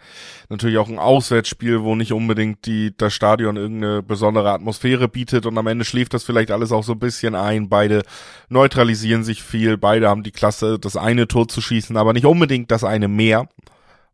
natürlich 0.49 0.79
auch 0.79 0.89
ein 0.89 0.99
Auswärtsspiel, 0.99 1.83
wo 1.83 1.95
nicht 1.95 2.13
unbedingt 2.13 2.67
die, 2.67 2.97
das 2.97 3.15
Stadion 3.15 3.57
irgendeine 3.57 4.03
besondere 4.03 4.53
Atmosphäre 4.53 5.09
bietet 5.09 5.47
und 5.47 5.57
am 5.59 5.67
Ende 5.67 5.85
schläft 5.85 6.15
das 6.15 6.23
vielleicht 6.23 6.51
alles 6.51 6.71
auch 6.71 6.85
so 6.85 6.93
ein 6.93 6.99
bisschen 6.99 7.35
ein. 7.35 7.69
Beide 7.69 8.03
neutralisieren 8.51 9.25
sich 9.25 9.43
viel, 9.43 9.79
beide 9.79 10.09
haben 10.09 10.23
die 10.23 10.33
Klasse, 10.33 10.79
das 10.79 10.97
eine 10.97 11.27
Tor 11.27 11.49
zu 11.49 11.61
schießen, 11.61 11.97
aber 11.97 12.13
nicht 12.13 12.27
unbedingt 12.27 12.71
das 12.71 12.85
eine 12.85 13.09
mehr. 13.09 13.49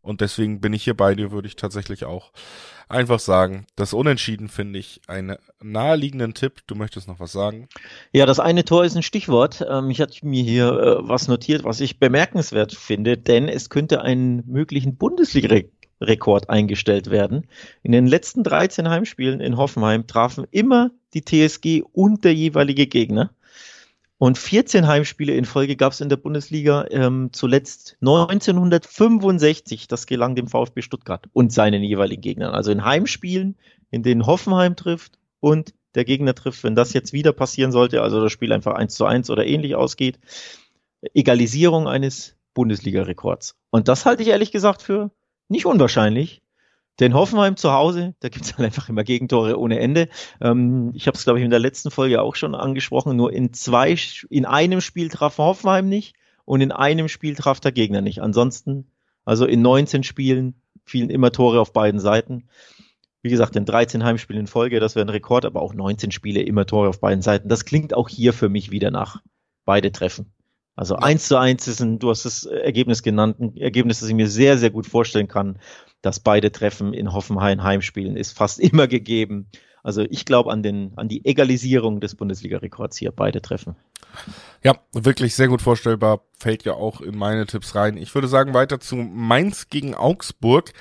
Und 0.01 0.21
deswegen 0.21 0.61
bin 0.61 0.71
ich 0.73 0.83
hier 0.83 0.95
bei 0.95 1.15
dir, 1.15 1.31
würde 1.31 1.47
ich 1.47 1.55
tatsächlich 1.55 2.05
auch 2.05 2.31
einfach 2.87 3.19
sagen, 3.19 3.65
das 3.75 3.93
Unentschieden 3.93 4.49
finde 4.49 4.79
ich 4.79 5.01
einen 5.07 5.37
naheliegenden 5.61 6.33
Tipp. 6.33 6.61
Du 6.67 6.75
möchtest 6.75 7.07
noch 7.07 7.19
was 7.19 7.31
sagen? 7.31 7.67
Ja, 8.11 8.25
das 8.25 8.39
eine 8.39 8.65
Tor 8.65 8.85
ist 8.85 8.95
ein 8.95 9.03
Stichwort. 9.03 9.65
Ähm, 9.67 9.89
ich 9.89 10.01
hatte 10.01 10.25
mir 10.25 10.43
hier 10.43 10.67
äh, 10.67 11.07
was 11.07 11.27
notiert, 11.27 11.63
was 11.63 11.81
ich 11.81 11.99
bemerkenswert 11.99 12.73
finde, 12.73 13.17
denn 13.17 13.47
es 13.47 13.69
könnte 13.69 14.01
einen 14.01 14.43
möglichen 14.47 14.97
Bundesliga-Rekord 14.97 16.49
eingestellt 16.49 17.09
werden. 17.09 17.47
In 17.83 17.91
den 17.91 18.07
letzten 18.07 18.43
13 18.43 18.89
Heimspielen 18.89 19.39
in 19.39 19.57
Hoffenheim 19.57 20.07
trafen 20.07 20.45
immer 20.51 20.91
die 21.13 21.23
TSG 21.23 21.83
und 21.93 22.23
der 22.23 22.33
jeweilige 22.33 22.87
Gegner. 22.87 23.31
Und 24.17 24.37
14 24.37 24.87
Heimspiele 24.87 25.33
in 25.35 25.43
Folge 25.45 25.75
gab 25.75 25.91
es 25.91 25.99
in 25.99 26.07
der 26.07 26.15
Bundesliga 26.15 26.85
ähm, 26.89 27.29
zuletzt 27.33 27.97
1965. 28.01 29.87
Das 29.87 30.07
gelang 30.07 30.35
dem 30.35 30.47
VfB 30.47 30.81
Stuttgart 30.81 31.27
und 31.33 31.51
seinen 31.51 31.83
jeweiligen 31.83 32.21
Gegnern. 32.21 32.53
Also 32.53 32.71
in 32.71 32.85
Heimspielen, 32.85 33.57
in 33.91 34.03
denen 34.03 34.25
Hoffenheim 34.25 34.75
trifft 34.75 35.19
und 35.41 35.73
der 35.95 36.05
Gegner 36.05 36.33
trifft, 36.33 36.63
wenn 36.63 36.75
das 36.75 36.93
jetzt 36.93 37.13
wieder 37.13 37.33
passieren 37.33 37.71
sollte, 37.71 38.01
also 38.01 38.21
das 38.21 38.31
Spiel 38.31 38.53
einfach 38.53 38.73
1 38.73 38.95
zu 38.95 39.05
1 39.05 39.29
oder 39.29 39.45
ähnlich 39.45 39.75
ausgeht, 39.75 40.19
Egalisierung 41.13 41.87
eines 41.87 42.35
Bundesliga-Rekords. 42.53 43.55
Und 43.69 43.87
das 43.87 44.05
halte 44.05 44.23
ich 44.23 44.29
ehrlich 44.29 44.51
gesagt 44.51 44.81
für 44.81 45.11
nicht 45.49 45.65
unwahrscheinlich. 45.65 46.41
Denn 46.99 47.13
Hoffenheim 47.13 47.57
zu 47.57 47.73
Hause, 47.73 48.15
da 48.21 48.29
gibt 48.29 48.45
es 48.45 48.57
halt 48.57 48.65
einfach 48.65 48.87
immer 48.87 49.03
Gegentore 49.03 49.59
ohne 49.59 49.79
Ende. 49.79 50.07
Ähm, 50.41 50.91
ich 50.93 51.07
habe 51.07 51.17
es, 51.17 51.23
glaube 51.23 51.39
ich, 51.39 51.45
in 51.45 51.51
der 51.51 51.59
letzten 51.59 51.91
Folge 51.91 52.21
auch 52.21 52.35
schon 52.35 52.55
angesprochen. 52.55 53.17
Nur 53.17 53.33
in 53.33 53.53
zwei, 53.53 53.95
in 54.29 54.45
einem 54.45 54.81
Spiel 54.81 55.09
traf 55.09 55.37
Hoffenheim 55.37 55.89
nicht 55.89 56.15
und 56.45 56.61
in 56.61 56.71
einem 56.71 57.09
Spiel 57.09 57.35
traf 57.35 57.59
der 57.59 57.73
Gegner 57.73 58.01
nicht. 58.01 58.21
Ansonsten, 58.21 58.87
also 59.25 59.45
in 59.45 59.61
19 59.61 60.03
Spielen 60.03 60.55
fielen 60.85 61.09
immer 61.09 61.31
Tore 61.31 61.59
auf 61.59 61.73
beiden 61.73 61.99
Seiten. 61.99 62.47
Wie 63.21 63.29
gesagt, 63.29 63.55
in 63.55 63.65
13 63.65 64.03
Heimspielen 64.03 64.41
in 64.41 64.47
Folge, 64.47 64.79
das 64.79 64.95
wäre 64.95 65.05
ein 65.05 65.09
Rekord, 65.09 65.45
aber 65.45 65.61
auch 65.63 65.73
19 65.73 66.11
Spiele 66.11 66.43
immer 66.43 66.67
Tore 66.67 66.87
auf 66.89 66.99
beiden 66.99 67.23
Seiten. 67.23 67.49
Das 67.49 67.65
klingt 67.65 67.95
auch 67.95 68.07
hier 68.07 68.33
für 68.33 68.49
mich 68.49 68.69
wieder 68.69 68.91
nach 68.91 69.21
beide 69.65 69.91
Treffen. 69.91 70.34
Also 70.75 70.95
eins 70.97 71.27
zu 71.27 71.37
eins 71.37 71.67
ist 71.67 71.81
ein, 71.81 71.99
du 71.99 72.09
hast 72.09 72.25
das 72.25 72.45
Ergebnis 72.45 73.01
genannt, 73.01 73.39
ein 73.39 73.55
Ergebnis, 73.57 74.01
das 74.01 74.09
ich 74.09 74.15
mir 74.15 74.27
sehr, 74.27 74.57
sehr 74.57 74.71
gut 74.71 74.85
vorstellen 74.87 75.27
kann 75.27 75.57
dass 76.05 76.19
beide 76.19 76.51
Treffen 76.51 76.93
in 76.93 77.13
Hoffenheim 77.13 77.63
heimspielen, 77.63 78.15
ist 78.15 78.37
fast 78.37 78.59
immer 78.59 78.87
gegeben. 78.87 79.47
Also 79.83 80.01
ich 80.01 80.25
glaube 80.25 80.51
an 80.51 80.63
den 80.63 80.93
an 80.95 81.07
die 81.07 81.25
Egalisierung 81.25 81.99
des 81.99 82.15
Bundesliga-Rekords 82.15 82.97
hier 82.97 83.11
beide 83.11 83.41
Treffen. 83.41 83.75
Ja, 84.63 84.75
wirklich 84.93 85.35
sehr 85.35 85.47
gut 85.47 85.61
vorstellbar. 85.61 86.21
Fällt 86.39 86.63
ja 86.63 86.73
auch 86.73 87.01
in 87.01 87.17
meine 87.17 87.45
Tipps 87.45 87.75
rein. 87.75 87.97
Ich 87.97 88.13
würde 88.15 88.27
sagen 88.27 88.53
weiter 88.53 88.79
zu 88.79 88.95
Mainz 88.95 89.69
gegen 89.69 89.93
Augsburg. 89.93 90.73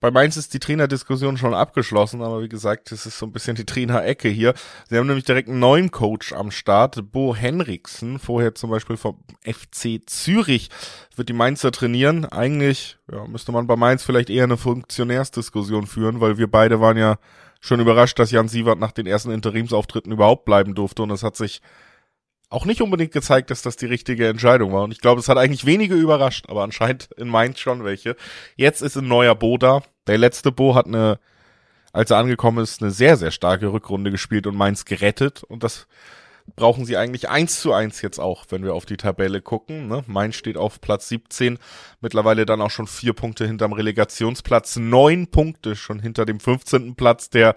Bei 0.00 0.12
Mainz 0.12 0.36
ist 0.36 0.54
die 0.54 0.60
Trainerdiskussion 0.60 1.36
schon 1.36 1.54
abgeschlossen, 1.54 2.22
aber 2.22 2.40
wie 2.40 2.48
gesagt, 2.48 2.92
das 2.92 3.04
ist 3.04 3.18
so 3.18 3.26
ein 3.26 3.32
bisschen 3.32 3.56
die 3.56 3.64
Trainerecke 3.64 4.28
hier. 4.28 4.54
Sie 4.88 4.96
haben 4.96 5.08
nämlich 5.08 5.24
direkt 5.24 5.48
einen 5.48 5.58
neuen 5.58 5.90
Coach 5.90 6.32
am 6.32 6.52
Start, 6.52 7.10
Bo 7.10 7.34
Henriksen, 7.34 8.20
vorher 8.20 8.54
zum 8.54 8.70
Beispiel 8.70 8.96
vom 8.96 9.18
FC 9.42 10.00
Zürich, 10.06 10.70
wird 11.16 11.28
die 11.28 11.32
Mainzer 11.32 11.72
trainieren. 11.72 12.26
Eigentlich 12.26 12.96
ja, 13.10 13.26
müsste 13.26 13.50
man 13.50 13.66
bei 13.66 13.74
Mainz 13.74 14.04
vielleicht 14.04 14.30
eher 14.30 14.44
eine 14.44 14.56
Funktionärsdiskussion 14.56 15.88
führen, 15.88 16.20
weil 16.20 16.38
wir 16.38 16.48
beide 16.48 16.80
waren 16.80 16.96
ja 16.96 17.18
schon 17.60 17.80
überrascht, 17.80 18.20
dass 18.20 18.30
Jan 18.30 18.46
Sievert 18.46 18.78
nach 18.78 18.92
den 18.92 19.06
ersten 19.06 19.32
Interimsauftritten 19.32 20.12
überhaupt 20.12 20.44
bleiben 20.44 20.76
durfte 20.76 21.02
und 21.02 21.10
es 21.10 21.24
hat 21.24 21.34
sich 21.34 21.60
auch 22.50 22.64
nicht 22.64 22.80
unbedingt 22.80 23.12
gezeigt, 23.12 23.50
dass 23.50 23.62
das 23.62 23.76
die 23.76 23.86
richtige 23.86 24.28
Entscheidung 24.28 24.72
war. 24.72 24.82
Und 24.82 24.92
ich 24.92 25.00
glaube, 25.00 25.20
es 25.20 25.28
hat 25.28 25.36
eigentlich 25.38 25.66
wenige 25.66 25.94
überrascht, 25.94 26.46
aber 26.48 26.62
anscheinend 26.62 27.10
in 27.16 27.28
Mainz 27.28 27.58
schon 27.58 27.84
welche. 27.84 28.16
Jetzt 28.56 28.82
ist 28.82 28.96
ein 28.96 29.08
neuer 29.08 29.34
Bo 29.34 29.58
da. 29.58 29.82
Der 30.06 30.18
letzte 30.18 30.52
Bo 30.52 30.74
hat 30.74 30.86
eine, 30.86 31.18
als 31.92 32.10
er 32.10 32.18
angekommen 32.18 32.62
ist, 32.62 32.82
eine 32.82 32.90
sehr, 32.90 33.16
sehr 33.16 33.30
starke 33.30 33.72
Rückrunde 33.72 34.10
gespielt 34.10 34.46
und 34.46 34.56
Mainz 34.56 34.84
gerettet. 34.84 35.42
Und 35.44 35.62
das 35.62 35.86
brauchen 36.56 36.84
sie 36.84 36.96
eigentlich 36.96 37.28
eins 37.28 37.60
zu 37.60 37.72
eins 37.72 38.02
jetzt 38.02 38.18
auch, 38.18 38.46
wenn 38.48 38.64
wir 38.64 38.74
auf 38.74 38.86
die 38.86 38.96
Tabelle 38.96 39.40
gucken. 39.40 39.88
Ne? 39.88 40.02
Mainz 40.06 40.36
steht 40.36 40.56
auf 40.56 40.80
Platz 40.80 41.08
17, 41.08 41.58
mittlerweile 42.00 42.46
dann 42.46 42.60
auch 42.60 42.70
schon 42.70 42.86
vier 42.86 43.12
Punkte 43.12 43.46
hinterm 43.46 43.72
Relegationsplatz, 43.72 44.76
neun 44.76 45.28
Punkte 45.28 45.76
schon 45.76 46.00
hinter 46.00 46.24
dem 46.24 46.40
15. 46.40 46.94
Platz, 46.94 47.30
der 47.30 47.54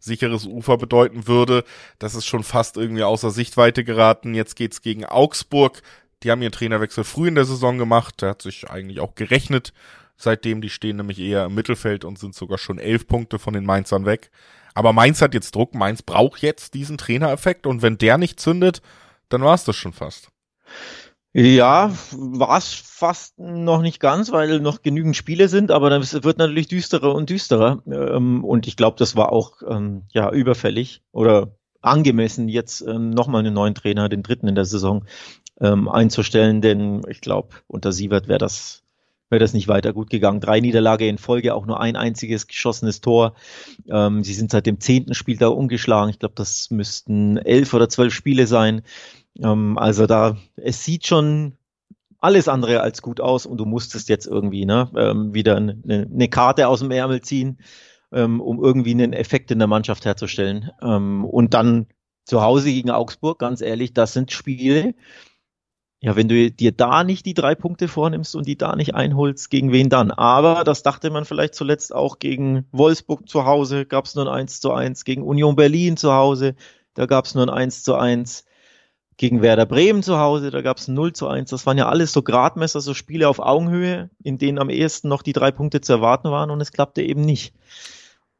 sicheres 0.00 0.46
Ufer 0.46 0.76
bedeuten 0.76 1.26
würde. 1.26 1.64
Das 1.98 2.14
ist 2.14 2.26
schon 2.26 2.44
fast 2.44 2.76
irgendwie 2.76 3.04
außer 3.04 3.30
Sichtweite 3.30 3.84
geraten. 3.84 4.34
Jetzt 4.34 4.56
geht's 4.56 4.82
gegen 4.82 5.04
Augsburg. 5.04 5.82
Die 6.22 6.30
haben 6.30 6.42
ihren 6.42 6.52
Trainerwechsel 6.52 7.04
früh 7.04 7.28
in 7.28 7.34
der 7.34 7.44
Saison 7.44 7.78
gemacht. 7.78 8.22
Der 8.22 8.30
hat 8.30 8.42
sich 8.42 8.70
eigentlich 8.70 9.00
auch 9.00 9.14
gerechnet. 9.14 9.72
Seitdem, 10.16 10.60
die 10.60 10.70
stehen 10.70 10.96
nämlich 10.96 11.18
eher 11.18 11.46
im 11.46 11.54
Mittelfeld 11.54 12.04
und 12.04 12.18
sind 12.18 12.34
sogar 12.34 12.58
schon 12.58 12.78
elf 12.78 13.06
Punkte 13.06 13.38
von 13.38 13.54
den 13.54 13.64
Mainzern 13.64 14.06
weg. 14.06 14.30
Aber 14.74 14.92
Mainz 14.92 15.22
hat 15.22 15.34
jetzt 15.34 15.54
Druck, 15.54 15.74
Mainz 15.74 16.02
braucht 16.02 16.42
jetzt 16.42 16.74
diesen 16.74 16.98
Trainereffekt 16.98 17.66
und 17.66 17.82
wenn 17.82 17.96
der 17.96 18.18
nicht 18.18 18.40
zündet, 18.40 18.82
dann 19.28 19.42
war 19.42 19.54
es 19.54 19.64
das 19.64 19.76
schon 19.76 19.92
fast. 19.92 20.28
Ja, 21.32 21.92
war 22.12 22.58
es 22.58 22.72
fast 22.74 23.38
noch 23.40 23.82
nicht 23.82 23.98
ganz, 23.98 24.30
weil 24.30 24.60
noch 24.60 24.82
genügend 24.82 25.16
Spiele 25.16 25.48
sind, 25.48 25.72
aber 25.72 25.90
dann 25.90 26.02
wird 26.02 26.38
natürlich 26.38 26.68
düsterer 26.68 27.12
und 27.12 27.28
düsterer. 27.28 27.82
Ähm, 27.86 28.44
und 28.44 28.68
ich 28.68 28.76
glaube, 28.76 28.96
das 28.98 29.16
war 29.16 29.32
auch 29.32 29.62
ähm, 29.68 30.02
ja 30.12 30.30
überfällig 30.30 31.02
oder 31.10 31.56
angemessen, 31.80 32.48
jetzt 32.48 32.82
ähm, 32.82 33.10
nochmal 33.10 33.40
einen 33.40 33.54
neuen 33.54 33.74
Trainer, 33.74 34.08
den 34.08 34.22
dritten 34.22 34.48
in 34.48 34.54
der 34.54 34.64
Saison, 34.64 35.04
einzustellen, 35.56 36.62
denn 36.62 37.02
ich 37.08 37.20
glaube, 37.20 37.50
unter 37.68 37.92
Sievert 37.92 38.26
wäre 38.26 38.40
das 38.40 38.83
wäre 39.34 39.40
das 39.40 39.52
nicht 39.52 39.66
weiter 39.66 39.92
gut 39.92 40.10
gegangen. 40.10 40.40
Drei 40.40 40.60
Niederlage 40.60 41.08
in 41.08 41.18
Folge, 41.18 41.54
auch 41.54 41.66
nur 41.66 41.80
ein 41.80 41.96
einziges 41.96 42.46
geschossenes 42.46 43.00
Tor. 43.00 43.34
Ähm, 43.88 44.22
sie 44.22 44.32
sind 44.32 44.52
seit 44.52 44.64
dem 44.64 44.78
zehnten 44.78 45.12
Spiel 45.12 45.36
da 45.36 45.48
ungeschlagen. 45.48 46.08
Ich 46.08 46.20
glaube, 46.20 46.36
das 46.36 46.70
müssten 46.70 47.36
elf 47.36 47.74
oder 47.74 47.88
zwölf 47.88 48.14
Spiele 48.14 48.46
sein. 48.46 48.82
Ähm, 49.42 49.76
also 49.76 50.06
da, 50.06 50.36
es 50.54 50.84
sieht 50.84 51.08
schon 51.08 51.58
alles 52.20 52.46
andere 52.46 52.80
als 52.80 53.02
gut 53.02 53.20
aus 53.20 53.44
und 53.44 53.58
du 53.58 53.64
musstest 53.64 54.08
jetzt 54.08 54.26
irgendwie 54.26 54.66
ne, 54.66 54.88
ähm, 54.96 55.34
wieder 55.34 55.56
eine, 55.56 55.76
eine 55.84 56.28
Karte 56.28 56.68
aus 56.68 56.78
dem 56.78 56.92
Ärmel 56.92 57.20
ziehen, 57.20 57.58
ähm, 58.12 58.40
um 58.40 58.62
irgendwie 58.62 58.92
einen 58.92 59.12
Effekt 59.12 59.50
in 59.50 59.58
der 59.58 59.68
Mannschaft 59.68 60.04
herzustellen. 60.04 60.70
Ähm, 60.80 61.24
und 61.24 61.54
dann 61.54 61.86
zu 62.24 62.40
Hause 62.40 62.70
gegen 62.70 62.90
Augsburg, 62.90 63.40
ganz 63.40 63.60
ehrlich, 63.60 63.94
das 63.94 64.12
sind 64.12 64.30
Spiele, 64.30 64.94
ja, 66.04 66.16
wenn 66.16 66.28
du 66.28 66.50
dir 66.50 66.70
da 66.70 67.02
nicht 67.02 67.24
die 67.24 67.32
drei 67.32 67.54
Punkte 67.54 67.88
vornimmst 67.88 68.36
und 68.36 68.46
die 68.46 68.58
da 68.58 68.76
nicht 68.76 68.94
einholst, 68.94 69.48
gegen 69.48 69.72
wen 69.72 69.88
dann? 69.88 70.10
Aber 70.10 70.62
das 70.62 70.82
dachte 70.82 71.08
man 71.08 71.24
vielleicht 71.24 71.54
zuletzt 71.54 71.94
auch 71.94 72.18
gegen 72.18 72.66
Wolfsburg 72.72 73.26
zu 73.26 73.46
Hause, 73.46 73.86
gab 73.86 74.04
es 74.04 74.14
nur 74.14 74.26
ein 74.26 74.40
1 74.40 74.60
zu 74.60 74.70
1, 74.70 75.04
gegen 75.04 75.22
Union 75.22 75.56
Berlin 75.56 75.96
zu 75.96 76.12
Hause, 76.12 76.56
da 76.92 77.06
gab 77.06 77.24
es 77.24 77.34
nur 77.34 77.44
ein 77.44 77.48
1 77.48 77.84
zu 77.84 77.94
1, 77.94 78.44
gegen 79.16 79.40
Werder 79.40 79.64
Bremen 79.64 80.02
zu 80.02 80.18
Hause, 80.18 80.50
da 80.50 80.60
gab 80.60 80.76
es 80.76 80.88
ein 80.88 80.94
0 80.94 81.14
zu 81.14 81.26
1. 81.26 81.48
Das 81.48 81.64
waren 81.64 81.78
ja 81.78 81.88
alles 81.88 82.12
so 82.12 82.20
Gradmesser, 82.20 82.82
so 82.82 82.92
Spiele 82.92 83.26
auf 83.26 83.38
Augenhöhe, 83.38 84.10
in 84.22 84.36
denen 84.36 84.58
am 84.58 84.68
ehesten 84.68 85.08
noch 85.08 85.22
die 85.22 85.32
drei 85.32 85.52
Punkte 85.52 85.80
zu 85.80 85.94
erwarten 85.94 86.30
waren 86.30 86.50
und 86.50 86.60
es 86.60 86.72
klappte 86.72 87.00
eben 87.00 87.22
nicht. 87.22 87.54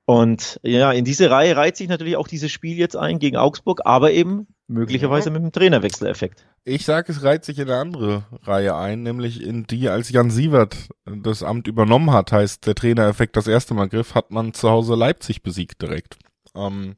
Und 0.07 0.61
ja, 0.63 0.93
in 0.93 1.05
diese 1.05 1.31
Reihe 1.31 1.57
reiht 1.57 1.77
sich 1.77 1.89
natürlich 1.89 2.17
auch 2.17 2.29
dieses 2.29 2.53
Spiel 2.53 2.77
jetzt 2.77 2.97
ein 2.97 3.19
gegen 3.19 3.37
Augsburg, 3.37 3.81
aber 3.85 4.13
eben 4.13 4.47
möglicherweise 4.67 5.29
ja. 5.29 5.33
mit 5.33 5.43
einem 5.43 5.53
Trainerwechseleffekt. 5.53 6.47
Ich 6.65 6.85
sage, 6.85 7.13
es 7.13 7.23
reiht 7.23 7.45
sich 7.45 7.59
in 7.59 7.69
eine 7.69 7.79
andere 7.79 8.25
Reihe 8.43 8.75
ein, 8.75 9.03
nämlich 9.03 9.43
in 9.43 9.67
die, 9.67 9.89
als 9.89 10.11
Jan 10.11 10.31
Sievert 10.31 10.77
das 11.05 11.43
Amt 11.43 11.69
übernommen 11.69 12.13
hat, 12.13 12.33
heißt 12.33 12.67
der 12.67 12.75
Trainereffekt 12.75 13.37
das 13.37 13.47
erste 13.47 13.75
Mal 13.75 13.89
griff, 13.89 14.15
hat 14.15 14.31
man 14.31 14.55
zu 14.55 14.71
Hause 14.71 14.95
Leipzig 14.95 15.43
besiegt 15.43 15.81
direkt. 15.83 16.17
Ähm, 16.55 16.97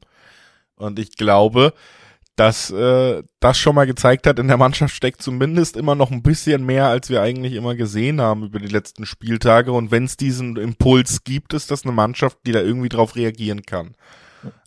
und 0.75 0.99
ich 0.99 1.17
glaube, 1.17 1.73
dass 2.37 2.69
äh, 2.69 3.23
das 3.39 3.57
schon 3.57 3.75
mal 3.75 3.87
gezeigt 3.87 4.27
hat, 4.27 4.37
in 4.37 4.47
der 4.47 4.57
Mannschaft 4.57 4.93
steckt 4.93 5.23
zumindest 5.23 5.75
immer 5.75 5.95
noch 5.95 6.11
ein 6.11 6.21
bisschen 6.21 6.65
mehr, 6.65 6.85
als 6.85 7.09
wir 7.09 7.21
eigentlich 7.21 7.53
immer 7.53 7.73
gesehen 7.73 8.21
haben 8.21 8.43
über 8.43 8.59
die 8.59 8.67
letzten 8.67 9.07
Spieltage. 9.07 9.71
Und 9.71 9.89
wenn 9.89 10.05
es 10.05 10.17
diesen 10.17 10.55
Impuls 10.55 11.23
gibt, 11.23 11.55
ist 11.55 11.71
das 11.71 11.83
eine 11.83 11.93
Mannschaft, 11.93 12.37
die 12.45 12.51
da 12.51 12.61
irgendwie 12.61 12.89
drauf 12.89 13.15
reagieren 13.15 13.63
kann. 13.63 13.95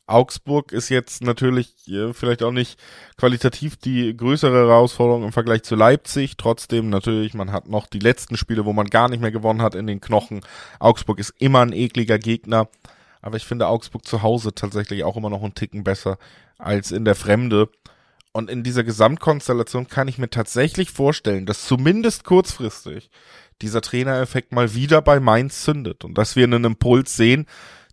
Augsburg 0.09 0.73
ist 0.73 0.89
jetzt 0.89 1.23
natürlich 1.23 1.87
äh, 1.87 2.13
vielleicht 2.13 2.43
auch 2.43 2.51
nicht 2.51 2.77
qualitativ 3.17 3.77
die 3.77 4.17
größere 4.17 4.67
Herausforderung 4.67 5.23
im 5.23 5.33
Vergleich 5.33 5.63
zu 5.63 5.77
Leipzig. 5.77 6.37
Trotzdem 6.37 6.91
natürlich, 6.91 7.35
man 7.35 7.53
hat 7.53 7.69
noch 7.69 7.87
die 7.87 8.01
letzten 8.01 8.37
Spiele, 8.37 8.65
wo 8.65 8.73
man 8.73 8.89
gar 8.89 9.09
nicht 9.09 9.21
mehr 9.21 9.31
gewonnen 9.31 9.63
hat 9.63 9.77
in 9.77 9.87
den 9.87 10.01
Knochen. 10.01 10.41
Augsburg 10.81 11.21
ist 11.21 11.35
immer 11.39 11.61
ein 11.61 11.73
ekliger 11.73 12.19
Gegner. 12.19 12.69
Aber 13.23 13.37
ich 13.37 13.45
finde 13.45 13.69
Augsburg 13.69 14.05
zu 14.07 14.23
Hause 14.23 14.55
tatsächlich 14.55 15.05
auch 15.05 15.17
immer 15.17 15.31
noch 15.31 15.43
einen 15.43 15.55
Ticken 15.55 15.85
besser 15.85 16.19
als 16.61 16.93
in 16.93 17.05
der 17.05 17.15
Fremde. 17.15 17.69
Und 18.33 18.49
in 18.49 18.63
dieser 18.63 18.85
Gesamtkonstellation 18.85 19.89
kann 19.89 20.09
ich 20.09 20.19
mir 20.19 20.31
tatsächlich 20.31 20.91
vorstellen, 20.91 21.47
dass 21.47 21.67
zumindest 21.67 22.25
kurzfristig 22.25 23.11
dieser 23.61 23.81
Trainereffekt 23.81 24.53
mal 24.53 24.75
wieder 24.75 25.03
bei 25.03 25.21
Mainz 25.21 25.63
zündet 25.63 26.05
und 26.05 26.17
dass 26.17 26.37
wir 26.37 26.45
einen 26.45 26.65
Impuls 26.65 27.17
sehen, 27.17 27.47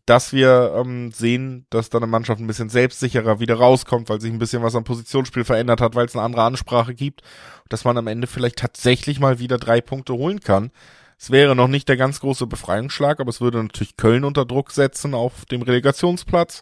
dass 0.06 0.32
wir 0.32 0.74
ähm, 0.78 1.12
sehen, 1.12 1.66
dass 1.70 1.90
dann 1.90 2.02
eine 2.02 2.10
Mannschaft 2.10 2.40
ein 2.40 2.48
bisschen 2.48 2.70
selbstsicherer 2.70 3.42
wieder 3.42 3.56
rauskommt, 3.56 4.08
weil 4.08 4.22
sich 4.22 4.32
ein 4.32 4.40
bisschen 4.40 4.64
was 4.64 4.76
am 4.76 4.86
Positionsspiel 4.86 5.44
verändert 5.44 5.82
hat, 5.82 5.96
weil 5.96 6.06
es 6.06 6.16
eine 6.16 6.24
andere 6.24 6.44
Ansprache 6.44 6.96
gibt, 6.96 7.24
dass 7.68 7.84
man 7.84 7.98
am 7.98 8.08
Ende 8.08 8.26
vielleicht 8.28 8.58
tatsächlich 8.58 9.20
mal 9.20 9.40
wieder 9.40 9.58
drei 9.58 9.82
Punkte 9.82 10.14
holen 10.14 10.40
kann. 10.40 10.72
Es 11.20 11.30
wäre 11.30 11.56
noch 11.56 11.68
nicht 11.68 11.90
der 11.90 11.98
ganz 11.98 12.22
große 12.22 12.48
Befreiungsschlag, 12.48 13.20
aber 13.20 13.30
es 13.30 13.42
würde 13.42 13.62
natürlich 13.62 13.98
Köln 13.98 14.24
unter 14.24 14.46
Druck 14.46 14.72
setzen 14.72 15.14
auf 15.14 15.46
dem 15.46 15.62
Relegationsplatz. 15.62 16.62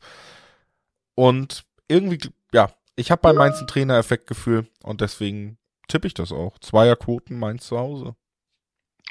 Und 1.13 1.65
irgendwie, 1.87 2.19
ja, 2.53 2.69
ich 2.95 3.11
habe 3.11 3.21
bei 3.21 3.33
Mainz 3.33 3.59
ein 3.59 3.67
Trainereffektgefühl 3.67 4.67
und 4.83 5.01
deswegen 5.01 5.57
tippe 5.87 6.07
ich 6.07 6.13
das 6.13 6.31
auch. 6.31 6.57
Zweierquoten 6.59 7.37
Mainz 7.37 7.67
zu 7.67 7.77
Hause. 7.77 8.15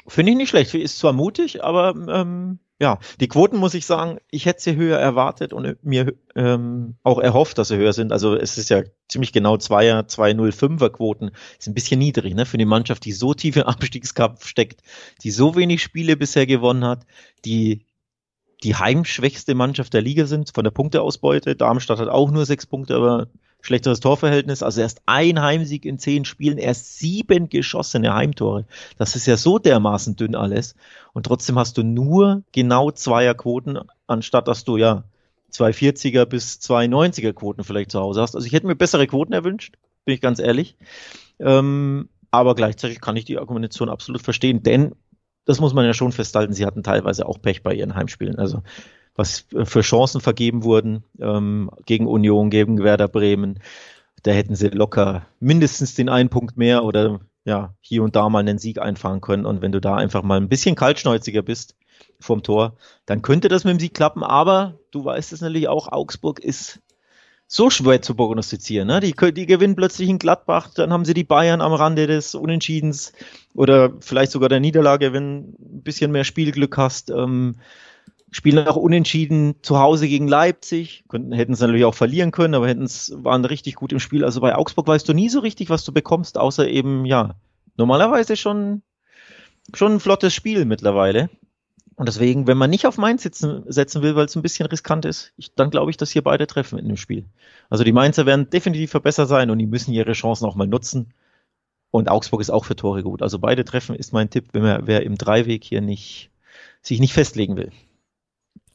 Finde 0.07 0.31
ich 0.31 0.37
nicht 0.37 0.49
schlecht. 0.49 0.73
Ist 0.73 0.99
zwar 0.99 1.13
mutig, 1.13 1.63
aber 1.63 1.95
ähm, 2.09 2.59
ja, 2.79 2.99
die 3.21 3.27
Quoten 3.27 3.57
muss 3.57 3.73
ich 3.73 3.85
sagen, 3.85 4.19
ich 4.29 4.45
hätte 4.45 4.61
sie 4.61 4.75
höher 4.75 4.99
erwartet 4.99 5.53
und 5.53 5.83
mir 5.83 6.13
ähm, 6.35 6.95
auch 7.03 7.19
erhofft, 7.19 7.57
dass 7.57 7.69
sie 7.69 7.77
höher 7.77 7.93
sind. 7.93 8.11
Also 8.11 8.35
es 8.35 8.57
ist 8.57 8.69
ja 8.69 8.83
ziemlich 9.07 9.31
genau 9.31 9.57
Zweier, 9.57 10.01
2,05er 10.01 10.89
Quoten. 10.89 11.31
Ist 11.57 11.67
ein 11.67 11.73
bisschen 11.73 11.99
niedrig, 11.99 12.35
ne? 12.35 12.45
Für 12.45 12.55
eine 12.55 12.65
Mannschaft, 12.65 13.05
die 13.05 13.13
so 13.13 13.33
tief 13.33 13.55
im 13.55 13.63
Abstiegskampf 13.63 14.45
steckt, 14.45 14.81
die 15.23 15.31
so 15.31 15.55
wenig 15.55 15.81
Spiele 15.81 16.17
bisher 16.17 16.45
gewonnen 16.45 16.83
hat, 16.83 17.05
die 17.45 17.85
die 18.65 18.75
heimschwächste 18.75 19.53
Mannschaft 19.53 19.93
der 19.93 20.01
Liga 20.01 20.25
sind 20.25 20.51
von 20.53 20.63
der 20.63 20.71
Punkteausbeute. 20.71 21.55
Darmstadt 21.55 21.99
hat 21.99 22.09
auch 22.09 22.31
nur 22.31 22.47
sechs 22.47 22.65
Punkte, 22.65 22.95
aber 22.95 23.27
schlechteres 23.61 23.99
Torverhältnis. 23.99 24.63
Also 24.63 24.81
erst 24.81 25.03
ein 25.05 25.39
Heimsieg 25.39 25.85
in 25.85 25.99
zehn 25.99 26.25
Spielen, 26.25 26.57
erst 26.57 26.97
sieben 26.97 27.47
geschossene 27.49 28.15
Heimtore. 28.15 28.65
Das 28.97 29.15
ist 29.15 29.27
ja 29.27 29.37
so 29.37 29.59
dermaßen 29.59 30.15
dünn 30.15 30.33
alles. 30.33 30.75
Und 31.13 31.27
trotzdem 31.27 31.59
hast 31.59 31.77
du 31.77 31.83
nur 31.83 32.41
genau 32.53 32.89
Zweierquoten, 32.89 33.79
anstatt 34.07 34.47
dass 34.47 34.63
du 34.63 34.77
ja 34.77 35.03
240er 35.53 36.25
bis 36.25 36.59
290er 36.59 37.33
Quoten 37.33 37.63
vielleicht 37.63 37.91
zu 37.91 37.99
Hause 37.99 38.23
hast. 38.23 38.35
Also 38.35 38.47
ich 38.47 38.53
hätte 38.53 38.65
mir 38.65 38.75
bessere 38.75 39.05
Quoten 39.05 39.31
erwünscht, 39.31 39.75
bin 40.05 40.15
ich 40.15 40.21
ganz 40.21 40.39
ehrlich. 40.39 40.75
Ähm, 41.39 42.09
aber 42.31 42.55
gleichzeitig 42.55 42.99
kann 42.99 43.15
ich 43.15 43.25
die 43.25 43.37
Argumentation 43.37 43.89
absolut 43.89 44.23
verstehen, 44.23 44.63
denn 44.63 44.95
das 45.45 45.59
muss 45.59 45.73
man 45.73 45.85
ja 45.85 45.93
schon 45.93 46.11
festhalten, 46.11 46.53
sie 46.53 46.65
hatten 46.65 46.83
teilweise 46.83 47.25
auch 47.27 47.41
Pech 47.41 47.63
bei 47.63 47.73
ihren 47.73 47.95
Heimspielen. 47.95 48.37
Also 48.37 48.63
was 49.15 49.45
für 49.63 49.81
Chancen 49.81 50.19
vergeben 50.19 50.63
wurden 50.63 51.03
ähm, 51.19 51.71
gegen 51.85 52.07
Union, 52.07 52.49
gegen 52.49 52.83
Werder 52.83 53.07
Bremen, 53.07 53.59
da 54.23 54.31
hätten 54.31 54.55
sie 54.55 54.69
locker 54.69 55.25
mindestens 55.39 55.93
den 55.93 56.09
einen 56.09 56.29
Punkt 56.29 56.57
mehr 56.57 56.83
oder 56.83 57.19
ja, 57.45 57.75
hier 57.79 58.03
und 58.03 58.15
da 58.15 58.27
mal 58.27 58.39
einen 58.39 58.57
Sieg 58.57 58.79
einfahren 58.79 59.21
können. 59.21 59.45
Und 59.45 59.61
wenn 59.61 59.71
du 59.71 59.79
da 59.79 59.95
einfach 59.95 60.23
mal 60.23 60.37
ein 60.37 60.49
bisschen 60.49 60.75
kaltschnäuziger 60.75 61.43
bist 61.43 61.75
vom 62.19 62.41
Tor, 62.41 62.75
dann 63.05 63.21
könnte 63.21 63.49
das 63.49 63.63
mit 63.63 63.73
dem 63.73 63.79
Sieg 63.79 63.93
klappen. 63.93 64.23
Aber 64.23 64.79
du 64.89 65.05
weißt 65.05 65.31
es 65.31 65.41
natürlich 65.41 65.67
auch, 65.67 65.91
Augsburg 65.91 66.39
ist 66.39 66.81
so 67.47 67.69
schwer 67.69 68.01
zu 68.01 68.15
prognostizieren. 68.15 68.87
Ne? 68.87 68.99
Die, 68.99 69.13
die 69.33 69.45
gewinnen 69.45 69.75
plötzlich 69.75 70.09
in 70.09 70.19
Gladbach, 70.19 70.69
dann 70.73 70.91
haben 70.91 71.05
sie 71.05 71.13
die 71.13 71.23
Bayern 71.23 71.61
am 71.61 71.73
Rande 71.73 72.07
des 72.07 72.35
Unentschiedens 72.35 73.13
oder 73.53 73.93
vielleicht 73.99 74.31
sogar 74.31 74.49
der 74.49 74.59
Niederlage, 74.59 75.13
wenn 75.13 75.55
ein 75.59 75.83
bisschen 75.83 76.11
mehr 76.11 76.23
Spielglück 76.23 76.77
hast. 76.77 77.11
Ähm, 77.11 77.55
spielen 78.31 78.67
auch 78.67 78.75
unentschieden 78.75 79.55
zu 79.61 79.79
Hause 79.79 80.09
gegen 80.09 80.27
Leipzig, 80.27 81.05
könnten, 81.07 81.31
hätten 81.31 81.53
es 81.53 81.61
natürlich 81.61 81.85
auch 81.85 81.95
verlieren 81.95 82.31
können, 82.31 82.55
aber 82.55 82.67
hätten 82.67 82.85
waren 83.23 83.45
richtig 83.45 83.75
gut 83.75 83.93
im 83.93 83.99
Spiel. 83.99 84.25
Also 84.25 84.41
bei 84.41 84.55
Augsburg 84.55 84.87
weißt 84.87 85.07
du 85.07 85.13
nie 85.13 85.29
so 85.29 85.39
richtig, 85.39 85.69
was 85.69 85.85
du 85.85 85.93
bekommst, 85.93 86.37
außer 86.37 86.67
eben, 86.67 87.05
ja, 87.05 87.35
normalerweise 87.77 88.35
schon, 88.35 88.81
schon 89.73 89.93
ein 89.93 89.99
flottes 90.01 90.33
Spiel 90.33 90.65
mittlerweile. 90.65 91.29
Und 91.95 92.09
deswegen, 92.09 92.45
wenn 92.45 92.57
man 92.57 92.69
nicht 92.69 92.87
auf 92.87 92.97
Mainz 92.97 93.23
sitzen, 93.23 93.63
setzen 93.67 94.01
will, 94.01 94.15
weil 94.15 94.25
es 94.25 94.35
ein 94.35 94.41
bisschen 94.41 94.65
riskant 94.65 95.05
ist, 95.05 95.31
ich, 95.37 95.55
dann 95.55 95.69
glaube 95.69 95.91
ich, 95.91 95.97
dass 95.97 96.11
hier 96.11 96.23
beide 96.23 96.45
treffen 96.45 96.77
in 96.77 96.87
dem 96.87 96.97
Spiel. 96.97 97.25
Also 97.69 97.85
die 97.85 97.93
Mainzer 97.93 98.25
werden 98.25 98.49
definitiv 98.49 98.91
verbessert 98.91 99.29
sein 99.29 99.49
und 99.49 99.59
die 99.59 99.65
müssen 99.65 99.93
ihre 99.93 100.11
Chancen 100.11 100.45
auch 100.45 100.55
mal 100.55 100.67
nutzen. 100.67 101.13
Und 101.91 102.09
Augsburg 102.09 102.41
ist 102.41 102.49
auch 102.49 102.65
für 102.65 102.75
Tore 102.75 103.03
gut. 103.03 103.21
Also 103.21 103.39
beide 103.39 103.63
treffen 103.63 103.95
ist 103.95 104.11
mein 104.11 104.29
Tipp, 104.29 104.49
wenn 104.51 104.63
man, 104.63 104.87
wer 104.87 105.03
im 105.03 105.17
Dreiweg 105.17 105.63
hier 105.63 105.79
nicht, 105.79 106.31
sich 106.81 106.99
nicht 106.99 107.13
festlegen 107.13 107.55
will. 107.55 107.71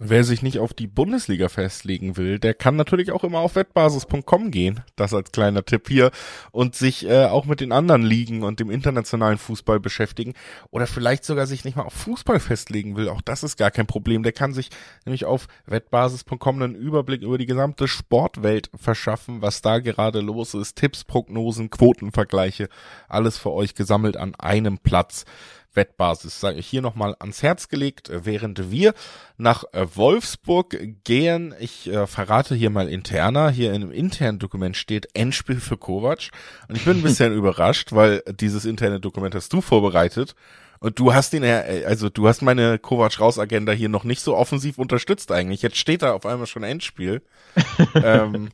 Wer 0.03 0.25
sich 0.25 0.41
nicht 0.41 0.59
auf 0.59 0.73
die 0.73 0.87
Bundesliga 0.87 1.51
festlegen 1.51 2.17
will, 2.17 2.39
der 2.39 2.55
kann 2.55 2.75
natürlich 2.75 3.13
auch 3.13 3.23
immer 3.23 3.41
auf 3.41 3.55
wettbasis.com 3.55 4.51
gehen, 4.51 4.81
das 4.97 5.13
als 5.13 5.31
kleiner 5.31 5.63
Tipp 5.63 5.89
hier, 5.89 6.11
und 6.53 6.75
sich 6.75 7.07
äh, 7.07 7.27
auch 7.27 7.45
mit 7.45 7.61
den 7.61 7.71
anderen 7.71 8.01
Ligen 8.01 8.43
und 8.43 8.61
dem 8.61 8.71
internationalen 8.71 9.37
Fußball 9.37 9.79
beschäftigen. 9.79 10.33
Oder 10.71 10.87
vielleicht 10.87 11.27
sogar 11.27 11.47
sich 11.47 11.67
nicht 11.67 11.77
mal 11.77 11.83
auf 11.83 11.93
Fußball 11.93 12.41
festlegen 12.41 12.97
will, 12.97 13.11
auch 13.11 13.21
das 13.21 13.43
ist 13.43 13.59
gar 13.59 13.71
kein 13.71 13.87
Problem. 13.87 14.23
Der 14.23 14.33
kann 14.33 14.55
sich 14.55 14.71
nämlich 15.05 15.27
auf 15.27 15.49
wettbasis.com 15.67 16.63
einen 16.63 16.77
Überblick 16.77 17.21
über 17.21 17.37
die 17.37 17.45
gesamte 17.45 17.87
Sportwelt 17.87 18.71
verschaffen, 18.75 19.43
was 19.43 19.61
da 19.61 19.81
gerade 19.81 20.23
los 20.23 20.55
ist, 20.55 20.77
Tipps, 20.77 21.05
Prognosen, 21.05 21.69
Quotenvergleiche, 21.69 22.71
alles 23.07 23.37
für 23.37 23.51
euch 23.51 23.75
gesammelt 23.75 24.17
an 24.17 24.35
einem 24.37 24.79
Platz. 24.79 25.27
Wettbasis, 25.75 26.41
sage 26.41 26.59
ich 26.59 26.67
hier 26.67 26.83
nochmal 26.83 27.17
ans 27.19 27.43
Herz 27.43 27.69
gelegt, 27.69 28.11
während 28.13 28.71
wir 28.71 28.95
nach 29.37 29.65
äh, 29.73 29.87
Wolfsburg 29.95 30.77
gehen. 31.05 31.55
Ich 31.61 31.91
äh, 31.91 32.07
verrate 32.07 32.55
hier 32.55 32.71
mal 32.71 32.89
interner. 32.89 33.51
Hier 33.51 33.71
in 33.71 33.83
einem 33.83 33.93
internen 33.93 34.39
Dokument 34.39 34.77
steht 34.77 35.09
Endspiel 35.15 35.61
für 35.61 35.77
Kovac. 35.77 36.31
Und 36.69 36.77
ich 36.77 36.85
bin 36.85 36.99
ein 36.99 37.03
bisschen 37.05 37.33
überrascht, 37.33 37.93
weil 37.93 38.23
dieses 38.29 38.65
interne 38.65 39.01
Dokument 39.01 39.35
hast 39.35 39.53
du 39.53 39.61
vorbereitet. 39.61 40.35
Und 40.81 40.99
du 40.99 41.13
hast 41.13 41.35
ihn, 41.35 41.43
äh, 41.43 41.85
also 41.87 42.09
du 42.09 42.27
hast 42.27 42.41
meine 42.43 42.79
Kovac 42.79 43.21
raus 43.21 43.39
Agenda 43.39 43.73
hier 43.73 43.91
noch 43.91 44.05
nicht 44.05 44.21
so 44.21 44.37
offensiv 44.37 44.79
unterstützt 44.79 45.31
eigentlich. 45.31 45.63
Jetzt 45.63 45.77
steht 45.77 46.03
da 46.03 46.13
auf 46.13 46.27
einmal 46.27 46.47
schon 46.47 46.63
Endspiel. 46.63 47.23
ähm, 47.95 48.49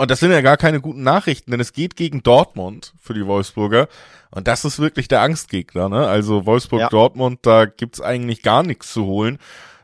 Und 0.00 0.10
das 0.10 0.20
sind 0.20 0.32
ja 0.32 0.40
gar 0.40 0.56
keine 0.56 0.80
guten 0.80 1.02
Nachrichten, 1.02 1.50
denn 1.50 1.60
es 1.60 1.74
geht 1.74 1.94
gegen 1.94 2.22
Dortmund 2.22 2.94
für 2.98 3.12
die 3.12 3.26
Wolfsburger. 3.26 3.86
Und 4.30 4.48
das 4.48 4.64
ist 4.64 4.78
wirklich 4.78 5.08
der 5.08 5.20
Angstgegner, 5.20 5.90
ne? 5.90 6.06
Also 6.06 6.46
Wolfsburg-Dortmund, 6.46 7.44
ja. 7.44 7.64
da 7.64 7.66
gibt's 7.66 8.00
eigentlich 8.00 8.42
gar 8.42 8.62
nichts 8.62 8.94
zu 8.94 9.04
holen. 9.04 9.36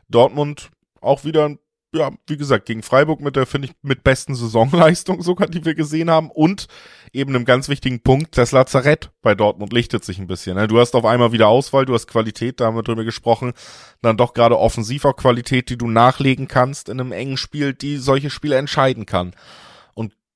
Dortmund 0.09 0.71
auch 1.01 1.23
wieder 1.23 1.57
ja, 1.93 2.11
wie 2.27 2.37
gesagt, 2.37 2.65
gegen 2.65 2.83
Freiburg 2.83 3.21
mit 3.21 3.35
der, 3.35 3.45
finde 3.45 3.67
ich, 3.67 3.73
mit 3.81 4.03
besten 4.03 4.35
Saisonleistung 4.35 5.21
sogar, 5.23 5.47
die 5.47 5.65
wir 5.65 5.75
gesehen 5.75 6.09
haben. 6.09 6.31
Und 6.31 6.67
eben 7.13 7.35
einem 7.35 7.45
ganz 7.45 7.69
wichtigen 7.69 8.01
Punkt, 8.01 8.37
das 8.37 8.51
Lazarett 8.51 9.11
bei 9.21 9.35
Dortmund 9.35 9.71
lichtet 9.71 10.03
sich 10.03 10.19
ein 10.19 10.27
bisschen. 10.27 10.57
Ne? 10.57 10.67
Du 10.67 10.79
hast 10.79 10.95
auf 10.95 11.05
einmal 11.05 11.31
wieder 11.31 11.47
Auswahl, 11.47 11.85
du 11.85 11.93
hast 11.93 12.07
Qualität, 12.07 12.59
da 12.59 12.65
haben 12.65 12.75
wir 12.75 12.83
drüber 12.83 13.03
gesprochen. 13.03 13.53
Dann 14.01 14.17
doch 14.17 14.33
gerade 14.33 14.57
offensiv 14.57 15.05
auch 15.05 15.15
Qualität, 15.15 15.69
die 15.69 15.77
du 15.77 15.87
nachlegen 15.87 16.47
kannst 16.47 16.89
in 16.89 16.99
einem 16.99 17.11
engen 17.11 17.37
Spiel, 17.37 17.73
die 17.73 17.97
solche 17.97 18.31
Spiele 18.31 18.57
entscheiden 18.57 19.05
kann. 19.05 19.33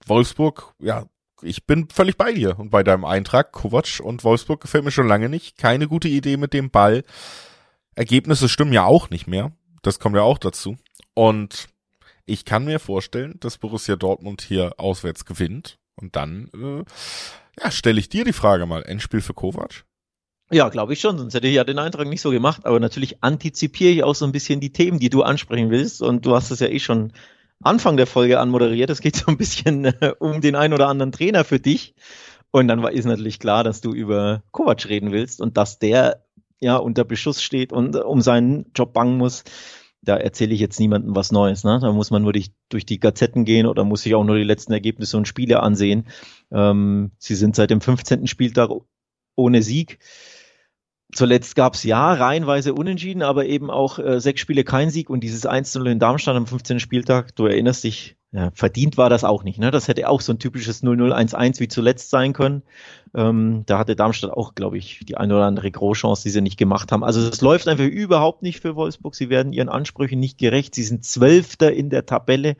Wolfsburg, 0.07 0.73
ja, 0.79 1.05
ich 1.41 1.65
bin 1.65 1.89
völlig 1.89 2.17
bei 2.17 2.33
dir 2.33 2.59
und 2.59 2.69
bei 2.69 2.83
deinem 2.83 3.05
Eintrag. 3.05 3.51
Kovac 3.51 3.99
und 4.01 4.23
Wolfsburg 4.23 4.61
gefällt 4.61 4.83
mir 4.83 4.91
schon 4.91 5.07
lange 5.07 5.29
nicht. 5.29 5.57
Keine 5.57 5.87
gute 5.87 6.07
Idee 6.07 6.37
mit 6.37 6.53
dem 6.53 6.69
Ball. 6.69 7.03
Ergebnisse 7.95 8.49
stimmen 8.49 8.73
ja 8.73 8.85
auch 8.85 9.09
nicht 9.09 9.27
mehr. 9.27 9.51
Das 9.81 9.99
kommt 9.99 10.15
ja 10.15 10.21
auch 10.21 10.37
dazu. 10.37 10.77
Und 11.13 11.67
ich 12.25 12.45
kann 12.45 12.65
mir 12.65 12.79
vorstellen, 12.79 13.37
dass 13.39 13.57
Borussia 13.57 13.95
Dortmund 13.95 14.41
hier 14.41 14.73
auswärts 14.77 15.25
gewinnt. 15.25 15.77
Und 15.95 16.15
dann, 16.15 16.49
äh, 16.53 16.83
ja, 17.61 17.71
stelle 17.71 17.99
ich 17.99 18.09
dir 18.09 18.23
die 18.23 18.33
Frage 18.33 18.65
mal. 18.65 18.83
Endspiel 18.83 19.21
für 19.21 19.33
Kovac? 19.33 19.83
Ja, 20.51 20.69
glaube 20.69 20.93
ich 20.93 20.99
schon, 20.99 21.17
sonst 21.17 21.33
hätte 21.33 21.47
ich 21.47 21.55
ja 21.55 21.63
den 21.63 21.79
Eintrag 21.79 22.07
nicht 22.07 22.21
so 22.21 22.29
gemacht. 22.29 22.65
Aber 22.65 22.79
natürlich 22.79 23.23
antizipiere 23.23 23.91
ich 23.91 24.03
auch 24.03 24.15
so 24.15 24.25
ein 24.25 24.31
bisschen 24.31 24.59
die 24.59 24.73
Themen, 24.73 24.99
die 24.99 25.09
du 25.09 25.23
ansprechen 25.23 25.69
willst. 25.69 26.01
Und 26.01 26.25
du 26.25 26.35
hast 26.35 26.51
es 26.51 26.59
ja 26.59 26.67
eh 26.67 26.79
schon 26.79 27.13
Anfang 27.63 27.97
der 27.97 28.07
Folge 28.07 28.39
anmoderiert. 28.39 28.89
Es 28.89 29.01
geht 29.01 29.15
so 29.15 29.25
ein 29.27 29.37
bisschen 29.37 29.85
äh, 29.85 30.13
um 30.19 30.41
den 30.41 30.55
ein 30.55 30.73
oder 30.73 30.87
anderen 30.87 31.11
Trainer 31.11 31.43
für 31.43 31.59
dich. 31.59 31.95
Und 32.51 32.67
dann 32.67 32.83
war, 32.83 32.91
ist 32.91 33.05
natürlich 33.05 33.39
klar, 33.39 33.63
dass 33.63 33.81
du 33.81 33.93
über 33.93 34.43
Kovac 34.51 34.87
reden 34.89 35.11
willst 35.11 35.41
und 35.41 35.57
dass 35.57 35.79
der 35.79 36.23
ja 36.59 36.75
unter 36.75 37.05
Beschuss 37.05 37.41
steht 37.41 37.71
und 37.71 37.95
um 37.95 38.21
seinen 38.21 38.71
Job 38.75 38.93
bangen 38.93 39.17
muss 39.17 39.43
da 40.01 40.17
erzähle 40.17 40.53
ich 40.53 40.59
jetzt 40.59 40.79
niemandem 40.79 41.15
was 41.15 41.31
Neues. 41.31 41.63
Ne? 41.63 41.79
Da 41.81 41.91
muss 41.91 42.11
man 42.11 42.23
nur 42.23 42.33
durch, 42.33 42.51
durch 42.69 42.85
die 42.85 42.99
Gazetten 42.99 43.45
gehen 43.45 43.67
oder 43.67 43.83
muss 43.83 44.01
sich 44.01 44.15
auch 44.15 44.23
nur 44.23 44.37
die 44.37 44.43
letzten 44.43 44.73
Ergebnisse 44.73 45.17
und 45.17 45.27
Spiele 45.27 45.61
ansehen. 45.61 46.07
Ähm, 46.51 47.11
sie 47.17 47.35
sind 47.35 47.55
seit 47.55 47.69
dem 47.69 47.81
15. 47.81 48.27
Spieltag 48.27 48.71
ohne 49.35 49.61
Sieg. 49.61 49.99
Zuletzt 51.13 51.55
gab 51.55 51.73
es 51.73 51.83
ja 51.83 52.13
reihenweise 52.13 52.73
Unentschieden, 52.73 53.21
aber 53.21 53.45
eben 53.45 53.69
auch 53.69 53.99
äh, 53.99 54.19
sechs 54.19 54.41
Spiele 54.41 54.63
kein 54.63 54.89
Sieg 54.89 55.09
und 55.09 55.21
dieses 55.21 55.47
1-0 55.47 55.85
in 55.89 55.99
Darmstadt 55.99 56.35
am 56.35 56.47
15. 56.47 56.79
Spieltag, 56.79 57.35
du 57.35 57.45
erinnerst 57.45 57.83
dich, 57.83 58.15
ja, 58.33 58.49
verdient 58.53 58.97
war 58.97 59.09
das 59.09 59.25
auch 59.25 59.43
nicht. 59.43 59.59
Ne? 59.59 59.71
Das 59.71 59.89
hätte 59.89 60.07
auch 60.07 60.21
so 60.21 60.31
ein 60.31 60.39
typisches 60.39 60.83
0-0-1-1 60.83 61.59
wie 61.59 61.67
zuletzt 61.67 62.09
sein 62.09 62.31
können. 62.31 62.63
Ähm, 63.13 63.63
da 63.65 63.77
hatte 63.77 63.97
Darmstadt 63.97 64.31
auch, 64.31 64.55
glaube 64.55 64.77
ich, 64.77 65.01
die 65.05 65.17
eine 65.17 65.35
oder 65.35 65.45
andere 65.45 65.69
Großchance, 65.69 66.23
die 66.23 66.29
sie 66.29 66.39
nicht 66.39 66.57
gemacht 66.57 66.93
haben. 66.93 67.03
Also 67.03 67.19
es 67.19 67.41
läuft 67.41 67.67
einfach 67.67 67.83
überhaupt 67.83 68.41
nicht 68.41 68.61
für 68.61 68.77
Wolfsburg. 68.77 69.15
Sie 69.15 69.29
werden 69.29 69.51
ihren 69.51 69.67
Ansprüchen 69.67 70.21
nicht 70.21 70.37
gerecht. 70.37 70.75
Sie 70.75 70.83
sind 70.83 71.03
Zwölfter 71.03 71.73
in 71.73 71.89
der 71.89 72.05
Tabelle, 72.05 72.55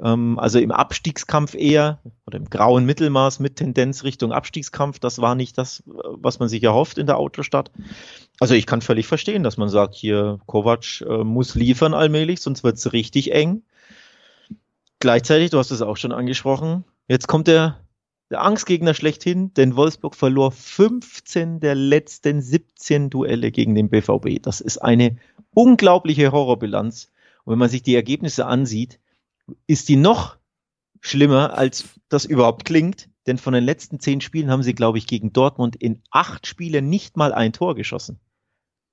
ähm, 0.00 0.38
also 0.38 0.60
im 0.60 0.70
Abstiegskampf 0.70 1.56
eher 1.56 1.98
oder 2.24 2.38
im 2.38 2.48
grauen 2.48 2.86
Mittelmaß 2.86 3.40
mit 3.40 3.56
Tendenz 3.56 4.04
Richtung 4.04 4.30
Abstiegskampf. 4.30 5.00
Das 5.00 5.20
war 5.20 5.34
nicht 5.34 5.58
das, 5.58 5.82
was 5.86 6.38
man 6.38 6.48
sich 6.48 6.62
erhofft 6.62 6.98
in 6.98 7.08
der 7.08 7.18
Autostadt. 7.18 7.72
Also 8.38 8.54
ich 8.54 8.64
kann 8.64 8.80
völlig 8.80 9.08
verstehen, 9.08 9.42
dass 9.42 9.56
man 9.56 9.70
sagt, 9.70 9.96
hier 9.96 10.38
Kovac 10.46 11.00
äh, 11.00 11.24
muss 11.24 11.56
liefern 11.56 11.94
allmählich, 11.94 12.40
sonst 12.40 12.62
wird 12.62 12.76
es 12.76 12.92
richtig 12.92 13.32
eng. 13.32 13.64
Gleichzeitig, 15.00 15.48
du 15.48 15.58
hast 15.58 15.70
es 15.70 15.80
auch 15.80 15.96
schon 15.96 16.12
angesprochen, 16.12 16.84
jetzt 17.08 17.26
kommt 17.26 17.48
der, 17.48 17.80
der 18.30 18.42
Angstgegner 18.42 18.92
schlechthin, 18.92 19.54
denn 19.54 19.74
Wolfsburg 19.74 20.14
verlor 20.14 20.52
15 20.52 21.58
der 21.58 21.74
letzten 21.74 22.42
17 22.42 23.08
Duelle 23.08 23.50
gegen 23.50 23.74
den 23.74 23.88
BVB. 23.88 24.42
Das 24.42 24.60
ist 24.60 24.76
eine 24.76 25.16
unglaubliche 25.54 26.32
Horrorbilanz. 26.32 27.10
Und 27.44 27.52
wenn 27.52 27.58
man 27.58 27.70
sich 27.70 27.82
die 27.82 27.94
Ergebnisse 27.94 28.44
ansieht, 28.44 29.00
ist 29.66 29.88
die 29.88 29.96
noch 29.96 30.36
schlimmer, 31.00 31.56
als 31.56 31.88
das 32.10 32.26
überhaupt 32.26 32.66
klingt. 32.66 33.08
Denn 33.26 33.38
von 33.38 33.54
den 33.54 33.64
letzten 33.64 34.00
zehn 34.00 34.20
Spielen 34.20 34.50
haben 34.50 34.62
sie, 34.62 34.74
glaube 34.74 34.98
ich, 34.98 35.06
gegen 35.06 35.32
Dortmund 35.32 35.76
in 35.76 36.02
acht 36.10 36.46
Spielen 36.46 36.90
nicht 36.90 37.16
mal 37.16 37.32
ein 37.32 37.54
Tor 37.54 37.74
geschossen. 37.74 38.20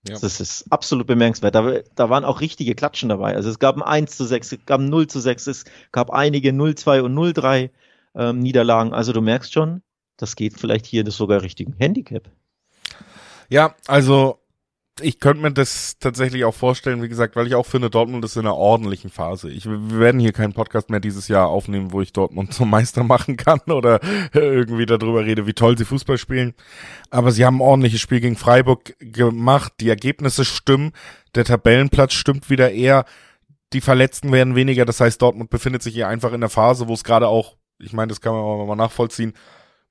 Ja. 0.08 0.18
Das 0.20 0.40
ist 0.40 0.72
absolut 0.72 1.08
bemerkenswert. 1.08 1.56
Da, 1.56 1.80
da, 1.96 2.10
waren 2.10 2.26
auch 2.26 2.42
richtige 2.42 2.76
Klatschen 2.76 3.10
dabei. 3.10 3.36
Also 3.36 3.50
es 3.50 3.60
gab 3.60 3.76
ein 3.76 3.82
1 3.82 4.16
zu 4.16 4.26
6, 4.26 4.52
es 4.52 4.66
gab 4.66 4.80
ein 4.80 4.90
0 4.90 5.08
zu 5.08 5.20
6, 5.20 5.48
es 5.48 5.66
gab 5.92 6.12
einige 6.12 6.52
0-2 6.52 7.02
und 7.02 7.16
0-3 7.16 7.70
ähm, 8.16 8.40
Niederlagen. 8.40 8.94
Also 8.94 9.14
du 9.14 9.22
merkst 9.22 9.54
schon, 9.54 9.82
das 10.18 10.36
geht 10.36 10.60
vielleicht 10.60 10.86
hier 10.86 11.04
das 11.04 11.16
sogar 11.16 11.42
richtigen 11.42 11.74
Handicap. 11.78 12.30
Ja, 13.50 13.76
also 13.88 14.40
ich 15.02 15.20
könnte 15.20 15.42
mir 15.42 15.52
das 15.52 15.98
tatsächlich 16.00 16.46
auch 16.46 16.54
vorstellen, 16.54 17.02
wie 17.02 17.10
gesagt, 17.10 17.36
weil 17.36 17.48
ich 17.48 17.56
auch 17.56 17.66
finde, 17.66 17.90
Dortmund 17.90 18.24
ist 18.26 18.36
in 18.36 18.42
einer 18.42 18.56
ordentlichen 18.56 19.10
Phase. 19.10 19.50
Ich, 19.50 19.66
wir 19.66 20.00
werden 20.00 20.20
hier 20.20 20.34
keinen 20.34 20.54
Podcast 20.54 20.90
mehr 20.90 21.00
dieses 21.00 21.28
Jahr 21.28 21.48
aufnehmen, 21.48 21.92
wo 21.92 22.02
ich 22.02 22.14
Dortmund 22.14 22.54
zum 22.54 22.70
Meister 22.70 23.04
machen 23.04 23.38
kann 23.38 23.62
oder 23.68 24.00
irgendwie 24.34 24.86
darüber 24.86 25.26
rede, 25.26 25.48
wie 25.48 25.54
toll 25.54 25.78
sie 25.78 25.86
Fußball 25.86 26.18
spielen. 26.18 26.54
Aber 27.10 27.32
sie 27.32 27.46
haben 27.46 27.58
ein 27.58 27.62
ordentliches 27.62 28.02
Spiel 28.02 28.20
gegen 28.20 28.36
Freiburg 28.36 28.96
gemacht. 29.00 29.74
Die 29.80 29.90
Ergebnisse 29.90 30.46
stimmen. 30.46 30.92
Der 31.36 31.46
Tabellenplatz 31.46 32.14
stimmt 32.14 32.50
wieder 32.50 32.72
eher. 32.72 33.06
Die 33.74 33.82
Verletzten 33.82 34.32
werden 34.32 34.56
weniger. 34.56 34.86
Das 34.86 35.00
heißt, 35.00 35.22
Dortmund 35.22 35.50
befindet 35.50 35.84
sich 35.84 35.94
hier 35.94 36.08
einfach 36.08 36.34
in 36.34 36.42
der 36.42 36.50
Phase, 36.50 36.88
wo 36.88 36.94
es 36.94 37.04
gerade 37.04 37.28
auch, 37.28 37.58
ich 37.80 37.94
meine, 37.94 38.10
das 38.10 38.22
kann 38.22 38.34
man 38.34 38.68
mal 38.68 38.76
nachvollziehen, 38.76 39.34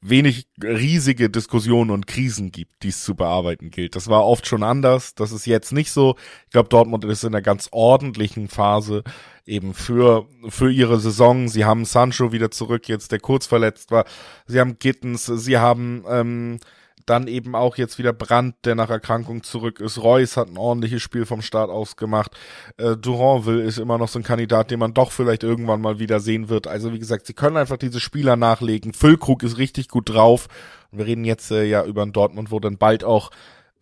wenig 0.09 0.49
riesige 0.63 1.31
Diskussionen 1.31 1.91
und 1.91 2.07
Krisen 2.07 2.53
gibt, 2.53 2.83
die 2.83 2.89
es 2.89 3.03
zu 3.05 3.15
bearbeiten 3.15 3.71
gilt. 3.71 3.97
Das 3.97 4.09
war 4.09 4.25
oft 4.25 4.47
schon 4.47 4.63
anders, 4.63 5.15
das 5.15 5.33
ist 5.33 5.47
jetzt 5.47 5.73
nicht 5.73 5.91
so. 5.91 6.17
Ich 6.47 6.53
glaube, 6.53 6.69
Dortmund 6.69 7.05
ist 7.05 7.25
in 7.25 7.35
einer 7.35 7.43
ganz 7.43 7.69
ordentlichen 7.73 8.49
Phase 8.49 9.03
eben 9.45 9.75
für, 9.75 10.27
für 10.49 10.71
ihre 10.71 11.01
Saison. 11.01 11.49
Sie 11.49 11.65
haben 11.65 11.85
Sancho 11.85 12.33
wieder 12.33 12.51
zurück, 12.51 12.89
jetzt 12.89 13.13
der 13.13 13.21
kurz 13.21 13.47
verletzt 13.47 13.91
war. 13.91 14.05
Sie 14.47 14.61
haben 14.61 14.79
Gittens, 14.79 15.27
sie 15.27 15.59
haben 15.59 16.05
ähm, 16.09 16.59
dann 17.07 17.29
eben 17.29 17.55
auch 17.55 17.77
jetzt 17.77 17.99
wieder 17.99 18.13
Brandt, 18.13 18.57
der 18.65 18.75
nach 18.75 18.91
Erkrankung 18.91 19.43
zurück 19.43 19.81
ist. 19.81 20.03
Reus 20.03 20.37
hat 20.37 20.49
ein 20.49 20.59
ordentliches 20.59 21.03
Spiel 21.03 21.25
vom 21.25 21.41
Start 21.41 21.71
aus 21.71 21.97
gemacht. 21.97 22.37
Äh, 22.77 22.97
Duranville 22.97 23.63
ist 23.63 23.79
immer 23.79 23.97
noch 23.97 24.09
so 24.09 24.19
ein 24.19 24.25
Kandidat, 24.25 24.71
den 24.71 24.81
man 24.81 24.93
doch 24.93 25.13
vielleicht 25.13 25.45
irgendwann 25.45 25.81
mal 25.81 25.99
wieder 25.99 26.21
sehen 26.21 26.49
wird. 26.49 26.67
Also 26.67 26.93
wie 26.93 26.99
gesagt, 26.99 27.27
sie 27.27 27.35
können 27.35 27.57
einfach 27.57 27.77
diese 27.77 28.01
Spieler 28.01 28.37
nachlegen. 28.37 28.93
Füllkrug 28.93 29.45
ist 29.45 29.57
richtig 29.57 29.89
gut 29.89 30.09
drauf. 30.09 30.49
Wir 30.91 31.07
reden 31.07 31.25
jetzt 31.25 31.51
äh, 31.51 31.65
ja 31.65 31.85
über 31.85 32.05
Dortmund, 32.07 32.51
wo 32.51 32.61
dann 32.61 32.77
bald 32.77 33.05
auch 33.05 33.31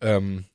ähm, 0.01 0.45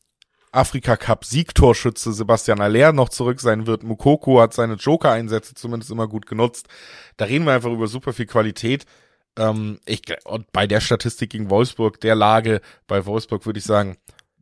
Afrika 0.52 0.96
Cup 0.96 1.24
Siegtorschütze 1.24 2.12
Sebastian 2.12 2.60
Aller 2.60 2.92
noch 2.92 3.08
zurück 3.08 3.40
sein 3.40 3.66
wird. 3.66 3.82
Mukoko 3.82 4.40
hat 4.40 4.52
seine 4.52 4.74
Joker-Einsätze 4.74 5.54
zumindest 5.54 5.90
immer 5.90 6.08
gut 6.08 6.26
genutzt. 6.26 6.68
Da 7.16 7.26
reden 7.26 7.46
wir 7.46 7.52
einfach 7.52 7.70
über 7.70 7.86
super 7.86 8.12
viel 8.12 8.26
Qualität. 8.26 8.84
Ähm, 9.36 9.80
ich, 9.86 10.02
und 10.24 10.50
bei 10.52 10.66
der 10.66 10.80
Statistik 10.80 11.30
gegen 11.30 11.50
Wolfsburg, 11.50 12.00
der 12.00 12.14
Lage 12.14 12.60
bei 12.86 13.06
Wolfsburg 13.06 13.46
würde 13.46 13.58
ich 13.58 13.64
sagen, 13.64 13.96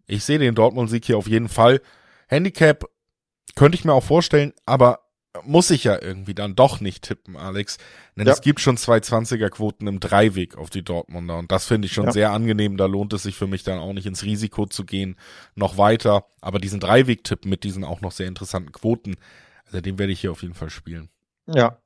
ich 0.07 0.24
sehe 0.24 0.38
den 0.38 0.55
Dortmund-Sieg 0.55 1.05
hier 1.05 1.18
auf 1.18 1.29
jeden 1.29 1.48
Fall. 1.48 1.81
Handicap 2.29 2.85
könnte 3.55 3.77
ich 3.77 3.85
mir 3.85 3.92
auch 3.92 4.05
vorstellen, 4.05 4.53
aber 4.66 5.01
muss 5.44 5.70
ich 5.70 5.85
ja 5.85 6.01
irgendwie 6.01 6.35
dann 6.35 6.57
doch 6.57 6.81
nicht 6.81 7.05
tippen, 7.05 7.37
Alex. 7.37 7.79
Denn 8.16 8.27
ja. 8.27 8.33
es 8.33 8.40
gibt 8.40 8.61
schon 8.61 8.77
zwei 8.77 8.98
20er-Quoten 8.98 9.87
im 9.87 10.01
Dreiweg 10.01 10.57
auf 10.57 10.70
die 10.70 10.83
Dortmunder 10.83 11.38
und 11.38 11.53
das 11.53 11.66
finde 11.66 11.87
ich 11.87 11.92
schon 11.92 12.07
ja. 12.07 12.12
sehr 12.12 12.33
angenehm. 12.33 12.77
Da 12.77 12.87
lohnt 12.87 13.12
es 13.12 13.22
sich 13.22 13.37
für 13.37 13.46
mich 13.46 13.62
dann 13.62 13.79
auch 13.79 13.92
nicht 13.92 14.07
ins 14.07 14.24
Risiko 14.24 14.66
zu 14.66 14.85
gehen, 14.85 15.16
noch 15.55 15.77
weiter. 15.77 16.27
Aber 16.40 16.59
diesen 16.59 16.81
Dreiweg-Tipp 16.81 17.44
mit 17.44 17.64
diesen 17.64 17.85
auch 17.85 18.01
noch 18.01 18.12
sehr 18.12 18.27
interessanten 18.27 18.72
Quoten, 18.72 19.16
also 19.66 19.81
den 19.81 19.98
werde 19.98 20.12
ich 20.12 20.20
hier 20.20 20.33
auf 20.33 20.42
jeden 20.42 20.55
Fall 20.55 20.70
spielen. 20.70 21.11
Ja, 21.46 21.79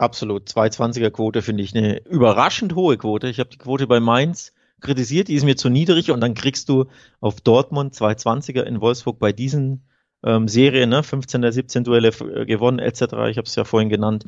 Absolut. 0.00 0.48
220er 0.48 1.10
Quote 1.10 1.42
finde 1.42 1.62
ich 1.62 1.76
eine 1.76 2.02
überraschend 2.06 2.74
hohe 2.74 2.96
Quote. 2.96 3.28
Ich 3.28 3.38
habe 3.38 3.50
die 3.50 3.58
Quote 3.58 3.86
bei 3.86 4.00
Mainz 4.00 4.54
kritisiert, 4.80 5.28
die 5.28 5.34
ist 5.34 5.44
mir 5.44 5.56
zu 5.56 5.68
niedrig 5.68 6.10
und 6.10 6.22
dann 6.22 6.32
kriegst 6.32 6.70
du 6.70 6.86
auf 7.20 7.42
Dortmund 7.42 7.92
220er 7.92 8.62
in 8.62 8.80
Wolfsburg 8.80 9.18
bei 9.18 9.32
diesen 9.32 9.82
ähm, 10.24 10.48
Serien, 10.48 10.88
ne, 10.88 11.02
15 11.02 11.42
der 11.42 11.52
17 11.52 11.84
Duelle 11.84 12.08
äh, 12.08 12.46
gewonnen 12.46 12.78
etc. 12.78 13.02
Ich 13.28 13.36
habe 13.36 13.42
es 13.42 13.54
ja 13.56 13.64
vorhin 13.64 13.90
genannt. 13.90 14.24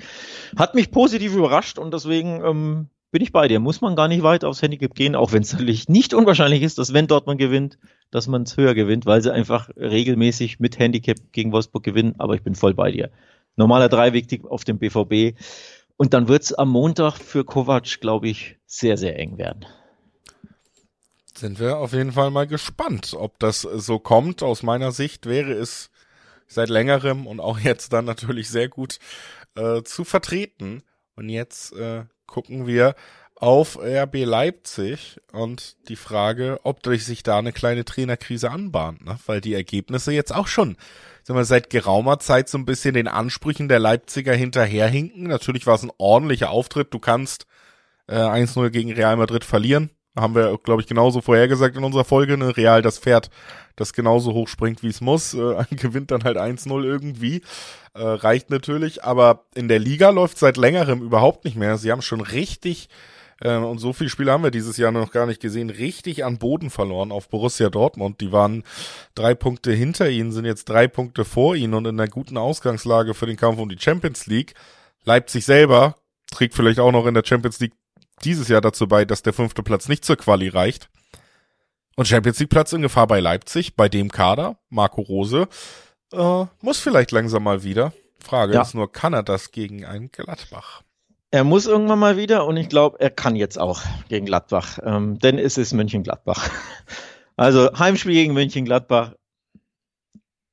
Hat 0.59 0.75
mich 0.75 0.91
positiv 0.91 1.35
überrascht 1.35 1.79
und 1.79 1.95
deswegen 1.95 2.45
ähm, 2.45 2.89
bin 3.11 3.23
ich 3.23 3.33
bei 3.33 3.49
dir. 3.49 3.59
Muss 3.59 3.81
man 3.81 3.97
gar 3.97 4.09
nicht 4.09 4.23
weit 4.23 4.45
aufs 4.45 4.61
Handicap 4.61 4.95
gehen, 4.95 5.17
auch 5.17 5.33
wenn 5.33 5.43
es 5.43 5.55
natürlich 5.55 5.89
nicht 5.89 6.13
unwahrscheinlich 6.13 6.61
ist, 6.61 6.77
dass 6.77 6.93
wenn 6.93 7.07
Dortmund 7.07 7.39
gewinnt, 7.39 7.79
dass 8.11 8.27
man 8.27 8.43
es 8.43 8.59
höher 8.59 8.75
gewinnt, 8.75 9.07
weil 9.07 9.23
sie 9.23 9.33
einfach 9.33 9.71
regelmäßig 9.75 10.61
mit 10.61 10.79
Handicap 10.79 11.17
gegen 11.33 11.51
Wolfsburg 11.51 11.83
gewinnen. 11.83 12.17
Aber 12.19 12.35
ich 12.35 12.43
bin 12.43 12.55
voll 12.55 12.75
bei 12.75 12.91
dir 12.91 13.11
normaler 13.57 13.89
Dreiweg 13.89 14.45
auf 14.47 14.65
dem 14.65 14.79
BVB. 14.79 15.39
Und 15.97 16.15
dann 16.15 16.29
wird 16.29 16.43
es 16.43 16.53
am 16.53 16.71
Montag 16.71 17.19
für 17.19 17.45
Kovac, 17.45 18.01
glaube 18.01 18.29
ich, 18.29 18.57
sehr, 18.67 18.97
sehr 18.97 19.19
eng 19.19 19.39
werden. 19.39 19.67
Sind 21.37 21.61
wir 21.61 21.79
auf 21.79 21.93
jeden 21.93 22.13
Fall 22.13 22.31
mal 22.31 22.47
gespannt, 22.47 23.15
ob 23.17 23.39
das 23.39 23.63
so 23.63 23.99
kommt. 23.99 24.43
Aus 24.43 24.63
meiner 24.63 24.93
Sicht 24.93 25.27
wäre 25.27 25.53
es 25.53 25.91
seit 26.47 26.69
längerem 26.69 27.27
und 27.27 27.41
auch 27.41 27.59
jetzt 27.59 27.93
dann 27.93 28.05
natürlich 28.05 28.49
sehr 28.49 28.69
gut 28.69 28.99
äh, 29.55 29.83
zu 29.83 30.05
vertreten. 30.05 30.83
Und 31.17 31.29
jetzt 31.29 31.73
äh, 31.75 32.05
gucken 32.27 32.67
wir 32.67 32.95
auf 33.37 33.77
RB 33.77 34.25
Leipzig 34.25 35.21
und 35.33 35.77
die 35.89 35.97
Frage, 35.97 36.61
ob 36.63 36.87
sich 36.87 37.23
da 37.25 37.39
eine 37.39 37.53
kleine 37.53 37.85
Trainerkrise 37.85 38.51
anbahnt, 38.51 39.05
ne? 39.05 39.19
weil 39.27 39.41
die 39.41 39.55
Ergebnisse 39.55 40.13
jetzt 40.13 40.33
auch 40.33 40.47
schon 40.47 40.77
sagen 41.23 41.39
wir, 41.39 41.45
seit 41.45 41.71
geraumer 41.71 42.19
Zeit 42.19 42.49
so 42.49 42.59
ein 42.59 42.65
bisschen 42.65 42.95
den 42.95 43.09
Ansprüchen 43.09 43.69
der 43.69 43.79
Leipziger 43.79 44.35
hinterherhinken. 44.35 45.25
Natürlich 45.25 45.67
war 45.67 45.75
es 45.75 45.83
ein 45.83 45.93
ordentlicher 45.99 46.51
Auftritt. 46.51 46.93
Du 46.93 46.99
kannst 46.99 47.47
äh, 48.09 48.15
1-0 48.17 48.71
gegen 48.71 48.93
Real 48.93 49.17
Madrid 49.17 49.45
verlieren. 49.45 49.91
Haben 50.17 50.35
wir, 50.35 50.59
glaube 50.63 50.83
ich, 50.83 50.89
genauso 50.89 51.23
vorhergesagt 51.23 51.77
in 51.77 51.85
unserer 51.85 52.05
Folge. 52.05 52.37
Ne? 52.37 52.57
Real, 52.57 52.83
das 52.83 52.99
Pferd, 52.99 53.31
das 53.77 53.95
genauso 53.95 54.35
hoch 54.35 54.49
springt, 54.49 54.83
wie 54.83 54.89
es 54.89 55.01
muss, 55.01 55.33
äh, 55.33 55.65
gewinnt 55.71 56.11
dann 56.11 56.25
halt 56.25 56.37
1-0 56.37 56.85
irgendwie. 56.85 57.43
Äh, 57.95 58.03
reicht 58.03 58.51
natürlich, 58.51 59.05
aber 59.05 59.47
in 59.55 59.69
der 59.69 59.79
Liga 59.79 60.11
läuft 60.11 60.39
seit 60.39 60.57
längerem 60.57 61.03
überhaupt 61.03 61.45
nicht 61.45 61.57
mehr. 61.57 61.79
Sie 61.79 61.91
haben 61.91 62.03
schon 62.03 62.21
richtig 62.21 62.89
äh, 63.43 63.57
und 63.57 63.79
so 63.79 63.93
viele 63.93 64.11
Spiele 64.11 64.31
haben 64.31 64.45
wir 64.45 64.51
dieses 64.51 64.77
Jahr 64.77 64.93
noch 64.93 65.11
gar 65.11 65.27
nicht 65.27 65.41
gesehen, 65.41 65.71
richtig 65.71 66.25
an 66.25 66.39
Boden 66.39 66.71
verloren 66.71 67.11
auf 67.11 67.29
Borussia 67.29 67.71
Dortmund. 67.71 68.21
Die 68.21 68.33
waren 68.33 68.63
drei 69.15 69.35
Punkte 69.35 69.73
hinter 69.73 70.09
ihnen, 70.09 70.33
sind 70.33 70.45
jetzt 70.45 70.69
drei 70.69 70.87
Punkte 70.87 71.25
vor 71.25 71.57
ihnen 71.57 71.75
und 71.75 71.87
in 71.87 71.99
einer 71.99 72.09
guten 72.09 72.37
Ausgangslage 72.37 73.15
für 73.15 73.27
den 73.27 73.37
Kampf 73.37 73.59
um 73.59 73.69
die 73.69 73.79
Champions 73.79 74.27
League. 74.27 74.55
Leipzig 75.05 75.45
selber 75.45 75.97
trägt 76.31 76.55
vielleicht 76.55 76.79
auch 76.79 76.93
noch 76.93 77.07
in 77.07 77.15
der 77.15 77.25
Champions 77.25 77.59
League 77.61 77.75
dieses 78.25 78.47
Jahr 78.49 78.61
dazu 78.61 78.87
bei, 78.87 79.05
dass 79.05 79.23
der 79.23 79.33
fünfte 79.33 79.63
Platz 79.63 79.89
nicht 79.89 80.05
zur 80.05 80.17
Quali 80.17 80.49
reicht. 80.49 80.89
Und 81.97 82.07
Champions 82.07 82.39
League 82.39 82.51
Platz 82.51 82.73
in 82.73 82.83
Gefahr 82.83 83.07
bei 83.07 83.21
Leipzig, 83.21 83.75
bei 83.75 83.89
dem 83.89 84.11
Kader, 84.11 84.57
Marco 84.71 85.03
Rose, 85.03 85.49
äh, 86.13 86.45
muss 86.61 86.79
vielleicht 86.79 87.11
langsam 87.11 87.43
mal 87.43 87.65
wieder. 87.65 87.93
Frage 88.21 88.55
ja. 88.55 88.63
ist 88.63 88.75
nur, 88.75 88.91
kann 88.91 89.13
er 89.13 89.25
das 89.25 89.51
gegen 89.51 89.85
einen 89.85 90.11
Gladbach? 90.11 90.83
Er 91.35 91.45
muss 91.45 91.67
irgendwann 91.67 91.99
mal 91.99 92.19
wieder 92.19 92.47
und 92.47 92.59
ich 92.59 92.69
glaube, 92.69 93.01
er 93.01 93.09
kann 93.09 93.37
jetzt 93.37 93.59
auch 93.59 93.81
gegen 94.11 94.27
Gladbach, 94.27 94.79
ähm, 94.85 95.19
denn 95.19 95.39
es 95.39 95.59
ist 95.59 95.73
Mönchengladbach. 95.73 96.49
Also 97.35 97.71
Heimspiel 97.79 98.13
gegen 98.13 98.35
Mönchengladbach, 98.35 99.15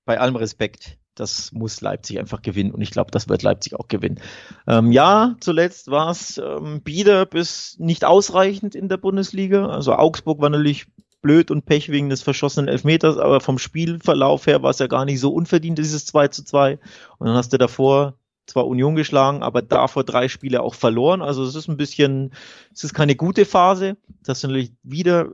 bei 0.06 0.18
allem 0.18 0.38
Respekt, 0.38 0.98
das 1.14 1.52
muss 1.52 1.82
Leipzig 1.82 2.18
einfach 2.18 2.42
gewinnen 2.42 2.72
und 2.72 2.82
ich 2.82 2.92
glaube, 2.92 3.12
das 3.12 3.28
wird 3.28 3.44
Leipzig 3.44 3.76
auch 3.76 3.90
gewinnen. 3.90 4.22
Ähm, 4.66 4.94
ja, 4.94 5.36
zuletzt 5.42 5.92
war 5.92 6.10
es 6.10 6.38
ähm, 6.38 6.82
bieder 6.82 7.26
bis 7.26 7.76
nicht 7.80 8.06
ausreichend 8.06 8.76
in 8.76 8.88
der 8.88 8.96
Bundesliga. 8.96 9.68
Also 9.68 9.94
Augsburg 9.94 10.40
war 10.40 10.50
natürlich 10.50 10.88
blöd 11.22 11.52
und 11.52 11.66
Pech 11.66 11.90
wegen 11.90 12.10
des 12.10 12.22
verschossenen 12.22 12.70
Elfmeters, 12.70 13.18
aber 13.18 13.42
vom 13.42 13.60
Spielverlauf 13.60 14.48
her 14.48 14.64
war 14.64 14.70
es 14.70 14.80
ja 14.80 14.88
gar 14.88 15.04
nicht 15.04 15.20
so 15.20 15.34
unverdient, 15.34 15.78
dieses 15.78 16.06
2 16.06 16.30
zu 16.30 16.46
2. 16.46 16.80
Und 17.18 17.28
dann 17.28 17.36
hast 17.36 17.52
du 17.52 17.58
davor 17.58 18.19
zwar 18.50 18.68
Union 18.68 18.96
geschlagen, 18.96 19.44
aber 19.44 19.62
davor 19.62 20.04
drei 20.04 20.28
Spiele 20.28 20.62
auch 20.62 20.74
verloren. 20.74 21.22
Also 21.22 21.44
es 21.44 21.56
ist 21.56 21.68
ein 21.68 21.78
bisschen, 21.78 22.34
es 22.74 22.84
ist 22.84 22.94
keine 22.94 23.16
gute 23.16 23.46
Phase. 23.46 23.98
Das 24.24 24.42
sind 24.42 24.52
natürlich 24.52 24.74
wieder 24.84 25.30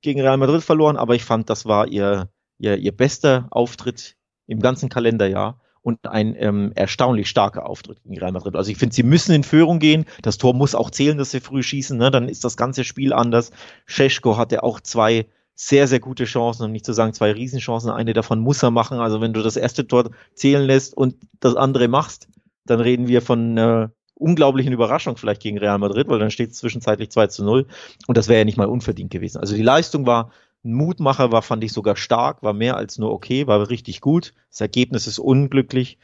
gegen 0.00 0.20
Real 0.20 0.36
Madrid 0.36 0.62
verloren, 0.62 0.96
aber 0.96 1.14
ich 1.14 1.24
fand, 1.24 1.50
das 1.50 1.66
war 1.66 1.88
ihr, 1.88 2.28
ihr, 2.58 2.76
ihr 2.76 2.92
bester 2.92 3.46
Auftritt 3.50 4.16
im 4.46 4.60
ganzen 4.60 4.88
Kalenderjahr 4.88 5.60
und 5.82 6.06
ein 6.06 6.36
ähm, 6.38 6.72
erstaunlich 6.74 7.28
starker 7.28 7.68
Auftritt 7.68 8.02
gegen 8.02 8.18
Real 8.18 8.32
Madrid. 8.32 8.56
Also 8.56 8.70
ich 8.70 8.78
finde, 8.78 8.94
sie 8.94 9.02
müssen 9.02 9.32
in 9.32 9.44
Führung 9.44 9.78
gehen. 9.78 10.04
Das 10.22 10.38
Tor 10.38 10.54
muss 10.54 10.74
auch 10.74 10.90
zählen, 10.90 11.18
dass 11.18 11.32
sie 11.32 11.40
früh 11.40 11.62
schießen. 11.62 11.98
Ne? 11.98 12.10
Dann 12.10 12.28
ist 12.28 12.44
das 12.44 12.56
ganze 12.56 12.84
Spiel 12.84 13.12
anders. 13.12 13.50
Scheschko 13.86 14.36
hatte 14.36 14.62
auch 14.62 14.80
zwei 14.80 15.26
sehr, 15.54 15.86
sehr 15.86 16.00
gute 16.00 16.24
Chancen, 16.24 16.64
um 16.64 16.72
nicht 16.72 16.86
zu 16.86 16.92
sagen 16.92 17.12
zwei 17.12 17.32
Riesenchancen. 17.32 17.90
Eine 17.90 18.12
davon 18.12 18.40
muss 18.40 18.62
er 18.62 18.70
machen. 18.70 18.98
Also 18.98 19.20
wenn 19.20 19.32
du 19.32 19.42
das 19.42 19.56
erste 19.56 19.86
Tor 19.86 20.10
zählen 20.34 20.64
lässt 20.64 20.96
und 20.96 21.16
das 21.40 21.56
andere 21.56 21.88
machst, 21.88 22.28
dann 22.64 22.80
reden 22.80 23.08
wir 23.08 23.22
von 23.22 23.52
einer 23.52 23.92
unglaublichen 24.14 24.72
Überraschung 24.72 25.16
vielleicht 25.16 25.42
gegen 25.42 25.58
Real 25.58 25.78
Madrid, 25.78 26.08
weil 26.08 26.18
dann 26.18 26.30
steht 26.30 26.50
es 26.50 26.58
zwischenzeitlich 26.58 27.10
2 27.10 27.26
zu 27.28 27.44
0 27.44 27.66
und 28.06 28.16
das 28.16 28.28
wäre 28.28 28.40
ja 28.40 28.44
nicht 28.44 28.56
mal 28.58 28.66
unverdient 28.66 29.10
gewesen. 29.10 29.38
Also 29.38 29.54
die 29.54 29.62
Leistung 29.62 30.06
war 30.06 30.30
ein 30.64 30.74
Mutmacher, 30.74 31.32
war 31.32 31.42
fand 31.42 31.64
ich 31.64 31.72
sogar 31.72 31.96
stark, 31.96 32.42
war 32.42 32.52
mehr 32.52 32.76
als 32.76 32.98
nur 32.98 33.10
okay, 33.10 33.46
war 33.48 33.68
richtig 33.68 34.00
gut. 34.00 34.32
Das 34.50 34.60
Ergebnis 34.60 35.08
ist 35.08 35.18
unglücklich, 35.18 35.98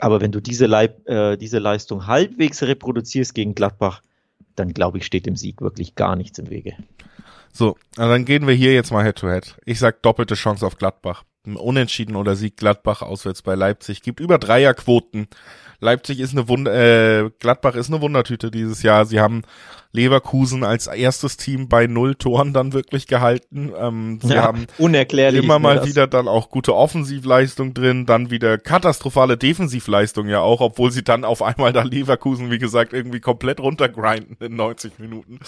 aber 0.00 0.20
wenn 0.20 0.32
du 0.32 0.40
diese, 0.40 0.66
Leib, 0.66 1.08
äh, 1.08 1.36
diese 1.36 1.58
Leistung 1.58 2.06
halbwegs 2.06 2.62
reproduzierst 2.62 3.34
gegen 3.34 3.54
Gladbach, 3.54 4.02
dann 4.56 4.74
glaube 4.74 4.98
ich, 4.98 5.06
steht 5.06 5.26
dem 5.26 5.36
Sieg 5.36 5.60
wirklich 5.60 5.94
gar 5.94 6.16
nichts 6.16 6.38
im 6.38 6.50
Wege. 6.50 6.74
So, 7.52 7.76
dann 7.96 8.24
gehen 8.24 8.46
wir 8.46 8.54
hier 8.54 8.74
jetzt 8.74 8.90
mal 8.92 9.04
Head 9.04 9.16
to 9.16 9.28
Head. 9.28 9.56
Ich 9.64 9.78
sag 9.78 10.02
doppelte 10.02 10.34
Chance 10.34 10.66
auf 10.66 10.76
Gladbach. 10.76 11.24
Unentschieden 11.44 12.16
oder 12.16 12.36
Sieg 12.36 12.56
Gladbach 12.56 13.02
auswärts 13.02 13.42
bei 13.42 13.54
Leipzig 13.54 14.02
gibt 14.02 14.20
über 14.20 14.38
Dreierquoten. 14.38 15.28
Leipzig 15.80 16.20
ist 16.20 16.32
eine 16.32 16.46
Wunder, 16.48 16.74
äh, 16.74 17.30
Gladbach 17.38 17.74
ist 17.74 17.88
eine 17.88 18.02
Wundertüte 18.02 18.50
dieses 18.50 18.82
Jahr. 18.82 19.06
Sie 19.06 19.18
haben 19.18 19.42
Leverkusen 19.92 20.62
als 20.62 20.86
erstes 20.86 21.36
Team 21.36 21.68
bei 21.68 21.86
null 21.88 22.14
Toren 22.14 22.52
dann 22.52 22.72
wirklich 22.72 23.08
gehalten. 23.08 23.72
Ähm, 23.76 24.20
sie 24.22 24.34
ja, 24.34 24.42
haben 24.42 24.66
unerklärlich 24.78 25.42
immer 25.42 25.58
mal 25.58 25.84
wieder 25.84 26.06
dann 26.06 26.28
auch 26.28 26.50
gute 26.50 26.76
Offensivleistung 26.76 27.74
drin, 27.74 28.06
dann 28.06 28.30
wieder 28.30 28.56
katastrophale 28.56 29.36
Defensivleistung 29.36 30.28
ja 30.28 30.40
auch, 30.40 30.60
obwohl 30.60 30.92
sie 30.92 31.02
dann 31.02 31.24
auf 31.24 31.42
einmal 31.42 31.72
da 31.72 31.82
Leverkusen, 31.82 32.50
wie 32.50 32.58
gesagt, 32.58 32.92
irgendwie 32.92 33.20
komplett 33.20 33.58
runtergrinden 33.58 34.36
in 34.38 34.54
90 34.54 34.98
Minuten. 35.00 35.40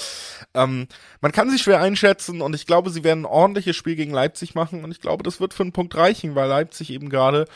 Ähm, 0.54 0.88
man 1.20 1.30
kann 1.30 1.48
sich 1.50 1.62
schwer 1.62 1.80
einschätzen 1.80 2.40
und 2.40 2.54
ich 2.54 2.66
glaube, 2.66 2.90
sie 2.90 3.04
werden 3.04 3.20
ein 3.22 3.26
ordentliches 3.26 3.76
Spiel 3.76 3.94
gegen 3.94 4.12
Leipzig 4.12 4.56
machen 4.56 4.82
und 4.82 4.90
ich 4.90 5.00
glaube, 5.00 5.22
das 5.22 5.40
wird 5.40 5.54
für 5.54 5.62
einen 5.62 5.72
Punkt 5.82 5.96
reichen, 5.96 6.36
weil 6.36 6.48
Leipzig 6.48 6.90
eben 6.90 7.08
gerade 7.08 7.46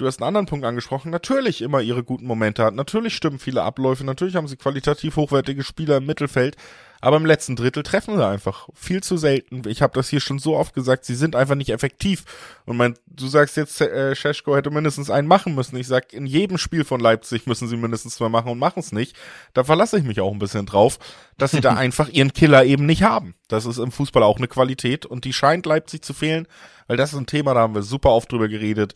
Du 0.00 0.06
hast 0.06 0.22
einen 0.22 0.28
anderen 0.28 0.46
Punkt 0.46 0.64
angesprochen. 0.64 1.10
Natürlich 1.10 1.60
immer 1.60 1.82
ihre 1.82 2.02
guten 2.02 2.26
Momente 2.26 2.64
hat. 2.64 2.74
Natürlich 2.74 3.14
stimmen 3.14 3.38
viele 3.38 3.62
Abläufe. 3.62 4.02
Natürlich 4.02 4.34
haben 4.34 4.48
sie 4.48 4.56
qualitativ 4.56 5.16
hochwertige 5.16 5.62
Spieler 5.62 5.98
im 5.98 6.06
Mittelfeld. 6.06 6.56
Aber 7.02 7.18
im 7.18 7.26
letzten 7.26 7.54
Drittel 7.54 7.82
treffen 7.82 8.16
sie 8.16 8.26
einfach 8.26 8.70
viel 8.72 9.02
zu 9.02 9.18
selten. 9.18 9.60
Ich 9.68 9.82
habe 9.82 9.92
das 9.92 10.08
hier 10.08 10.20
schon 10.20 10.38
so 10.38 10.56
oft 10.56 10.72
gesagt. 10.72 11.04
Sie 11.04 11.14
sind 11.14 11.36
einfach 11.36 11.54
nicht 11.54 11.68
effektiv. 11.68 12.24
Und 12.64 12.78
mein, 12.78 12.94
du 13.08 13.26
sagst 13.26 13.58
jetzt, 13.58 13.78
äh, 13.82 14.16
Scheschko 14.16 14.56
hätte 14.56 14.70
mindestens 14.70 15.10
einen 15.10 15.28
machen 15.28 15.54
müssen. 15.54 15.76
Ich 15.76 15.86
sag, 15.86 16.14
in 16.14 16.24
jedem 16.24 16.56
Spiel 16.56 16.84
von 16.84 17.00
Leipzig 17.00 17.46
müssen 17.46 17.68
sie 17.68 17.76
mindestens 17.76 18.14
zwei 18.14 18.30
machen 18.30 18.50
und 18.50 18.58
machen 18.58 18.80
es 18.80 18.92
nicht. 18.92 19.14
Da 19.52 19.64
verlasse 19.64 19.98
ich 19.98 20.04
mich 20.04 20.22
auch 20.22 20.32
ein 20.32 20.38
bisschen 20.38 20.64
drauf, 20.64 20.98
dass 21.36 21.50
sie 21.50 21.60
da 21.60 21.74
einfach 21.76 22.08
ihren 22.08 22.32
Killer 22.32 22.64
eben 22.64 22.86
nicht 22.86 23.02
haben. 23.02 23.34
Das 23.48 23.66
ist 23.66 23.76
im 23.76 23.92
Fußball 23.92 24.22
auch 24.22 24.38
eine 24.38 24.48
Qualität 24.48 25.04
und 25.04 25.26
die 25.26 25.34
scheint 25.34 25.66
Leipzig 25.66 26.02
zu 26.02 26.14
fehlen, 26.14 26.48
weil 26.86 26.96
das 26.96 27.12
ist 27.12 27.18
ein 27.18 27.26
Thema, 27.26 27.52
da 27.52 27.60
haben 27.60 27.74
wir 27.74 27.82
super 27.82 28.12
oft 28.12 28.32
drüber 28.32 28.48
geredet 28.48 28.94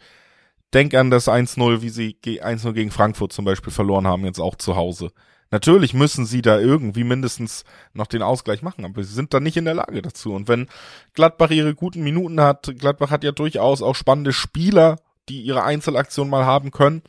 Denk 0.72 0.94
an 0.94 1.11
das 1.11 1.29
1-0, 1.29 1.83
wie 1.83 1.88
sie 1.88 2.16
1-0 2.24 2.72
gegen 2.72 2.90
Frankfurt 2.90 3.33
zum 3.33 3.44
Beispiel 3.44 3.72
verloren 3.72 4.07
haben, 4.07 4.24
jetzt 4.24 4.40
auch 4.40 4.57
zu 4.57 4.77
Hause. 4.77 5.11
Natürlich 5.50 5.94
müssen 5.94 6.27
sie 6.27 6.42
da 6.42 6.59
irgendwie 6.59 7.05
mindestens 7.05 7.64
noch 7.92 8.09
den 8.09 8.22
Ausgleich 8.22 8.62
machen, 8.62 8.85
aber 8.85 9.05
sie 9.05 9.14
sind 9.14 9.33
da 9.35 9.38
nicht 9.38 9.57
in 9.57 9.66
der 9.66 9.74
Lage 9.74 10.03
dazu. 10.03 10.33
Und 10.33 10.48
wenn 10.48 10.66
Gladbach 11.12 11.50
ihre 11.50 11.77
guten 11.77 12.03
Minuten 12.03 12.40
hat, 12.40 12.74
Gladbach 12.79 13.11
hat 13.11 13.22
ja 13.22 13.31
durchaus 13.31 13.81
auch 13.81 13.94
spannende 13.94 14.33
Spieler, 14.33 14.96
die 15.29 15.42
ihre 15.42 15.62
Einzelaktion 15.62 16.29
mal 16.29 16.44
haben 16.44 16.72
können, 16.72 17.03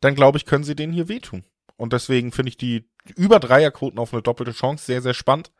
dann 0.00 0.14
glaube 0.14 0.38
ich, 0.38 0.46
können 0.46 0.64
sie 0.64 0.74
denen 0.74 0.94
hier 0.94 1.08
wehtun. 1.08 1.44
Und 1.76 1.92
deswegen 1.92 2.32
finde 2.32 2.50
ich 2.50 2.56
die 2.56 2.88
über 3.16 3.38
Dreierquoten 3.38 3.98
auf 3.98 4.12
eine 4.12 4.22
doppelte 4.22 4.52
Chance 4.52 4.84
sehr, 4.84 5.02
sehr 5.02 5.14
spannend. 5.14 5.52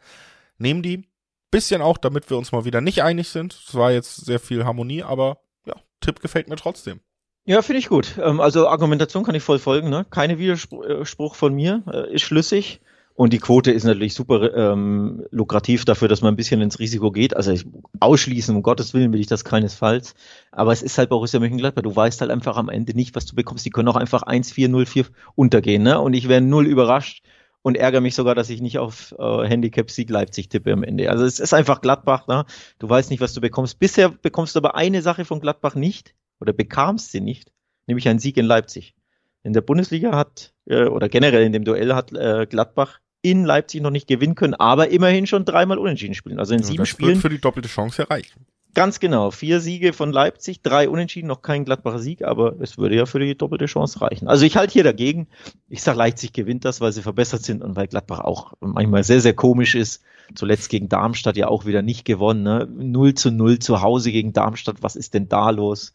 Nehmen 0.57 0.83
die 0.83 1.09
bisschen 1.51 1.83
auch, 1.83 1.99
damit 1.99 2.31
wir 2.31 2.39
uns 2.39 2.53
mal 2.53 2.65
wieder 2.65 2.81
nicht 2.81 3.03
einig 3.03 3.29
sind. 3.29 3.53
Es 3.53 3.75
war 3.75 3.93
jetzt 3.93 4.25
sehr 4.25 4.39
viel 4.39 4.65
Harmonie, 4.65 5.03
aber 5.03 5.43
ja, 5.67 5.75
Tipp 6.01 6.21
gefällt 6.21 6.49
mir 6.49 6.57
trotzdem. 6.57 7.01
Ja, 7.45 7.63
finde 7.63 7.79
ich 7.79 7.89
gut. 7.89 8.19
Ähm, 8.23 8.41
also 8.41 8.69
Argumentation 8.69 9.25
kann 9.25 9.35
ich 9.35 9.43
voll 9.43 9.59
folgen. 9.59 9.89
Ne? 9.89 10.07
Keine 10.11 10.39
Widerspruch 10.39 11.35
von 11.35 11.55
mir, 11.55 11.83
äh, 11.93 12.15
ist 12.15 12.23
schlüssig. 12.23 12.81
Und 13.15 13.35
die 13.35 13.39
Quote 13.39 13.71
ist 13.71 13.85
natürlich 13.85 14.15
super 14.15 14.55
ähm, 14.55 15.27
lukrativ 15.31 15.85
dafür, 15.85 16.09
dass 16.09 16.23
man 16.23 16.33
ein 16.33 16.37
bisschen 16.37 16.63
ins 16.63 16.79
Risiko 16.79 17.11
geht. 17.11 17.37
Also 17.37 17.53
ich, 17.53 17.67
ausschließen, 17.99 18.57
um 18.57 18.63
Gottes 18.63 18.95
Willen 18.95 19.13
will 19.13 19.21
ich 19.21 19.27
das 19.27 19.45
keinesfalls. 19.45 20.15
Aber 20.53 20.73
es 20.73 20.81
ist 20.81 20.97
halt 20.97 21.11
Borussia 21.11 21.39
Mönchengladbach. 21.39 21.83
Du 21.83 21.95
weißt 21.95 22.21
halt 22.23 22.31
einfach 22.31 22.57
am 22.57 22.71
Ende 22.71 22.95
nicht, 22.95 23.15
was 23.15 23.27
du 23.27 23.35
bekommst. 23.35 23.67
Die 23.67 23.71
können 23.71 23.89
auch 23.89 23.97
einfach 23.97 24.23
1-4-0-4 24.23 25.07
untergehen. 25.35 25.83
Ne? 25.83 26.01
Und 26.01 26.15
ich 26.15 26.29
wäre 26.29 26.41
null 26.41 26.67
überrascht 26.67 27.23
und 27.63 27.77
ärgere 27.77 28.01
mich 28.01 28.15
sogar, 28.15 28.35
dass 28.35 28.49
ich 28.49 28.63
nicht 28.63 28.79
auf 28.79 29.15
äh, 29.19 29.47
Handicap 29.47 29.91
Sieg 29.91 30.09
Leipzig 30.09 30.49
tippe 30.49 30.73
am 30.73 30.83
Ende. 30.83 31.11
Also 31.11 31.25
es 31.25 31.41
ist 31.41 31.53
einfach 31.53 31.83
Gladbach. 31.83 32.27
Ne? 32.27 32.47
Du 32.79 32.89
weißt 32.89 33.11
nicht, 33.11 33.21
was 33.21 33.35
du 33.35 33.43
bekommst. 33.43 33.79
Bisher 33.79 34.09
bekommst 34.09 34.55
du 34.55 34.61
aber 34.61 34.77
eine 34.77 35.03
Sache 35.03 35.27
von 35.27 35.41
Gladbach 35.41 35.75
nicht 35.75 36.15
oder 36.41 36.53
bekamst 36.53 37.13
sie 37.13 37.21
nicht, 37.21 37.53
nämlich 37.87 38.09
einen 38.09 38.19
Sieg 38.19 38.37
in 38.37 38.47
Leipzig. 38.47 38.95
In 39.43 39.53
der 39.53 39.63
Bundesliga 39.63 40.13
hat, 40.13 40.53
äh, 40.67 40.85
oder 40.85 41.09
generell 41.09 41.45
in 41.45 41.53
dem 41.53 41.65
Duell 41.65 41.95
hat 41.95 42.13
äh, 42.13 42.47
Gladbach 42.49 43.01
in 43.23 43.45
Leipzig 43.45 43.83
noch 43.83 43.91
nicht 43.91 44.07
gewinnen 44.07 44.35
können, 44.35 44.55
aber 44.55 44.89
immerhin 44.89 45.27
schon 45.27 45.45
dreimal 45.45 45.79
unentschieden 45.79 46.15
spielen. 46.15 46.39
Also 46.39 46.55
in 46.55 46.61
ja, 46.61 46.67
sieben 46.67 46.79
das 46.79 46.89
Spielen. 46.89 47.11
Wird 47.11 47.23
für 47.23 47.29
die 47.29 47.41
doppelte 47.41 47.69
Chance 47.69 48.03
erreichen. 48.03 48.47
Ganz 48.73 49.01
genau. 49.01 49.33
Vier 49.33 49.61
Siege 49.61 49.93
von 49.93 50.13
Leipzig, 50.13 50.63
drei 50.63 50.89
Unentschieden, 50.89 51.27
noch 51.27 51.43
kein 51.43 51.65
Gladbacher 51.65 51.99
Sieg, 51.99 52.23
aber 52.23 52.61
es 52.61 52.79
würde 52.79 52.95
ja 52.95 53.05
für 53.05 53.19
die 53.19 53.37
doppelte 53.37 53.67
Chance 53.67 54.01
reichen. 54.01 54.29
Also 54.29 54.47
ich 54.47 54.57
halte 54.57 54.75
hier 54.75 54.85
dagegen. 54.85 55.27
Ich 55.69 55.83
sage, 55.83 55.99
Leipzig 55.99 56.33
gewinnt 56.33 56.65
das, 56.65 56.81
weil 56.81 56.93
sie 56.93 57.03
verbessert 57.03 57.43
sind 57.43 57.63
und 57.63 57.75
weil 57.75 57.89
Gladbach 57.89 58.21
auch 58.21 58.53
manchmal 58.61 59.03
sehr, 59.03 59.21
sehr 59.21 59.35
komisch 59.35 59.75
ist. 59.75 60.03
Zuletzt 60.37 60.69
gegen 60.69 60.89
Darmstadt 60.89 61.37
ja 61.37 61.49
auch 61.49 61.67
wieder 61.67 61.83
nicht 61.83 62.05
gewonnen. 62.05 62.45
Ne? 62.45 62.69
0 62.71 63.15
zu 63.15 63.33
0 63.33 63.59
zu 63.59 63.83
Hause 63.83 64.13
gegen 64.13 64.33
Darmstadt. 64.33 64.77
Was 64.83 64.95
ist 64.95 65.15
denn 65.15 65.29
da 65.29 65.51
los? 65.51 65.93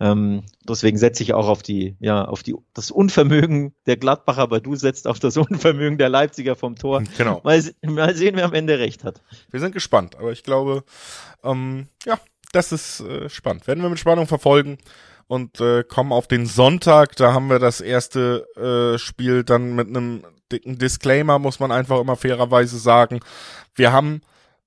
Ähm, 0.00 0.44
deswegen 0.66 0.96
setze 0.96 1.22
ich 1.22 1.34
auch 1.34 1.46
auf 1.46 1.62
die, 1.62 1.94
ja, 2.00 2.24
auf 2.24 2.42
die, 2.42 2.54
das 2.72 2.90
Unvermögen 2.90 3.74
der 3.86 3.98
Gladbacher, 3.98 4.40
aber 4.40 4.60
du 4.60 4.74
setzt 4.74 5.06
auf 5.06 5.18
das 5.18 5.36
Unvermögen 5.36 5.98
der 5.98 6.08
Leipziger 6.08 6.56
vom 6.56 6.76
Tor. 6.76 7.02
Genau. 7.18 7.40
Mal, 7.44 7.62
mal 7.82 8.14
sehen, 8.14 8.36
wer 8.36 8.46
am 8.46 8.54
Ende 8.54 8.78
recht 8.78 9.04
hat. 9.04 9.20
Wir 9.50 9.60
sind 9.60 9.72
gespannt, 9.72 10.16
aber 10.16 10.32
ich 10.32 10.42
glaube, 10.42 10.84
ähm, 11.44 11.88
ja, 12.06 12.18
das 12.52 12.72
ist 12.72 13.00
äh, 13.00 13.28
spannend. 13.28 13.66
Werden 13.66 13.82
wir 13.82 13.90
mit 13.90 13.98
Spannung 13.98 14.26
verfolgen 14.26 14.78
und 15.26 15.60
äh, 15.60 15.84
kommen 15.84 16.12
auf 16.12 16.28
den 16.28 16.46
Sonntag. 16.46 17.16
Da 17.16 17.34
haben 17.34 17.48
wir 17.50 17.58
das 17.58 17.80
erste 17.82 18.46
äh, 18.94 18.98
Spiel 18.98 19.44
dann 19.44 19.74
mit 19.74 19.88
einem 19.88 20.24
dicken 20.50 20.78
Disclaimer, 20.78 21.38
muss 21.38 21.60
man 21.60 21.72
einfach 21.72 22.00
immer 22.00 22.16
fairerweise 22.16 22.78
sagen. 22.78 23.20
Wir 23.74 23.92
haben 23.92 24.22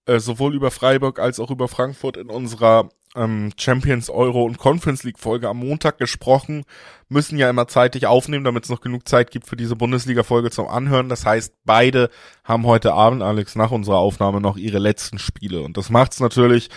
äh, 0.05 0.19
sowohl 0.19 0.53
über 0.53 0.69
Freiburg 0.69 1.19
als 1.19 1.39
auch 1.39 1.49
über 1.49 1.67
Frankfurt 1.67 2.17
in 2.17 2.29
unserer 2.29 2.89
ähm, 3.15 3.51
Champions 3.57 4.09
Euro 4.09 4.43
und 4.43 4.57
Conference 4.57 5.03
League 5.03 5.19
Folge 5.19 5.49
am 5.49 5.57
Montag 5.57 5.97
gesprochen, 5.97 6.63
müssen 7.09 7.37
ja 7.37 7.49
immer 7.49 7.67
zeitig 7.67 8.07
aufnehmen, 8.07 8.43
damit 8.43 8.63
es 8.63 8.69
noch 8.69 8.81
genug 8.81 9.07
Zeit 9.07 9.31
gibt 9.31 9.47
für 9.47 9.55
diese 9.55 9.75
Bundesliga 9.75 10.23
Folge 10.23 10.49
zum 10.49 10.67
Anhören. 10.67 11.09
Das 11.09 11.25
heißt, 11.25 11.53
beide 11.65 12.09
haben 12.43 12.65
heute 12.65 12.93
Abend, 12.93 13.21
Alex, 13.21 13.55
nach 13.55 13.71
unserer 13.71 13.97
Aufnahme 13.97 14.41
noch 14.41 14.57
ihre 14.57 14.79
letzten 14.79 15.19
Spiele 15.19 15.61
und 15.61 15.77
das 15.77 15.89
macht 15.89 16.13
es 16.13 16.19
natürlich 16.19 16.69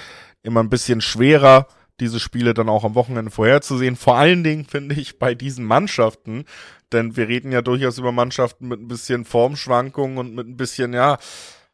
immer 0.43 0.63
ein 0.63 0.71
bisschen 0.71 1.01
schwerer, 1.01 1.67
diese 2.01 2.21
Spiele 2.21 2.55
dann 2.55 2.69
auch 2.69 2.85
am 2.85 2.95
Wochenende 2.95 3.31
vorherzusehen. 3.31 3.97
Vor 3.97 4.17
allen 4.17 4.45
Dingen 4.45 4.65
finde 4.65 4.95
ich 4.95 5.19
bei 5.19 5.35
diesen 5.35 5.65
Mannschaften, 5.65 6.45
denn 6.93 7.17
wir 7.17 7.29
reden 7.29 7.53
ja 7.53 7.63
durchaus 7.63 7.99
über 7.99 8.13
Mannschaften 8.13 8.69
mit 8.69 8.81
ein 8.81 8.89
bisschen 8.89 9.25
Formschwankungen 9.25 10.19
und 10.19 10.35
mit 10.35 10.47
ein 10.47 10.57
bisschen, 10.57 10.93
ja, 10.93 11.19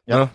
ja. 0.05 0.25
Ne, 0.25 0.29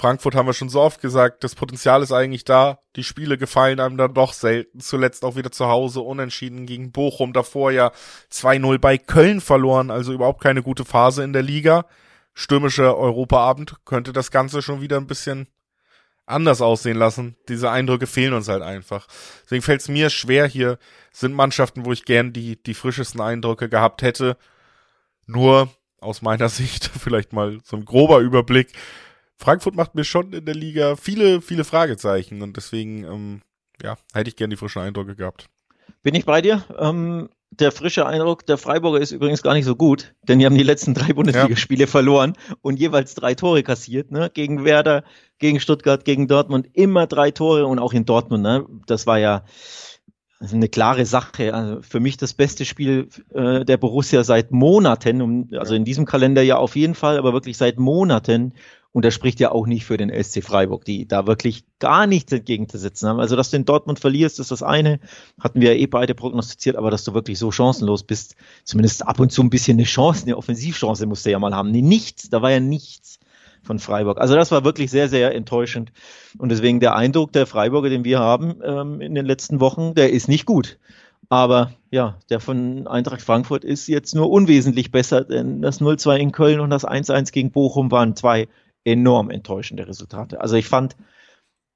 Frankfurt 0.00 0.34
haben 0.34 0.46
wir 0.46 0.54
schon 0.54 0.70
so 0.70 0.80
oft 0.80 1.02
gesagt, 1.02 1.44
das 1.44 1.54
Potenzial 1.54 2.02
ist 2.02 2.10
eigentlich 2.10 2.44
da. 2.44 2.78
Die 2.96 3.04
Spiele 3.04 3.36
gefallen 3.36 3.80
einem 3.80 3.98
dann 3.98 4.14
doch 4.14 4.32
selten. 4.32 4.80
Zuletzt 4.80 5.26
auch 5.26 5.36
wieder 5.36 5.52
zu 5.52 5.66
Hause 5.66 6.00
unentschieden 6.00 6.64
gegen 6.64 6.90
Bochum. 6.90 7.34
Davor 7.34 7.70
ja 7.70 7.92
2-0 8.32 8.78
bei 8.78 8.96
Köln 8.96 9.42
verloren, 9.42 9.90
also 9.90 10.14
überhaupt 10.14 10.42
keine 10.42 10.62
gute 10.62 10.86
Phase 10.86 11.22
in 11.22 11.34
der 11.34 11.42
Liga. 11.42 11.84
Stürmischer 12.32 12.96
Europaabend 12.96 13.76
könnte 13.84 14.14
das 14.14 14.30
Ganze 14.30 14.62
schon 14.62 14.80
wieder 14.80 14.96
ein 14.96 15.06
bisschen 15.06 15.48
anders 16.24 16.62
aussehen 16.62 16.96
lassen. 16.96 17.36
Diese 17.50 17.70
Eindrücke 17.70 18.06
fehlen 18.06 18.32
uns 18.32 18.48
halt 18.48 18.62
einfach. 18.62 19.06
Deswegen 19.44 19.62
fällt 19.62 19.82
es 19.82 19.88
mir 19.88 20.08
schwer. 20.08 20.46
Hier 20.46 20.78
sind 21.12 21.34
Mannschaften, 21.34 21.84
wo 21.84 21.92
ich 21.92 22.06
gern 22.06 22.32
die, 22.32 22.62
die 22.62 22.74
frischesten 22.74 23.20
Eindrücke 23.20 23.68
gehabt 23.68 24.00
hätte. 24.00 24.38
Nur 25.26 25.68
aus 26.00 26.22
meiner 26.22 26.48
Sicht 26.48 26.86
vielleicht 26.86 27.34
mal 27.34 27.58
so 27.64 27.76
ein 27.76 27.84
grober 27.84 28.20
Überblick 28.20 28.72
Frankfurt 29.40 29.74
macht 29.74 29.94
mir 29.94 30.04
schon 30.04 30.34
in 30.34 30.44
der 30.44 30.54
Liga 30.54 30.96
viele, 30.96 31.40
viele 31.40 31.64
Fragezeichen 31.64 32.42
und 32.42 32.56
deswegen, 32.58 33.04
ähm, 33.04 33.40
ja, 33.82 33.96
hätte 34.12 34.28
ich 34.28 34.36
gerne 34.36 34.54
die 34.54 34.58
frischen 34.58 34.82
Eindrücke 34.82 35.16
gehabt. 35.16 35.46
Bin 36.02 36.14
ich 36.14 36.26
bei 36.26 36.42
dir? 36.42 36.62
Ähm, 36.78 37.30
der 37.50 37.72
frische 37.72 38.06
Eindruck 38.06 38.44
der 38.46 38.58
Freiburger 38.58 39.00
ist 39.00 39.12
übrigens 39.12 39.42
gar 39.42 39.54
nicht 39.54 39.64
so 39.64 39.74
gut, 39.74 40.14
denn 40.22 40.38
die 40.38 40.46
haben 40.46 40.56
die 40.56 40.62
letzten 40.62 40.92
drei 40.94 41.14
Bundesligaspiele 41.14 41.84
ja. 41.84 41.86
verloren 41.86 42.34
und 42.60 42.78
jeweils 42.78 43.14
drei 43.14 43.34
Tore 43.34 43.62
kassiert, 43.62 44.12
ne? 44.12 44.30
Gegen 44.32 44.64
Werder, 44.64 45.04
gegen 45.38 45.58
Stuttgart, 45.58 46.04
gegen 46.04 46.28
Dortmund, 46.28 46.68
immer 46.74 47.06
drei 47.06 47.30
Tore 47.30 47.66
und 47.66 47.78
auch 47.78 47.94
in 47.94 48.04
Dortmund, 48.04 48.42
ne? 48.42 48.66
Das 48.86 49.06
war 49.06 49.18
ja 49.18 49.44
eine 50.40 50.68
klare 50.68 51.04
Sache. 51.06 51.54
Also 51.54 51.82
für 51.82 52.00
mich 52.00 52.16
das 52.16 52.32
beste 52.34 52.64
Spiel 52.64 53.08
äh, 53.34 53.64
der 53.64 53.76
Borussia 53.76 54.24
seit 54.24 54.50
Monaten, 54.50 55.20
um, 55.22 55.48
also 55.52 55.74
in 55.74 55.84
diesem 55.84 56.06
Kalender 56.06 56.42
ja 56.42 56.56
auf 56.56 56.76
jeden 56.76 56.94
Fall, 56.94 57.18
aber 57.18 57.32
wirklich 57.32 57.56
seit 57.56 57.78
Monaten. 57.78 58.54
Und 58.92 59.04
das 59.04 59.14
spricht 59.14 59.38
ja 59.38 59.52
auch 59.52 59.66
nicht 59.66 59.84
für 59.84 59.96
den 59.96 60.10
SC 60.10 60.42
Freiburg, 60.42 60.84
die 60.84 61.06
da 61.06 61.26
wirklich 61.28 61.64
gar 61.78 62.08
nichts 62.08 62.32
entgegenzusetzen 62.32 63.08
haben. 63.08 63.20
Also, 63.20 63.36
dass 63.36 63.50
du 63.50 63.56
in 63.56 63.64
Dortmund 63.64 64.00
verlierst, 64.00 64.40
ist 64.40 64.50
das 64.50 64.64
eine. 64.64 64.98
Hatten 65.38 65.60
wir 65.60 65.74
ja 65.74 65.80
eh 65.80 65.86
beide 65.86 66.16
prognostiziert, 66.16 66.74
aber 66.74 66.90
dass 66.90 67.04
du 67.04 67.14
wirklich 67.14 67.38
so 67.38 67.52
chancenlos 67.52 68.02
bist, 68.02 68.34
zumindest 68.64 69.06
ab 69.06 69.20
und 69.20 69.30
zu 69.30 69.42
ein 69.42 69.50
bisschen 69.50 69.76
eine 69.76 69.84
Chance, 69.84 70.24
eine 70.24 70.36
Offensivchance 70.36 71.06
musst 71.06 71.24
du 71.24 71.30
ja 71.30 71.38
mal 71.38 71.54
haben. 71.54 71.70
Nee, 71.70 71.82
nichts, 71.82 72.30
da 72.30 72.42
war 72.42 72.50
ja 72.50 72.58
nichts 72.58 73.20
von 73.62 73.78
Freiburg. 73.78 74.20
Also 74.20 74.34
das 74.34 74.50
war 74.50 74.64
wirklich 74.64 74.90
sehr, 74.90 75.08
sehr 75.08 75.34
enttäuschend. 75.34 75.92
Und 76.38 76.50
deswegen 76.50 76.80
der 76.80 76.96
Eindruck 76.96 77.32
der 77.32 77.46
Freiburger, 77.46 77.90
den 77.90 78.04
wir 78.04 78.18
haben 78.18 78.60
ähm, 78.64 79.00
in 79.00 79.14
den 79.14 79.26
letzten 79.26 79.60
Wochen, 79.60 79.94
der 79.94 80.10
ist 80.10 80.28
nicht 80.28 80.46
gut. 80.46 80.78
Aber 81.28 81.72
ja, 81.90 82.18
der 82.28 82.40
von 82.40 82.86
Eintracht 82.86 83.22
Frankfurt 83.22 83.64
ist 83.64 83.86
jetzt 83.86 84.14
nur 84.14 84.30
unwesentlich 84.30 84.90
besser, 84.90 85.24
denn 85.24 85.62
das 85.62 85.80
0-2 85.80 86.16
in 86.16 86.32
Köln 86.32 86.60
und 86.60 86.70
das 86.70 86.86
1-1 86.86 87.32
gegen 87.32 87.52
Bochum 87.52 87.90
waren 87.90 88.16
zwei 88.16 88.48
enorm 88.84 89.30
enttäuschende 89.30 89.86
Resultate. 89.86 90.40
Also 90.40 90.56
ich 90.56 90.66
fand, 90.66 90.96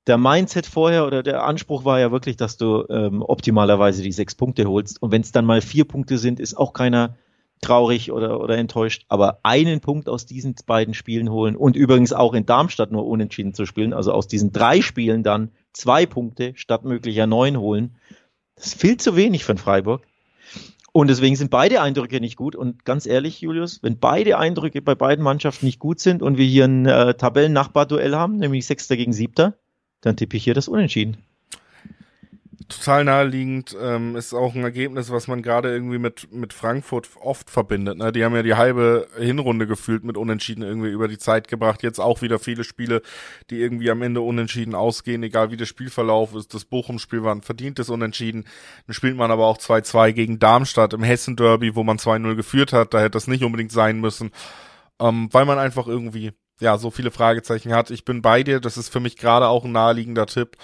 der 0.06 0.18
Mindset 0.18 0.66
vorher 0.66 1.06
oder 1.06 1.22
der 1.22 1.44
Anspruch 1.44 1.84
war 1.84 1.98
ja 1.98 2.12
wirklich, 2.12 2.36
dass 2.36 2.56
du 2.56 2.84
ähm, 2.90 3.22
optimalerweise 3.22 4.02
die 4.02 4.12
sechs 4.12 4.34
Punkte 4.34 4.64
holst. 4.66 5.00
Und 5.00 5.12
wenn 5.12 5.22
es 5.22 5.32
dann 5.32 5.46
mal 5.46 5.60
vier 5.60 5.84
Punkte 5.84 6.18
sind, 6.18 6.40
ist 6.40 6.56
auch 6.56 6.72
keiner 6.72 7.16
traurig 7.64 8.12
oder, 8.12 8.40
oder 8.40 8.56
enttäuscht. 8.56 9.04
Aber 9.08 9.40
einen 9.42 9.80
Punkt 9.80 10.08
aus 10.08 10.26
diesen 10.26 10.54
beiden 10.66 10.94
Spielen 10.94 11.30
holen 11.30 11.56
und 11.56 11.76
übrigens 11.76 12.12
auch 12.12 12.34
in 12.34 12.46
Darmstadt 12.46 12.92
nur 12.92 13.06
unentschieden 13.06 13.54
zu 13.54 13.66
spielen, 13.66 13.92
also 13.92 14.12
aus 14.12 14.28
diesen 14.28 14.52
drei 14.52 14.80
Spielen 14.82 15.22
dann 15.22 15.50
zwei 15.72 16.06
Punkte 16.06 16.52
statt 16.56 16.84
möglicher 16.84 17.26
neun 17.26 17.58
holen, 17.58 17.96
das 18.56 18.66
ist 18.66 18.80
viel 18.80 18.96
zu 18.96 19.16
wenig 19.16 19.44
von 19.44 19.58
Freiburg. 19.58 20.02
Und 20.92 21.08
deswegen 21.08 21.34
sind 21.34 21.50
beide 21.50 21.80
Eindrücke 21.80 22.20
nicht 22.20 22.36
gut. 22.36 22.54
Und 22.54 22.84
ganz 22.84 23.04
ehrlich, 23.04 23.40
Julius, 23.40 23.82
wenn 23.82 23.98
beide 23.98 24.38
Eindrücke 24.38 24.80
bei 24.80 24.94
beiden 24.94 25.24
Mannschaften 25.24 25.66
nicht 25.66 25.80
gut 25.80 25.98
sind 25.98 26.22
und 26.22 26.38
wir 26.38 26.46
hier 26.46 26.66
ein 26.66 26.86
äh, 26.86 27.14
Tabellennachbarduell 27.14 28.14
haben, 28.14 28.36
nämlich 28.36 28.64
Sechster 28.64 28.96
gegen 28.96 29.12
Siebter, 29.12 29.58
dann 30.02 30.16
tippe 30.16 30.36
ich 30.36 30.44
hier 30.44 30.54
das 30.54 30.68
Unentschieden 30.68 31.16
total 32.68 33.04
naheliegend. 33.04 33.76
Ähm, 33.80 34.16
ist 34.16 34.34
auch 34.34 34.54
ein 34.54 34.62
Ergebnis, 34.62 35.10
was 35.10 35.28
man 35.28 35.42
gerade 35.42 35.72
irgendwie 35.72 35.98
mit, 35.98 36.32
mit 36.32 36.52
Frankfurt 36.52 37.08
oft 37.20 37.50
verbindet. 37.50 37.98
Ne? 37.98 38.12
Die 38.12 38.24
haben 38.24 38.34
ja 38.34 38.42
die 38.42 38.54
halbe 38.54 39.06
Hinrunde 39.18 39.66
gefühlt 39.66 40.04
mit 40.04 40.16
Unentschieden 40.16 40.62
irgendwie 40.62 40.90
über 40.90 41.08
die 41.08 41.18
Zeit 41.18 41.48
gebracht. 41.48 41.82
Jetzt 41.82 41.98
auch 41.98 42.22
wieder 42.22 42.38
viele 42.38 42.64
Spiele, 42.64 43.02
die 43.50 43.60
irgendwie 43.60 43.90
am 43.90 44.02
Ende 44.02 44.20
unentschieden 44.20 44.74
ausgehen, 44.74 45.22
egal 45.22 45.50
wie 45.50 45.56
der 45.56 45.66
Spielverlauf 45.66 46.34
ist. 46.34 46.54
Das 46.54 46.64
Bochum-Spiel 46.64 47.22
war 47.22 47.34
ein 47.34 47.42
verdientes 47.42 47.90
Unentschieden. 47.90 48.44
Dann 48.86 48.94
spielt 48.94 49.16
man 49.16 49.30
aber 49.30 49.46
auch 49.46 49.58
2-2 49.58 50.12
gegen 50.12 50.38
Darmstadt 50.38 50.92
im 50.92 51.02
Hessen-Derby, 51.02 51.74
wo 51.74 51.84
man 51.84 51.98
2-0 51.98 52.34
geführt 52.34 52.72
hat. 52.72 52.94
Da 52.94 52.98
hätte 53.00 53.10
das 53.10 53.26
nicht 53.26 53.44
unbedingt 53.44 53.72
sein 53.72 54.00
müssen. 54.00 54.30
Ähm, 55.00 55.28
weil 55.32 55.44
man 55.44 55.58
einfach 55.58 55.86
irgendwie, 55.86 56.32
ja, 56.60 56.78
so 56.78 56.90
viele 56.90 57.10
Fragezeichen 57.10 57.72
hat. 57.74 57.90
Ich 57.90 58.04
bin 58.04 58.22
bei 58.22 58.42
dir. 58.42 58.60
Das 58.60 58.76
ist 58.76 58.88
für 58.88 59.00
mich 59.00 59.16
gerade 59.16 59.48
auch 59.48 59.64
ein 59.64 59.72
naheliegender 59.72 60.26
Tipp. 60.26 60.56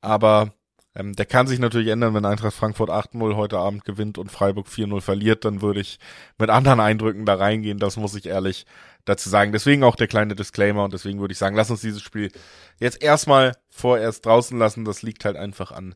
Aber 0.00 0.52
ähm, 0.94 1.14
der 1.14 1.26
kann 1.26 1.46
sich 1.46 1.58
natürlich 1.58 1.88
ändern, 1.88 2.14
wenn 2.14 2.24
Eintracht 2.24 2.54
Frankfurt 2.54 2.90
8-0 2.90 3.36
heute 3.36 3.58
Abend 3.58 3.84
gewinnt 3.84 4.18
und 4.18 4.30
Freiburg 4.32 4.66
4-0 4.68 5.00
verliert, 5.00 5.44
dann 5.44 5.62
würde 5.62 5.80
ich 5.80 5.98
mit 6.38 6.50
anderen 6.50 6.80
Eindrücken 6.80 7.24
da 7.24 7.34
reingehen, 7.34 7.78
das 7.78 7.96
muss 7.96 8.14
ich 8.14 8.26
ehrlich 8.26 8.66
dazu 9.04 9.28
sagen. 9.28 9.52
Deswegen 9.52 9.84
auch 9.84 9.96
der 9.96 10.08
kleine 10.08 10.34
Disclaimer 10.34 10.84
und 10.84 10.92
deswegen 10.92 11.20
würde 11.20 11.32
ich 11.32 11.38
sagen, 11.38 11.56
lass 11.56 11.70
uns 11.70 11.80
dieses 11.80 12.02
Spiel 12.02 12.30
jetzt 12.78 13.02
erstmal 13.02 13.52
vorerst 13.70 14.26
draußen 14.26 14.58
lassen, 14.58 14.84
das 14.84 15.02
liegt 15.02 15.24
halt 15.24 15.36
einfach 15.36 15.72
an. 15.72 15.94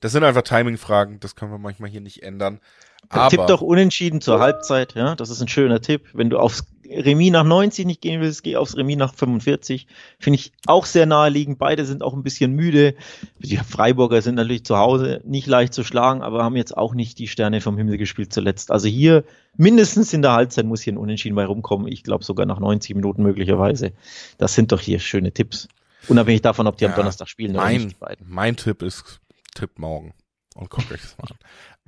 Das 0.00 0.12
sind 0.12 0.24
einfach 0.24 0.42
Timing-Fragen, 0.42 1.20
das 1.20 1.36
können 1.36 1.52
wir 1.52 1.58
manchmal 1.58 1.90
hier 1.90 2.00
nicht 2.00 2.22
ändern. 2.22 2.60
Aber, 3.08 3.28
Tipp 3.28 3.46
doch 3.46 3.60
unentschieden 3.60 4.20
zur 4.20 4.40
Halbzeit, 4.40 4.94
ja, 4.94 5.14
das 5.14 5.30
ist 5.30 5.40
ein 5.40 5.48
schöner 5.48 5.80
Tipp. 5.80 6.08
Wenn 6.12 6.30
du 6.30 6.38
aufs 6.38 6.64
Remis 6.90 7.30
nach 7.30 7.44
90 7.44 7.86
nicht 7.86 8.00
gehen 8.00 8.20
willst, 8.20 8.42
geh 8.42 8.56
aufs 8.56 8.76
Remis 8.76 8.96
nach 8.96 9.14
45. 9.14 9.86
Finde 10.18 10.38
ich 10.38 10.52
auch 10.66 10.86
sehr 10.86 11.06
naheliegend. 11.06 11.58
Beide 11.58 11.84
sind 11.86 12.02
auch 12.02 12.14
ein 12.14 12.22
bisschen 12.22 12.52
müde. 12.52 12.94
Die 13.38 13.56
Freiburger 13.56 14.22
sind 14.22 14.34
natürlich 14.34 14.64
zu 14.64 14.76
Hause 14.76 15.20
nicht 15.24 15.46
leicht 15.46 15.72
zu 15.72 15.84
schlagen, 15.84 16.22
aber 16.22 16.42
haben 16.42 16.56
jetzt 16.56 16.76
auch 16.76 16.94
nicht 16.94 17.18
die 17.18 17.28
Sterne 17.28 17.60
vom 17.60 17.78
Himmel 17.78 17.96
gespielt 17.96 18.32
zuletzt. 18.32 18.70
Also 18.70 18.88
hier 18.88 19.24
mindestens 19.56 20.12
in 20.12 20.22
der 20.22 20.32
Halbzeit 20.32 20.66
muss 20.66 20.82
hier 20.82 20.92
ein 20.92 20.98
Unentschieden 20.98 21.36
bei 21.36 21.44
rumkommen. 21.44 21.86
Ich 21.86 22.02
glaube 22.02 22.24
sogar 22.24 22.46
nach 22.46 22.58
90 22.58 22.96
Minuten 22.96 23.22
möglicherweise. 23.22 23.92
Das 24.38 24.54
sind 24.54 24.72
doch 24.72 24.80
hier 24.80 24.98
schöne 24.98 25.32
Tipps. 25.32 25.68
Unabhängig 26.08 26.42
davon, 26.42 26.66
ob 26.66 26.76
die 26.76 26.84
ja, 26.84 26.90
am 26.90 26.96
Donnerstag 26.96 27.28
spielen 27.28 27.52
mein, 27.52 27.76
oder 27.76 27.84
nicht. 27.84 28.00
Beiden. 28.00 28.26
Mein 28.28 28.56
Tipp 28.56 28.82
ist 28.82 29.20
Tipp 29.54 29.78
morgen. 29.78 30.14
Und 30.54 30.70
guckt 30.70 30.90
euch 30.90 31.00
das 31.00 31.16
mal 31.18 31.28
an. 31.30 31.38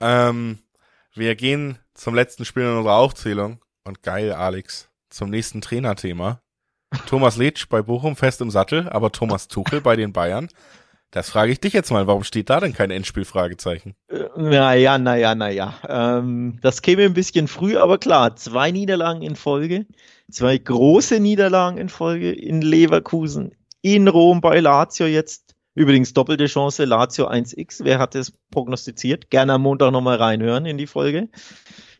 Ähm, 0.00 0.58
wir 1.14 1.34
gehen 1.34 1.78
zum 1.94 2.14
letzten 2.14 2.44
Spiel 2.44 2.62
in 2.62 2.76
unserer 2.76 2.96
Aufzählung. 2.96 3.60
Und 3.84 4.02
geil, 4.02 4.32
Alex, 4.32 4.88
zum 5.12 5.30
nächsten 5.30 5.60
Trainerthema. 5.60 6.40
Thomas 7.06 7.36
Letsch 7.36 7.68
bei 7.68 7.82
Bochum 7.82 8.16
fest 8.16 8.40
im 8.40 8.50
Sattel, 8.50 8.88
aber 8.88 9.12
Thomas 9.12 9.48
Tuchel 9.48 9.80
bei 9.80 9.96
den 9.96 10.12
Bayern. 10.12 10.48
Das 11.10 11.28
frage 11.28 11.52
ich 11.52 11.60
dich 11.60 11.74
jetzt 11.74 11.90
mal, 11.90 12.06
warum 12.06 12.24
steht 12.24 12.48
da 12.48 12.58
denn 12.58 12.72
kein 12.72 12.90
Endspielfragezeichen? 12.90 13.94
Äh, 14.08 14.24
naja, 14.36 14.96
naja, 14.96 15.34
naja. 15.34 15.74
Ähm, 15.86 16.58
das 16.62 16.80
käme 16.80 17.04
ein 17.04 17.12
bisschen 17.12 17.48
früh, 17.48 17.76
aber 17.76 17.98
klar, 17.98 18.34
zwei 18.36 18.70
Niederlagen 18.70 19.20
in 19.20 19.36
Folge, 19.36 19.86
zwei 20.30 20.56
große 20.56 21.20
Niederlagen 21.20 21.76
in 21.76 21.90
Folge 21.90 22.32
in 22.32 22.62
Leverkusen, 22.62 23.54
in 23.82 24.08
Rom 24.08 24.40
bei 24.40 24.60
Lazio 24.60 25.06
jetzt. 25.06 25.54
Übrigens 25.74 26.12
doppelte 26.12 26.46
Chance, 26.46 26.84
Lazio 26.84 27.28
1x. 27.28 27.80
Wer 27.82 27.98
hat 27.98 28.14
es 28.14 28.32
prognostiziert? 28.50 29.30
Gerne 29.30 29.54
am 29.54 29.62
Montag 29.62 29.92
nochmal 29.92 30.16
reinhören 30.16 30.66
in 30.66 30.76
die 30.76 30.86
Folge 30.86 31.28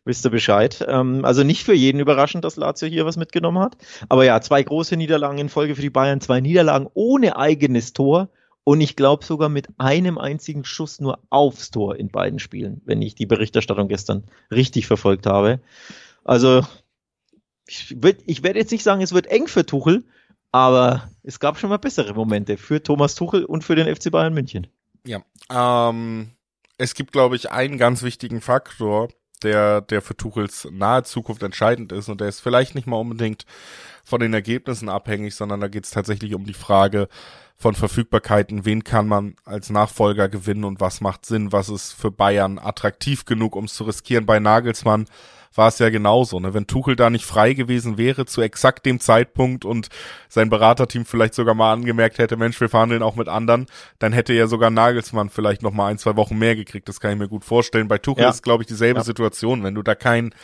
wisst 0.05 0.25
ihr 0.27 0.31
Bescheid. 0.31 0.85
Ähm, 0.89 1.25
also 1.25 1.43
nicht 1.45 1.65
für 1.65 1.75
jeden 1.75 2.01
überraschend, 2.01 2.45
dass 2.45 2.57
Lazio 2.57 2.89
hier 2.89 3.07
was 3.07 3.17
mitgenommen 3.17 3.59
hat. 3.59 3.77
Aber 4.09 4.25
ja, 4.25 4.41
zwei 4.41 4.63
große 4.63 4.97
Niederlagen 4.97 5.39
in 5.39 5.49
Folge 5.49 5.75
für 5.75 5.83
die 5.83 5.91
Bayern, 5.91 6.21
zwei 6.21 6.41
Niederlagen 6.41 6.89
ohne 6.95 7.37
eigenes 7.37 7.93
Tor 7.93 8.29
und 8.65 8.81
ich 8.81 8.97
glaube 8.97 9.25
sogar 9.25 9.49
mit 9.49 9.69
einem 9.79 10.19
einzigen 10.19 10.65
Schuss 10.65 11.01
nur 11.01 11.19
aufs 11.31 11.71
Tor 11.71 11.97
in 11.97 12.11
beiden 12.11 12.39
Spielen, 12.39 12.81
wenn 12.85 13.03
ich 13.03 13.15
die 13.15 13.27
Berichterstattung 13.27 13.89
gestern 13.89 14.25
richtig 14.51 14.87
verfolgt 14.87 15.27
habe. 15.27 15.61
Also 16.25 16.63
ich, 17.67 18.03
werde 18.03 18.59
jetzt 18.59 18.71
nicht 18.71 18.85
sagen, 18.85 19.03
es 19.03 19.13
wird 19.13 19.27
eng 19.27 19.49
für 19.49 19.67
Tuchel, 19.67 20.05
aber 20.53 21.11
es 21.23 21.41
gab 21.41 21.59
schon 21.59 21.71
mal 21.71 21.79
bessere 21.79 22.15
Momente 22.15 22.57
für 22.57 22.83
Thomas 22.83 23.15
Tuchel 23.15 23.45
und 23.45 23.65
für 23.65 23.75
den 23.75 23.93
FC 23.93 24.11
Bayern 24.11 24.35
München. 24.35 24.69
Ja, 25.05 25.23
ähm, 25.51 26.31
es 26.79 26.95
gibt, 26.95 27.13
glaube 27.13 27.35
ich, 27.35 27.51
einen 27.51 27.79
ganz 27.79 28.03
wichtigen 28.03 28.41
Faktor, 28.41 29.09
der, 29.43 29.81
der 29.81 30.03
für 30.03 30.17
Tuchels 30.17 30.69
nahe 30.71 31.03
Zukunft 31.05 31.43
entscheidend 31.43 31.93
ist 31.93 32.09
und 32.09 32.21
der 32.21 32.29
ist 32.29 32.41
vielleicht 32.41 32.75
nicht 32.75 32.87
mal 32.87 32.97
unbedingt 32.97 33.45
von 34.05 34.21
den 34.21 34.35
Ergebnissen 34.35 34.89
abhängig, 34.89 35.35
sondern 35.35 35.61
da 35.61 35.69
geht 35.69 35.85
es 35.85 35.91
tatsächlich 35.91 36.35
um 36.35 36.45
die 36.45 36.55
Frage 36.55 37.09
von 37.57 37.75
Verfügbarkeiten, 37.75 38.65
wen 38.65 38.83
kann 38.83 39.07
man 39.07 39.37
als 39.45 39.71
Nachfolger 39.71 40.29
gewinnen 40.29 40.65
und 40.65 40.81
was 40.81 41.01
macht 41.01 41.25
Sinn, 41.27 41.53
was 41.53 41.69
ist 41.69 41.93
für 41.93 42.11
Bayern 42.11 42.59
attraktiv 42.59 43.25
genug, 43.25 43.55
um 43.55 43.67
es 43.67 43.75
zu 43.75 43.85
riskieren. 43.85 44.27
Bei 44.27 44.41
Nagelsmann 44.41 45.07
war 45.55 45.69
es 45.69 45.79
ja 45.79 45.91
genauso. 45.91 46.41
Ne? 46.41 46.55
Wenn 46.55 46.67
Tuchel 46.67 46.97
da 46.97 47.11
nicht 47.11 47.25
frei 47.25 47.53
gewesen 47.53 47.99
wäre 47.99 48.27
zu 48.27 48.41
exakt 48.41 48.87
dem 48.87 49.01
Zeitpunkt 49.01 49.65
und 49.65 49.89
sein 50.29 50.51
Beraterteam 50.51 51.05
vielleicht 51.05 51.35
sogar 51.35 51.55
mal 51.55 51.73
angemerkt 51.73 52.19
hätte, 52.19 52.37
Mensch, 52.37 52.61
wir 52.61 52.69
verhandeln 52.69 53.03
auch 53.03 53.17
mit 53.17 53.29
anderen, 53.29 53.67
dann 53.99 54.13
hätte 54.13 54.33
ja 54.33 54.47
sogar 54.47 54.71
Nagelsmann 54.71 55.31
vielleicht 55.31 55.63
noch 55.63 55.73
mal 55.73 55.89
ein, 55.89 55.99
zwei 55.99 56.17
Wochen 56.17 56.39
mehr 56.39 56.57
gekriegt. 56.57 56.89
Das 56.89 57.01
kann 57.01 57.13
ich 57.13 57.19
mir 57.19 57.29
gut 57.29 57.45
vorstellen. 57.45 57.89
Bei 57.89 57.99
Tuchel 57.99 58.25
ja. 58.25 58.31
ist, 58.31 58.43
glaube 58.43 58.63
ich, 58.63 58.67
dieselbe 58.67 59.01
ja. 59.01 59.05
Situation. 59.05 59.63
Wenn 59.63 59.75
du 59.75 59.83
da 59.83 59.95
kein 59.95 60.35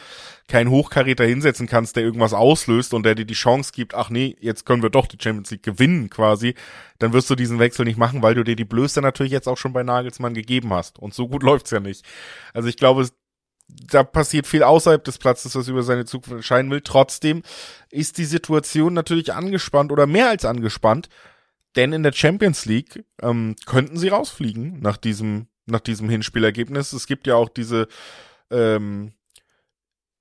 kein 0.49 0.71
Hochkaräter 0.71 1.25
hinsetzen 1.25 1.67
kannst, 1.67 1.97
der 1.97 2.03
irgendwas 2.03 2.33
auslöst 2.33 2.95
und 2.95 3.05
der 3.05 3.15
dir 3.15 3.27
die 3.27 3.35
Chance 3.35 3.71
gibt, 3.75 3.95
ach 3.95 4.09
nee, 4.09 4.35
jetzt 4.41 4.65
können 4.65 4.83
wir 4.83 4.89
doch 4.89 5.07
die 5.07 5.19
Champions 5.21 5.51
League 5.51 5.63
gewinnen 5.63 6.09
quasi, 6.09 6.55
dann 6.99 7.13
wirst 7.13 7.29
du 7.29 7.35
diesen 7.35 7.59
Wechsel 7.59 7.85
nicht 7.85 7.99
machen, 7.99 8.23
weil 8.23 8.35
du 8.35 8.43
dir 8.43 8.57
die 8.57 8.65
Blöße 8.65 9.03
natürlich 9.03 9.31
jetzt 9.31 9.47
auch 9.47 9.59
schon 9.59 9.75
bei 9.75 9.83
Nagelsmann 9.83 10.33
gegeben 10.33 10.73
hast. 10.73 10.99
Und 10.99 11.13
so 11.13 11.29
gut 11.29 11.43
läuft's 11.45 11.71
ja 11.71 11.81
nicht. 11.81 12.05
Also 12.55 12.69
ich 12.69 12.79
glaube, 12.79 13.07
da 13.69 14.03
passiert 14.03 14.47
viel 14.47 14.62
außerhalb 14.62 15.03
des 15.05 15.19
Platzes, 15.19 15.55
was 15.55 15.69
über 15.69 15.83
seine 15.83 16.05
Zukunft 16.05 16.37
entscheiden 16.37 16.71
will. 16.71 16.81
Trotzdem 16.81 17.43
ist 17.91 18.19
die 18.19 18.25
Situation 18.25 18.95
natürlich 18.95 19.33
angespannt 19.33 19.93
oder 19.93 20.07
mehr 20.07 20.29
als 20.29 20.45
angespannt, 20.45 21.09
denn 21.77 21.93
in 21.93 22.03
der 22.03 22.12
Champions 22.12 22.64
League 22.64 23.05
ähm, 23.23 23.57
könnten 23.66 23.99
sie 23.99 24.09
rausfliegen 24.09 24.81
nach 24.81 24.97
diesem 24.97 25.49
nach 25.66 25.81
diesem 25.81 26.09
Hinspielergebnis. 26.09 26.95
Es 26.95 27.07
gibt 27.07 27.27
ja 27.27 27.35
auch 27.35 27.51
diese 27.51 27.89
ähm, 28.51 29.12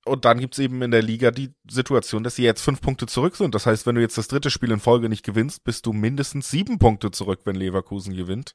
und 0.04 0.24
dann 0.24 0.38
gibt's 0.38 0.58
eben 0.58 0.82
in 0.82 0.90
der 0.90 1.02
Liga 1.02 1.30
die 1.30 1.54
Situation, 1.70 2.24
dass 2.24 2.36
sie 2.36 2.42
jetzt 2.42 2.62
fünf 2.62 2.80
Punkte 2.80 3.06
zurück 3.06 3.36
sind. 3.36 3.54
Das 3.54 3.66
heißt, 3.66 3.86
wenn 3.86 3.94
du 3.94 4.00
jetzt 4.00 4.18
das 4.18 4.28
dritte 4.28 4.50
Spiel 4.50 4.70
in 4.70 4.80
Folge 4.80 5.08
nicht 5.08 5.24
gewinnst, 5.24 5.64
bist 5.64 5.86
du 5.86 5.92
mindestens 5.92 6.50
sieben 6.50 6.78
Punkte 6.78 7.10
zurück, 7.10 7.40
wenn 7.44 7.56
Leverkusen 7.56 8.16
gewinnt. 8.16 8.54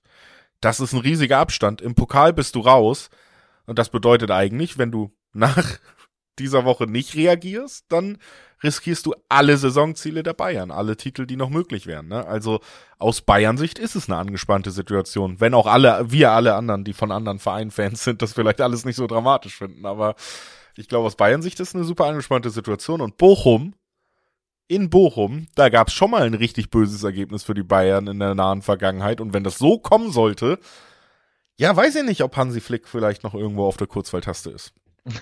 Das 0.62 0.80
ist 0.80 0.94
ein 0.94 1.00
riesiger 1.00 1.38
Abstand. 1.38 1.82
Im 1.82 1.96
Pokal 1.96 2.34
bist 2.34 2.56
du 2.56 2.62
raus. 2.62 3.10
Und 3.66 3.80
das 3.80 3.89
bedeutet 3.89 4.32
eigentlich, 4.32 4.78
wenn 4.78 4.91
du 4.91 5.11
nach 5.34 5.78
dieser 6.39 6.66
Woche 6.66 6.86
nicht 6.86 7.16
reagierst, 7.16 7.86
dann 7.89 8.18
riskierst 8.64 9.05
du 9.05 9.14
alle 9.30 9.57
Saisonziele 9.57 10.24
der 10.24 10.34
Bayern, 10.34 10.72
alle 10.72 10.95
Titel, 10.97 11.26
die 11.26 11.36
noch 11.36 11.49
möglich 11.49 11.86
wären. 11.86 12.07
Ne? 12.07 12.26
Also 12.26 12.61
aus 12.97 13.22
Bayern-Sicht 13.22 13.78
ist 13.78 13.95
es 13.95 14.09
eine 14.09 14.18
angespannte 14.18 14.72
Situation, 14.72 15.39
wenn 15.41 15.53
auch 15.53 15.68
alle, 15.68 16.11
wir 16.11 16.32
alle 16.32 16.55
anderen, 16.55 16.84
die 16.84 16.93
von 16.93 17.11
anderen 17.11 17.39
Vereinen 17.39 17.72
Fans 17.72 18.03
sind, 18.03 18.22
das 18.22 18.34
vielleicht 18.34 18.61
alles 18.61 18.86
nicht 18.86 18.95
so 18.95 19.05
dramatisch 19.05 19.57
finden. 19.57 19.86
Aber 19.86 20.16
ich 20.76 20.88
glaube, 20.88 21.07
aus 21.07 21.16
Bayern-Sicht 21.16 21.59
ist 21.59 21.70
es 21.70 21.76
eine 21.76 21.84
super 21.84 22.05
angespannte 22.05 22.49
Situation. 22.49 23.01
Und 23.01 23.18
Bochum, 23.18 23.76
in 24.68 24.89
Bochum, 24.89 25.47
da 25.55 25.70
gab 25.70 25.89
es 25.89 25.93
schon 25.93 26.11
mal 26.11 26.24
ein 26.24 26.34
richtig 26.34 26.70
böses 26.70 27.03
Ergebnis 27.03 27.43
für 27.43 27.53
die 27.53 27.64
Bayern 27.64 28.07
in 28.07 28.20
der 28.20 28.34
nahen 28.34 28.61
Vergangenheit. 28.61 29.20
Und 29.20 29.34
wenn 29.34 29.43
das 29.43 29.57
so 29.57 29.78
kommen 29.78 30.11
sollte, 30.11 30.57
ja, 31.58 31.76
weiß 31.76 31.95
ich 31.95 32.04
nicht, 32.04 32.24
ob 32.24 32.36
Hansi 32.36 32.62
Flick 32.62 32.88
vielleicht 32.88 33.24
noch 33.24 33.34
irgendwo 33.34 33.66
auf 33.66 33.78
der 33.78 33.88
Kurzwahltaste 33.88 34.49
ist. 34.49 34.74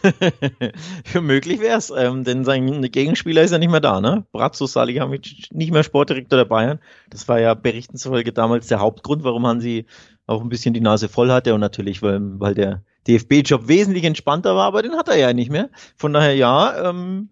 Für 1.05 1.21
möglich 1.21 1.59
wär's, 1.59 1.91
ähm, 1.95 2.23
denn 2.23 2.45
sein 2.45 2.81
Gegenspieler 2.83 3.41
ist 3.41 3.51
ja 3.51 3.57
nicht 3.57 3.71
mehr 3.71 3.79
da, 3.79 3.99
ne? 3.99 4.25
Brazzo 4.31 4.67
Salihamidzic 4.67 5.51
nicht 5.51 5.71
mehr 5.71 5.83
Sportdirektor 5.83 6.37
der 6.37 6.45
Bayern. 6.45 6.79
Das 7.09 7.27
war 7.27 7.39
ja 7.39 7.55
berichten 7.55 7.97
zufolge 7.97 8.31
damals 8.31 8.67
der 8.67 8.79
Hauptgrund, 8.79 9.23
warum 9.23 9.47
Hansi 9.47 9.85
auch 10.27 10.41
ein 10.41 10.49
bisschen 10.49 10.75
die 10.75 10.81
Nase 10.81 11.09
voll 11.09 11.31
hatte 11.31 11.55
und 11.55 11.61
natürlich, 11.61 12.03
weil, 12.03 12.19
weil 12.39 12.53
der 12.53 12.83
DFB-Job 13.07 13.67
wesentlich 13.67 14.03
entspannter 14.03 14.55
war, 14.55 14.65
aber 14.65 14.83
den 14.83 14.95
hat 14.95 15.07
er 15.07 15.17
ja 15.17 15.33
nicht 15.33 15.49
mehr. 15.49 15.69
Von 15.95 16.13
daher 16.13 16.35
ja, 16.35 16.89
ähm, 16.89 17.29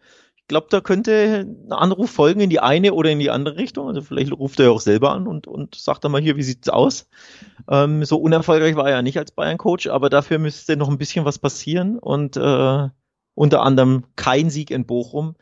glaube, 0.49 0.67
da 0.69 0.81
könnte 0.81 1.47
ein 1.47 1.71
Anruf 1.71 2.11
folgen 2.11 2.41
in 2.41 2.49
die 2.49 2.59
eine 2.59 2.93
oder 2.93 3.09
in 3.09 3.19
die 3.19 3.29
andere 3.29 3.55
Richtung. 3.55 3.87
Also 3.87 4.01
vielleicht 4.01 4.33
ruft 4.33 4.59
er 4.59 4.65
ja 4.65 4.71
auch 4.71 4.81
selber 4.81 5.13
an 5.13 5.27
und, 5.27 5.47
und 5.47 5.75
sagt 5.75 6.03
dann 6.03 6.11
mal 6.11 6.21
hier, 6.21 6.35
wie 6.35 6.43
sieht's 6.43 6.67
aus? 6.67 7.07
Ähm, 7.69 8.03
so 8.03 8.17
unerfolgreich 8.17 8.75
war 8.75 8.87
er 8.87 8.97
ja 8.97 9.01
nicht 9.01 9.17
als 9.17 9.31
Bayern-Coach, 9.31 9.87
aber 9.87 10.09
dafür 10.09 10.39
müsste 10.39 10.75
noch 10.75 10.89
ein 10.89 10.97
bisschen 10.97 11.23
was 11.23 11.39
passieren 11.39 11.97
und 11.97 12.35
äh, 12.35 12.89
unter 13.35 13.61
anderem 13.61 14.03
kein 14.17 14.49
Sieg 14.49 14.71
in 14.71 14.85
Bochum. 14.85 15.35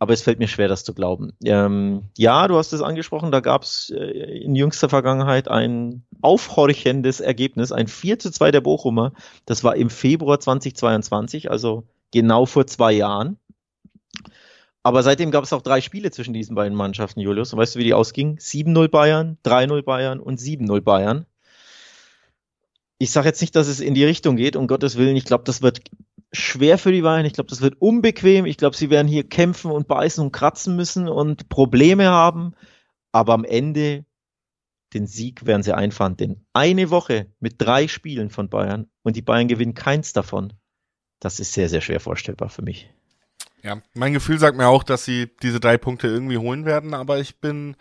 Aber 0.00 0.12
es 0.12 0.22
fällt 0.22 0.38
mir 0.38 0.46
schwer, 0.46 0.68
das 0.68 0.84
zu 0.84 0.94
glauben. 0.94 1.32
Ähm, 1.44 2.10
ja, 2.16 2.46
du 2.46 2.56
hast 2.56 2.72
es 2.72 2.82
angesprochen, 2.82 3.32
da 3.32 3.40
gab 3.40 3.62
es 3.62 3.90
äh, 3.90 4.04
in 4.42 4.54
jüngster 4.54 4.88
Vergangenheit 4.88 5.48
ein 5.48 6.04
aufhorchendes 6.20 7.18
Ergebnis, 7.18 7.72
ein 7.72 7.88
4 7.88 8.20
zu 8.20 8.30
2 8.30 8.52
der 8.52 8.60
Bochumer. 8.60 9.12
Das 9.44 9.64
war 9.64 9.74
im 9.74 9.90
Februar 9.90 10.38
2022, 10.38 11.50
also 11.50 11.84
genau 12.12 12.46
vor 12.46 12.66
zwei 12.66 12.92
Jahren. 12.92 13.38
Aber 14.88 15.02
seitdem 15.02 15.30
gab 15.30 15.44
es 15.44 15.52
auch 15.52 15.60
drei 15.60 15.82
Spiele 15.82 16.10
zwischen 16.10 16.32
diesen 16.32 16.54
beiden 16.54 16.74
Mannschaften, 16.74 17.20
Julius. 17.20 17.52
Und 17.52 17.58
weißt 17.58 17.74
du, 17.74 17.78
wie 17.78 17.84
die 17.84 17.92
ausgingen? 17.92 18.38
7-0 18.38 18.88
Bayern, 18.88 19.36
3-0 19.44 19.82
Bayern 19.82 20.18
und 20.18 20.40
7-0 20.40 20.80
Bayern. 20.80 21.26
Ich 22.96 23.10
sage 23.10 23.28
jetzt 23.28 23.42
nicht, 23.42 23.54
dass 23.54 23.68
es 23.68 23.80
in 23.80 23.92
die 23.92 24.06
Richtung 24.06 24.36
geht, 24.36 24.56
um 24.56 24.66
Gottes 24.66 24.96
Willen. 24.96 25.14
Ich 25.14 25.26
glaube, 25.26 25.44
das 25.44 25.60
wird 25.60 25.82
schwer 26.32 26.78
für 26.78 26.90
die 26.90 27.02
Bayern. 27.02 27.26
Ich 27.26 27.34
glaube, 27.34 27.50
das 27.50 27.60
wird 27.60 27.78
unbequem. 27.82 28.46
Ich 28.46 28.56
glaube, 28.56 28.76
sie 28.76 28.88
werden 28.88 29.08
hier 29.08 29.28
kämpfen 29.28 29.70
und 29.70 29.88
beißen 29.88 30.24
und 30.24 30.32
kratzen 30.32 30.74
müssen 30.74 31.06
und 31.06 31.50
Probleme 31.50 32.06
haben. 32.06 32.54
Aber 33.12 33.34
am 33.34 33.44
Ende 33.44 34.06
den 34.94 35.06
Sieg 35.06 35.44
werden 35.44 35.62
sie 35.62 35.76
einfahren. 35.76 36.16
Denn 36.16 36.46
eine 36.54 36.88
Woche 36.88 37.26
mit 37.40 37.56
drei 37.58 37.88
Spielen 37.88 38.30
von 38.30 38.48
Bayern 38.48 38.86
und 39.02 39.16
die 39.16 39.22
Bayern 39.22 39.48
gewinnen 39.48 39.74
keins 39.74 40.14
davon. 40.14 40.54
Das 41.20 41.40
ist 41.40 41.52
sehr, 41.52 41.68
sehr 41.68 41.82
schwer 41.82 42.00
vorstellbar 42.00 42.48
für 42.48 42.62
mich. 42.62 42.88
Ja, 43.62 43.78
mein 43.94 44.12
Gefühl 44.12 44.38
sagt 44.38 44.56
mir 44.56 44.68
auch, 44.68 44.82
dass 44.82 45.04
sie 45.04 45.30
diese 45.42 45.60
drei 45.60 45.78
Punkte 45.78 46.06
irgendwie 46.06 46.38
holen 46.38 46.64
werden, 46.64 46.94
aber 46.94 47.18
ich 47.18 47.40
bin 47.40 47.76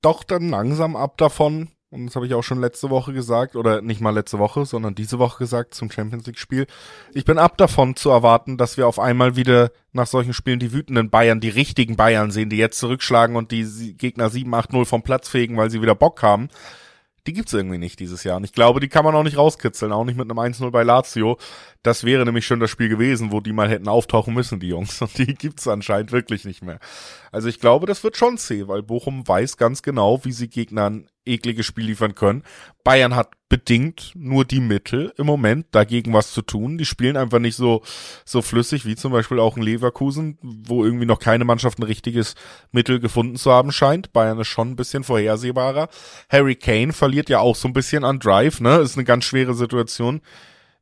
doch 0.00 0.24
dann 0.24 0.48
langsam 0.48 0.96
ab 0.96 1.16
davon, 1.18 1.68
und 1.90 2.06
das 2.06 2.16
habe 2.16 2.26
ich 2.26 2.32
auch 2.32 2.42
schon 2.42 2.60
letzte 2.60 2.88
Woche 2.88 3.12
gesagt, 3.12 3.54
oder 3.54 3.82
nicht 3.82 4.00
mal 4.00 4.14
letzte 4.14 4.38
Woche, 4.38 4.64
sondern 4.64 4.94
diese 4.94 5.18
Woche 5.18 5.38
gesagt 5.38 5.74
zum 5.74 5.90
Champions 5.90 6.26
League-Spiel. 6.26 6.66
Ich 7.12 7.26
bin 7.26 7.38
ab 7.38 7.58
davon 7.58 7.96
zu 7.96 8.08
erwarten, 8.08 8.56
dass 8.56 8.78
wir 8.78 8.88
auf 8.88 8.98
einmal 8.98 9.36
wieder 9.36 9.70
nach 9.92 10.06
solchen 10.06 10.32
Spielen 10.32 10.58
die 10.58 10.72
wütenden 10.72 11.10
Bayern, 11.10 11.40
die 11.40 11.50
richtigen 11.50 11.96
Bayern 11.96 12.30
sehen, 12.30 12.48
die 12.48 12.56
jetzt 12.56 12.78
zurückschlagen 12.78 13.36
und 13.36 13.50
die 13.50 13.94
Gegner 13.94 14.28
7-8-0 14.28 14.86
vom 14.86 15.02
Platz 15.02 15.28
fegen, 15.28 15.58
weil 15.58 15.70
sie 15.70 15.82
wieder 15.82 15.94
Bock 15.94 16.22
haben 16.22 16.48
die 17.26 17.32
gibt's 17.32 17.52
irgendwie 17.52 17.78
nicht 17.78 18.00
dieses 18.00 18.24
Jahr. 18.24 18.36
Und 18.36 18.44
ich 18.44 18.52
glaube, 18.52 18.80
die 18.80 18.88
kann 18.88 19.04
man 19.04 19.14
auch 19.14 19.22
nicht 19.22 19.36
rauskitzeln, 19.36 19.92
auch 19.92 20.04
nicht 20.04 20.16
mit 20.16 20.28
einem 20.28 20.38
1-0 20.38 20.70
bei 20.70 20.82
Lazio. 20.82 21.38
Das 21.82 22.04
wäre 22.04 22.24
nämlich 22.24 22.46
schon 22.46 22.60
das 22.60 22.70
Spiel 22.70 22.88
gewesen, 22.88 23.30
wo 23.30 23.40
die 23.40 23.52
mal 23.52 23.68
hätten 23.68 23.88
auftauchen 23.88 24.34
müssen, 24.34 24.58
die 24.58 24.68
Jungs. 24.68 25.00
Und 25.02 25.16
die 25.18 25.34
gibt's 25.34 25.68
anscheinend 25.68 26.12
wirklich 26.12 26.44
nicht 26.44 26.62
mehr. 26.62 26.80
Also 27.30 27.48
ich 27.48 27.60
glaube, 27.60 27.86
das 27.86 28.02
wird 28.02 28.16
schon 28.16 28.38
zäh, 28.38 28.66
weil 28.66 28.82
Bochum 28.82 29.26
weiß 29.26 29.56
ganz 29.56 29.82
genau, 29.82 30.24
wie 30.24 30.32
sie 30.32 30.48
Gegnern 30.48 31.06
eklige 31.24 31.62
Spiel 31.62 31.86
liefern 31.86 32.14
können. 32.14 32.42
Bayern 32.84 33.14
hat 33.14 33.30
bedingt 33.48 34.12
nur 34.14 34.46
die 34.46 34.60
Mittel 34.60 35.12
im 35.18 35.26
Moment, 35.26 35.66
dagegen 35.72 36.14
was 36.14 36.32
zu 36.32 36.40
tun. 36.40 36.78
Die 36.78 36.86
spielen 36.86 37.18
einfach 37.18 37.38
nicht 37.38 37.54
so, 37.54 37.82
so 38.24 38.40
flüssig 38.40 38.86
wie 38.86 38.96
zum 38.96 39.12
Beispiel 39.12 39.38
auch 39.38 39.58
in 39.58 39.62
Leverkusen, 39.62 40.38
wo 40.40 40.84
irgendwie 40.84 41.04
noch 41.04 41.18
keine 41.18 41.44
Mannschaft 41.44 41.78
ein 41.78 41.82
richtiges 41.82 42.34
Mittel 42.70 42.98
gefunden 42.98 43.36
zu 43.36 43.52
haben 43.52 43.70
scheint. 43.70 44.12
Bayern 44.12 44.40
ist 44.40 44.48
schon 44.48 44.70
ein 44.70 44.76
bisschen 44.76 45.04
vorhersehbarer. 45.04 45.88
Harry 46.30 46.56
Kane 46.56 46.94
verliert 46.94 47.28
ja 47.28 47.40
auch 47.40 47.54
so 47.54 47.68
ein 47.68 47.74
bisschen 47.74 48.04
an 48.04 48.20
Drive, 48.20 48.60
ne? 48.60 48.78
Ist 48.78 48.96
eine 48.96 49.04
ganz 49.04 49.26
schwere 49.26 49.52
Situation 49.52 50.22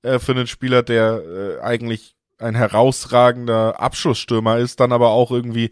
äh, 0.03 0.20
für 0.20 0.32
einen 0.32 0.47
Spieler, 0.47 0.84
der 0.84 1.22
äh, 1.24 1.61
eigentlich 1.61 2.14
ein 2.38 2.55
herausragender 2.55 3.80
Abschussstürmer 3.80 4.59
ist, 4.59 4.80
dann 4.80 4.93
aber 4.93 5.11
auch 5.11 5.30
irgendwie 5.30 5.70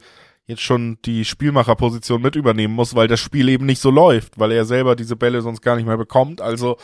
jetzt 0.48 0.62
schon 0.62 0.98
die 1.04 1.24
Spielmacherposition 1.26 2.22
mit 2.22 2.34
übernehmen 2.34 2.74
muss, 2.74 2.94
weil 2.94 3.06
das 3.06 3.20
Spiel 3.20 3.48
eben 3.50 3.66
nicht 3.66 3.80
so 3.80 3.90
läuft, 3.90 4.38
weil 4.38 4.50
er 4.50 4.64
selber 4.64 4.96
diese 4.96 5.14
Bälle 5.14 5.42
sonst 5.42 5.60
gar 5.60 5.76
nicht 5.76 5.86
mehr 5.86 5.98
bekommt. 5.98 6.40
Also 6.40 6.78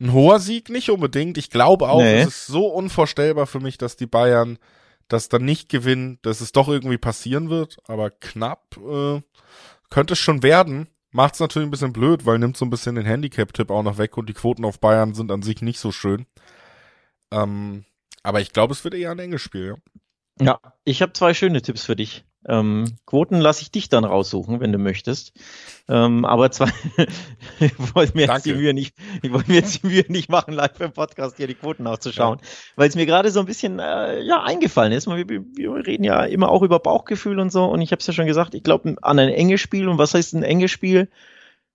ein 0.00 0.12
hoher 0.12 0.40
Sieg 0.40 0.68
nicht 0.70 0.90
unbedingt. 0.90 1.38
Ich 1.38 1.48
glaube 1.48 1.88
auch, 1.88 2.02
nee. 2.02 2.20
es 2.20 2.28
ist 2.28 2.46
so 2.48 2.66
unvorstellbar 2.66 3.46
für 3.46 3.60
mich, 3.60 3.78
dass 3.78 3.96
die 3.96 4.06
Bayern 4.06 4.58
das 5.06 5.28
dann 5.28 5.44
nicht 5.44 5.68
gewinnen, 5.68 6.18
dass 6.22 6.40
es 6.40 6.50
doch 6.50 6.68
irgendwie 6.68 6.98
passieren 6.98 7.48
wird, 7.48 7.78
aber 7.86 8.10
knapp 8.10 8.76
äh, 8.76 9.20
könnte 9.88 10.14
es 10.14 10.18
schon 10.18 10.42
werden. 10.42 10.88
Macht 11.12 11.34
es 11.34 11.40
natürlich 11.40 11.68
ein 11.68 11.72
bisschen 11.72 11.92
blöd, 11.92 12.26
weil 12.26 12.38
nimmt 12.38 12.56
so 12.56 12.64
ein 12.64 12.70
bisschen 12.70 12.96
den 12.96 13.06
Handicap-Tipp 13.06 13.70
auch 13.70 13.82
noch 13.82 13.98
weg 13.98 14.16
und 14.16 14.28
die 14.28 14.34
Quoten 14.34 14.64
auf 14.64 14.80
Bayern 14.80 15.14
sind 15.14 15.30
an 15.30 15.42
sich 15.42 15.62
nicht 15.62 15.78
so 15.78 15.92
schön. 15.92 16.26
Ähm, 17.30 17.84
aber 18.22 18.40
ich 18.40 18.52
glaube, 18.52 18.72
es 18.72 18.82
wird 18.82 18.94
eher 18.94 19.12
ein 19.12 19.18
enges 19.18 19.42
Spiel, 19.42 19.66
ja. 19.66 19.74
Ja, 20.40 20.58
ich 20.84 21.02
habe 21.02 21.12
zwei 21.12 21.34
schöne 21.34 21.62
Tipps 21.62 21.84
für 21.84 21.96
dich. 21.96 22.24
Ähm, 22.48 22.86
Quoten 23.04 23.38
lasse 23.38 23.60
ich 23.60 23.70
dich 23.70 23.90
dann 23.90 24.04
raussuchen, 24.04 24.60
wenn 24.60 24.72
du 24.72 24.78
möchtest. 24.78 25.32
Ähm, 25.88 26.24
aber 26.24 26.50
zwar, 26.50 26.70
ich 27.60 27.94
wollte 27.94 28.16
mir 28.16 28.26
jetzt 28.26 28.46
die 28.46 28.54
Mühe 28.54 28.72
nicht, 28.72 28.96
ich 29.20 29.30
wollte 29.30 29.50
mir 29.50 29.58
jetzt 29.58 29.82
die 29.82 29.86
Mühe 29.86 30.04
nicht 30.08 30.30
machen, 30.30 30.54
live 30.54 30.80
im 30.80 30.92
Podcast 30.92 31.36
hier 31.36 31.46
die 31.46 31.54
Quoten 31.54 31.82
nachzuschauen, 31.82 32.38
ja. 32.40 32.48
weil 32.76 32.88
es 32.88 32.94
mir 32.94 33.04
gerade 33.04 33.30
so 33.30 33.40
ein 33.40 33.46
bisschen 33.46 33.78
äh, 33.78 34.22
ja 34.22 34.42
eingefallen 34.42 34.92
ist. 34.92 35.06
Wir, 35.06 35.28
wir, 35.28 35.86
reden 35.86 36.04
ja 36.04 36.24
immer 36.24 36.48
auch 36.48 36.62
über 36.62 36.78
Bauchgefühl 36.78 37.38
und 37.38 37.52
so, 37.52 37.66
und 37.66 37.82
ich 37.82 37.92
habe 37.92 38.00
es 38.00 38.06
ja 38.06 38.14
schon 38.14 38.26
gesagt, 38.26 38.54
ich 38.54 38.62
glaube 38.62 38.96
an 39.02 39.18
ein 39.18 39.28
enges 39.28 39.60
Spiel. 39.60 39.86
Und 39.88 39.98
was 39.98 40.14
heißt 40.14 40.32
ein 40.32 40.42
enges 40.42 40.70
Spiel? 40.70 41.10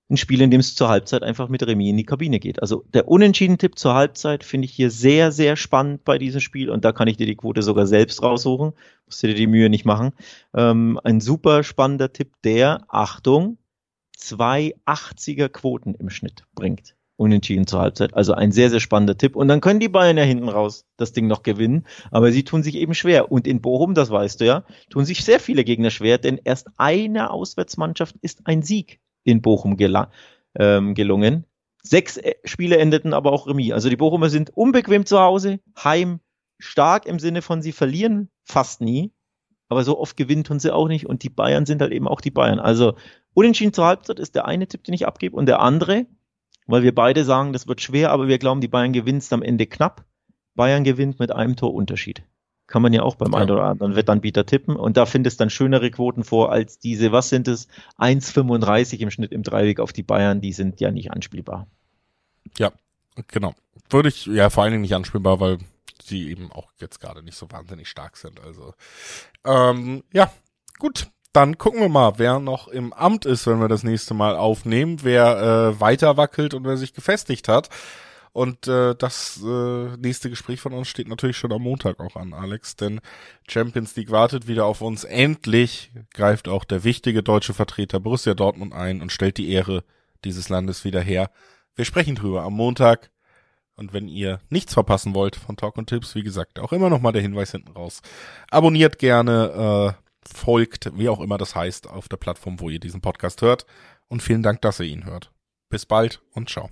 Ein 0.09 0.17
Spiel, 0.17 0.41
in 0.41 0.51
dem 0.51 0.59
es 0.59 0.75
zur 0.75 0.89
Halbzeit 0.89 1.23
einfach 1.23 1.49
mit 1.49 1.65
Remis 1.65 1.89
in 1.89 1.97
die 1.97 2.05
Kabine 2.05 2.39
geht. 2.39 2.61
Also 2.61 2.85
der 2.93 3.07
Unentschieden-Tipp 3.07 3.77
zur 3.77 3.95
Halbzeit 3.95 4.43
finde 4.43 4.65
ich 4.65 4.71
hier 4.71 4.91
sehr, 4.91 5.31
sehr 5.31 5.55
spannend 5.55 6.03
bei 6.03 6.17
diesem 6.17 6.41
Spiel 6.41 6.69
und 6.69 6.85
da 6.85 6.91
kann 6.91 7.07
ich 7.07 7.17
dir 7.17 7.25
die 7.25 7.35
Quote 7.35 7.63
sogar 7.63 7.87
selbst 7.87 8.21
raussuchen. 8.21 8.73
Musst 9.07 9.23
du 9.23 9.27
dir 9.27 9.33
die 9.33 9.47
Mühe 9.47 9.69
nicht 9.69 9.85
machen. 9.85 10.11
Ähm, 10.53 10.99
ein 11.03 11.21
super 11.21 11.63
spannender 11.63 12.13
Tipp, 12.13 12.33
der, 12.43 12.85
Achtung, 12.87 13.57
zwei 14.15 14.75
80er 14.85 15.49
Quoten 15.49 15.95
im 15.95 16.09
Schnitt 16.09 16.43
bringt. 16.53 16.95
Unentschieden 17.17 17.65
zur 17.65 17.79
Halbzeit. 17.79 18.13
Also 18.13 18.33
ein 18.33 18.51
sehr, 18.51 18.69
sehr 18.69 18.81
spannender 18.81 19.17
Tipp. 19.17 19.35
Und 19.37 19.47
dann 19.47 19.61
können 19.61 19.79
die 19.79 19.87
Bayern 19.87 20.17
ja 20.17 20.23
hinten 20.23 20.49
raus 20.49 20.85
das 20.97 21.13
Ding 21.13 21.27
noch 21.27 21.43
gewinnen. 21.43 21.85
Aber 22.11 22.31
sie 22.31 22.43
tun 22.43 22.61
sich 22.61 22.75
eben 22.75 22.93
schwer. 22.93 23.31
Und 23.31 23.47
in 23.47 23.61
Bochum, 23.61 23.93
das 23.93 24.11
weißt 24.11 24.41
du 24.41 24.45
ja, 24.45 24.65
tun 24.89 25.05
sich 25.05 25.23
sehr 25.23 25.39
viele 25.39 25.63
Gegner 25.63 25.91
schwer, 25.91 26.17
denn 26.17 26.41
erst 26.43 26.67
eine 26.77 27.31
Auswärtsmannschaft 27.31 28.17
ist 28.21 28.41
ein 28.43 28.63
Sieg 28.63 28.99
in 29.25 29.41
Bochum 29.41 29.75
ähm, 30.57 30.93
gelungen. 30.93 31.45
Sechs 31.83 32.17
äh, 32.17 32.35
Spiele 32.45 32.77
endeten 32.77 33.13
aber 33.13 33.33
auch 33.33 33.47
Remis. 33.47 33.73
Also 33.73 33.89
die 33.89 33.97
Bochumer 33.97 34.29
sind 34.29 34.51
unbequem 34.55 35.05
zu 35.05 35.19
Hause, 35.19 35.59
heim 35.83 36.21
stark 36.57 37.05
im 37.05 37.19
Sinne 37.19 37.41
von 37.41 37.61
sie 37.61 37.73
verlieren 37.73 38.29
fast 38.43 38.79
nie, 38.79 39.11
aber 39.67 39.83
so 39.83 39.99
oft 39.99 40.15
gewinnen 40.15 40.45
tun 40.45 40.59
sie 40.59 40.73
auch 40.73 40.87
nicht 40.87 41.05
und 41.05 41.23
die 41.23 41.29
Bayern 41.29 41.65
sind 41.65 41.81
halt 41.81 41.91
eben 41.91 42.07
auch 42.07 42.21
die 42.21 42.31
Bayern. 42.31 42.59
Also 42.59 42.95
unentschieden 43.33 43.73
zur 43.73 43.85
Halbzeit 43.85 44.19
ist 44.19 44.35
der 44.35 44.45
eine 44.45 44.67
Tipp, 44.67 44.83
den 44.85 44.93
ich 44.93 45.05
abgebe 45.05 45.35
und 45.35 45.47
der 45.47 45.59
andere, 45.59 46.05
weil 46.67 46.83
wir 46.83 46.95
beide 46.95 47.25
sagen, 47.25 47.51
das 47.51 47.67
wird 47.67 47.81
schwer, 47.81 48.11
aber 48.11 48.27
wir 48.27 48.37
glauben, 48.37 48.61
die 48.61 48.67
Bayern 48.67 48.93
gewinnt 48.93 49.31
am 49.33 49.43
Ende 49.43 49.65
knapp. 49.65 50.05
Bayern 50.55 50.85
gewinnt 50.85 51.19
mit 51.19 51.31
einem 51.31 51.57
Torunterschied. 51.57 52.23
Kann 52.67 52.81
man 52.81 52.93
ja 52.93 53.03
auch 53.03 53.15
beim 53.15 53.33
ja. 53.33 53.39
einen 53.39 53.51
oder 53.51 53.63
anderen 53.65 53.95
Wettanbieter 53.95 54.45
tippen. 54.45 54.75
Und 54.75 54.97
da 54.97 55.05
findest 55.05 55.39
dann 55.39 55.49
schönere 55.49 55.91
Quoten 55.91 56.23
vor 56.23 56.51
als 56.51 56.79
diese, 56.79 57.11
was 57.11 57.29
sind 57.29 57.47
es? 57.47 57.67
1,35 57.99 58.99
im 58.99 59.11
Schnitt 59.11 59.31
im 59.31 59.43
Dreiweg 59.43 59.79
auf 59.79 59.93
die 59.93 60.03
Bayern, 60.03 60.41
die 60.41 60.53
sind 60.53 60.79
ja 60.81 60.91
nicht 60.91 61.11
anspielbar. 61.11 61.67
Ja, 62.57 62.71
genau. 63.27 63.53
Würde 63.89 64.09
ich, 64.09 64.25
ja, 64.25 64.49
vor 64.49 64.63
allen 64.63 64.71
Dingen 64.71 64.81
nicht 64.81 64.95
anspielbar, 64.95 65.39
weil 65.39 65.59
sie 66.01 66.29
eben 66.29 66.51
auch 66.51 66.71
jetzt 66.79 66.99
gerade 66.99 67.21
nicht 67.23 67.37
so 67.37 67.51
wahnsinnig 67.51 67.87
stark 67.87 68.17
sind. 68.17 68.39
Also, 68.43 68.73
ähm, 69.45 70.03
ja, 70.11 70.31
gut. 70.79 71.07
Dann 71.33 71.57
gucken 71.57 71.81
wir 71.81 71.89
mal, 71.89 72.13
wer 72.15 72.39
noch 72.39 72.69
im 72.69 72.93
Amt 72.93 73.25
ist, 73.25 73.45
wenn 73.45 73.59
wir 73.59 73.67
das 73.67 73.83
nächste 73.83 74.13
Mal 74.13 74.37
aufnehmen, 74.37 74.99
wer 75.03 75.73
äh, 75.75 75.81
weiter 75.81 76.15
wackelt 76.15 76.53
und 76.53 76.63
wer 76.63 76.77
sich 76.77 76.93
gefestigt 76.93 77.49
hat. 77.49 77.69
Und 78.35 78.67
äh, 78.67 78.95
das 78.95 79.41
äh, 79.45 79.95
nächste 79.95 80.29
Gespräch 80.29 80.59
von 80.59 80.73
uns 80.73 80.89
steht 80.89 81.07
natürlich 81.07 81.37
schon 81.37 81.53
am 81.53 81.61
Montag 81.61 82.01
auch 82.01 82.17
an, 82.17 82.33
Alex, 82.33 82.75
denn 82.75 82.99
Champions 83.47 83.95
League 83.95 84.11
wartet 84.11 84.45
wieder 84.49 84.65
auf 84.65 84.81
uns. 84.81 85.05
Endlich 85.05 85.93
greift 86.13 86.49
auch 86.49 86.65
der 86.65 86.83
wichtige 86.83 87.23
deutsche 87.23 87.53
Vertreter 87.53 88.01
Borussia 88.01 88.33
Dortmund 88.33 88.73
ein 88.73 89.01
und 89.01 89.13
stellt 89.13 89.37
die 89.37 89.51
Ehre 89.51 89.85
dieses 90.25 90.49
Landes 90.49 90.83
wieder 90.83 90.99
her. 90.99 91.31
Wir 91.75 91.85
sprechen 91.85 92.15
drüber 92.15 92.43
am 92.43 92.55
Montag. 92.55 93.09
Und 93.77 93.93
wenn 93.93 94.09
ihr 94.09 94.41
nichts 94.49 94.73
verpassen 94.73 95.15
wollt 95.15 95.37
von 95.37 95.55
Talk 95.55 95.77
und 95.77 95.87
Tipps, 95.87 96.13
wie 96.13 96.23
gesagt, 96.23 96.59
auch 96.59 96.73
immer 96.73 96.89
noch 96.89 96.99
mal 96.99 97.13
der 97.13 97.21
Hinweis 97.21 97.51
hinten 97.51 97.71
raus. 97.71 98.01
Abonniert 98.51 98.99
gerne, 98.99 99.95
äh, 99.95 100.29
folgt, 100.29 100.91
wie 100.97 101.07
auch 101.07 101.21
immer 101.21 101.37
das 101.37 101.55
heißt, 101.55 101.89
auf 101.89 102.09
der 102.09 102.17
Plattform, 102.17 102.59
wo 102.59 102.69
ihr 102.69 102.81
diesen 102.81 102.99
Podcast 102.99 103.41
hört. 103.41 103.65
Und 104.09 104.21
vielen 104.21 104.43
Dank, 104.43 104.61
dass 104.61 104.81
ihr 104.81 104.87
ihn 104.87 105.05
hört. 105.05 105.31
Bis 105.69 105.85
bald 105.85 106.21
und 106.33 106.49
ciao. 106.49 106.69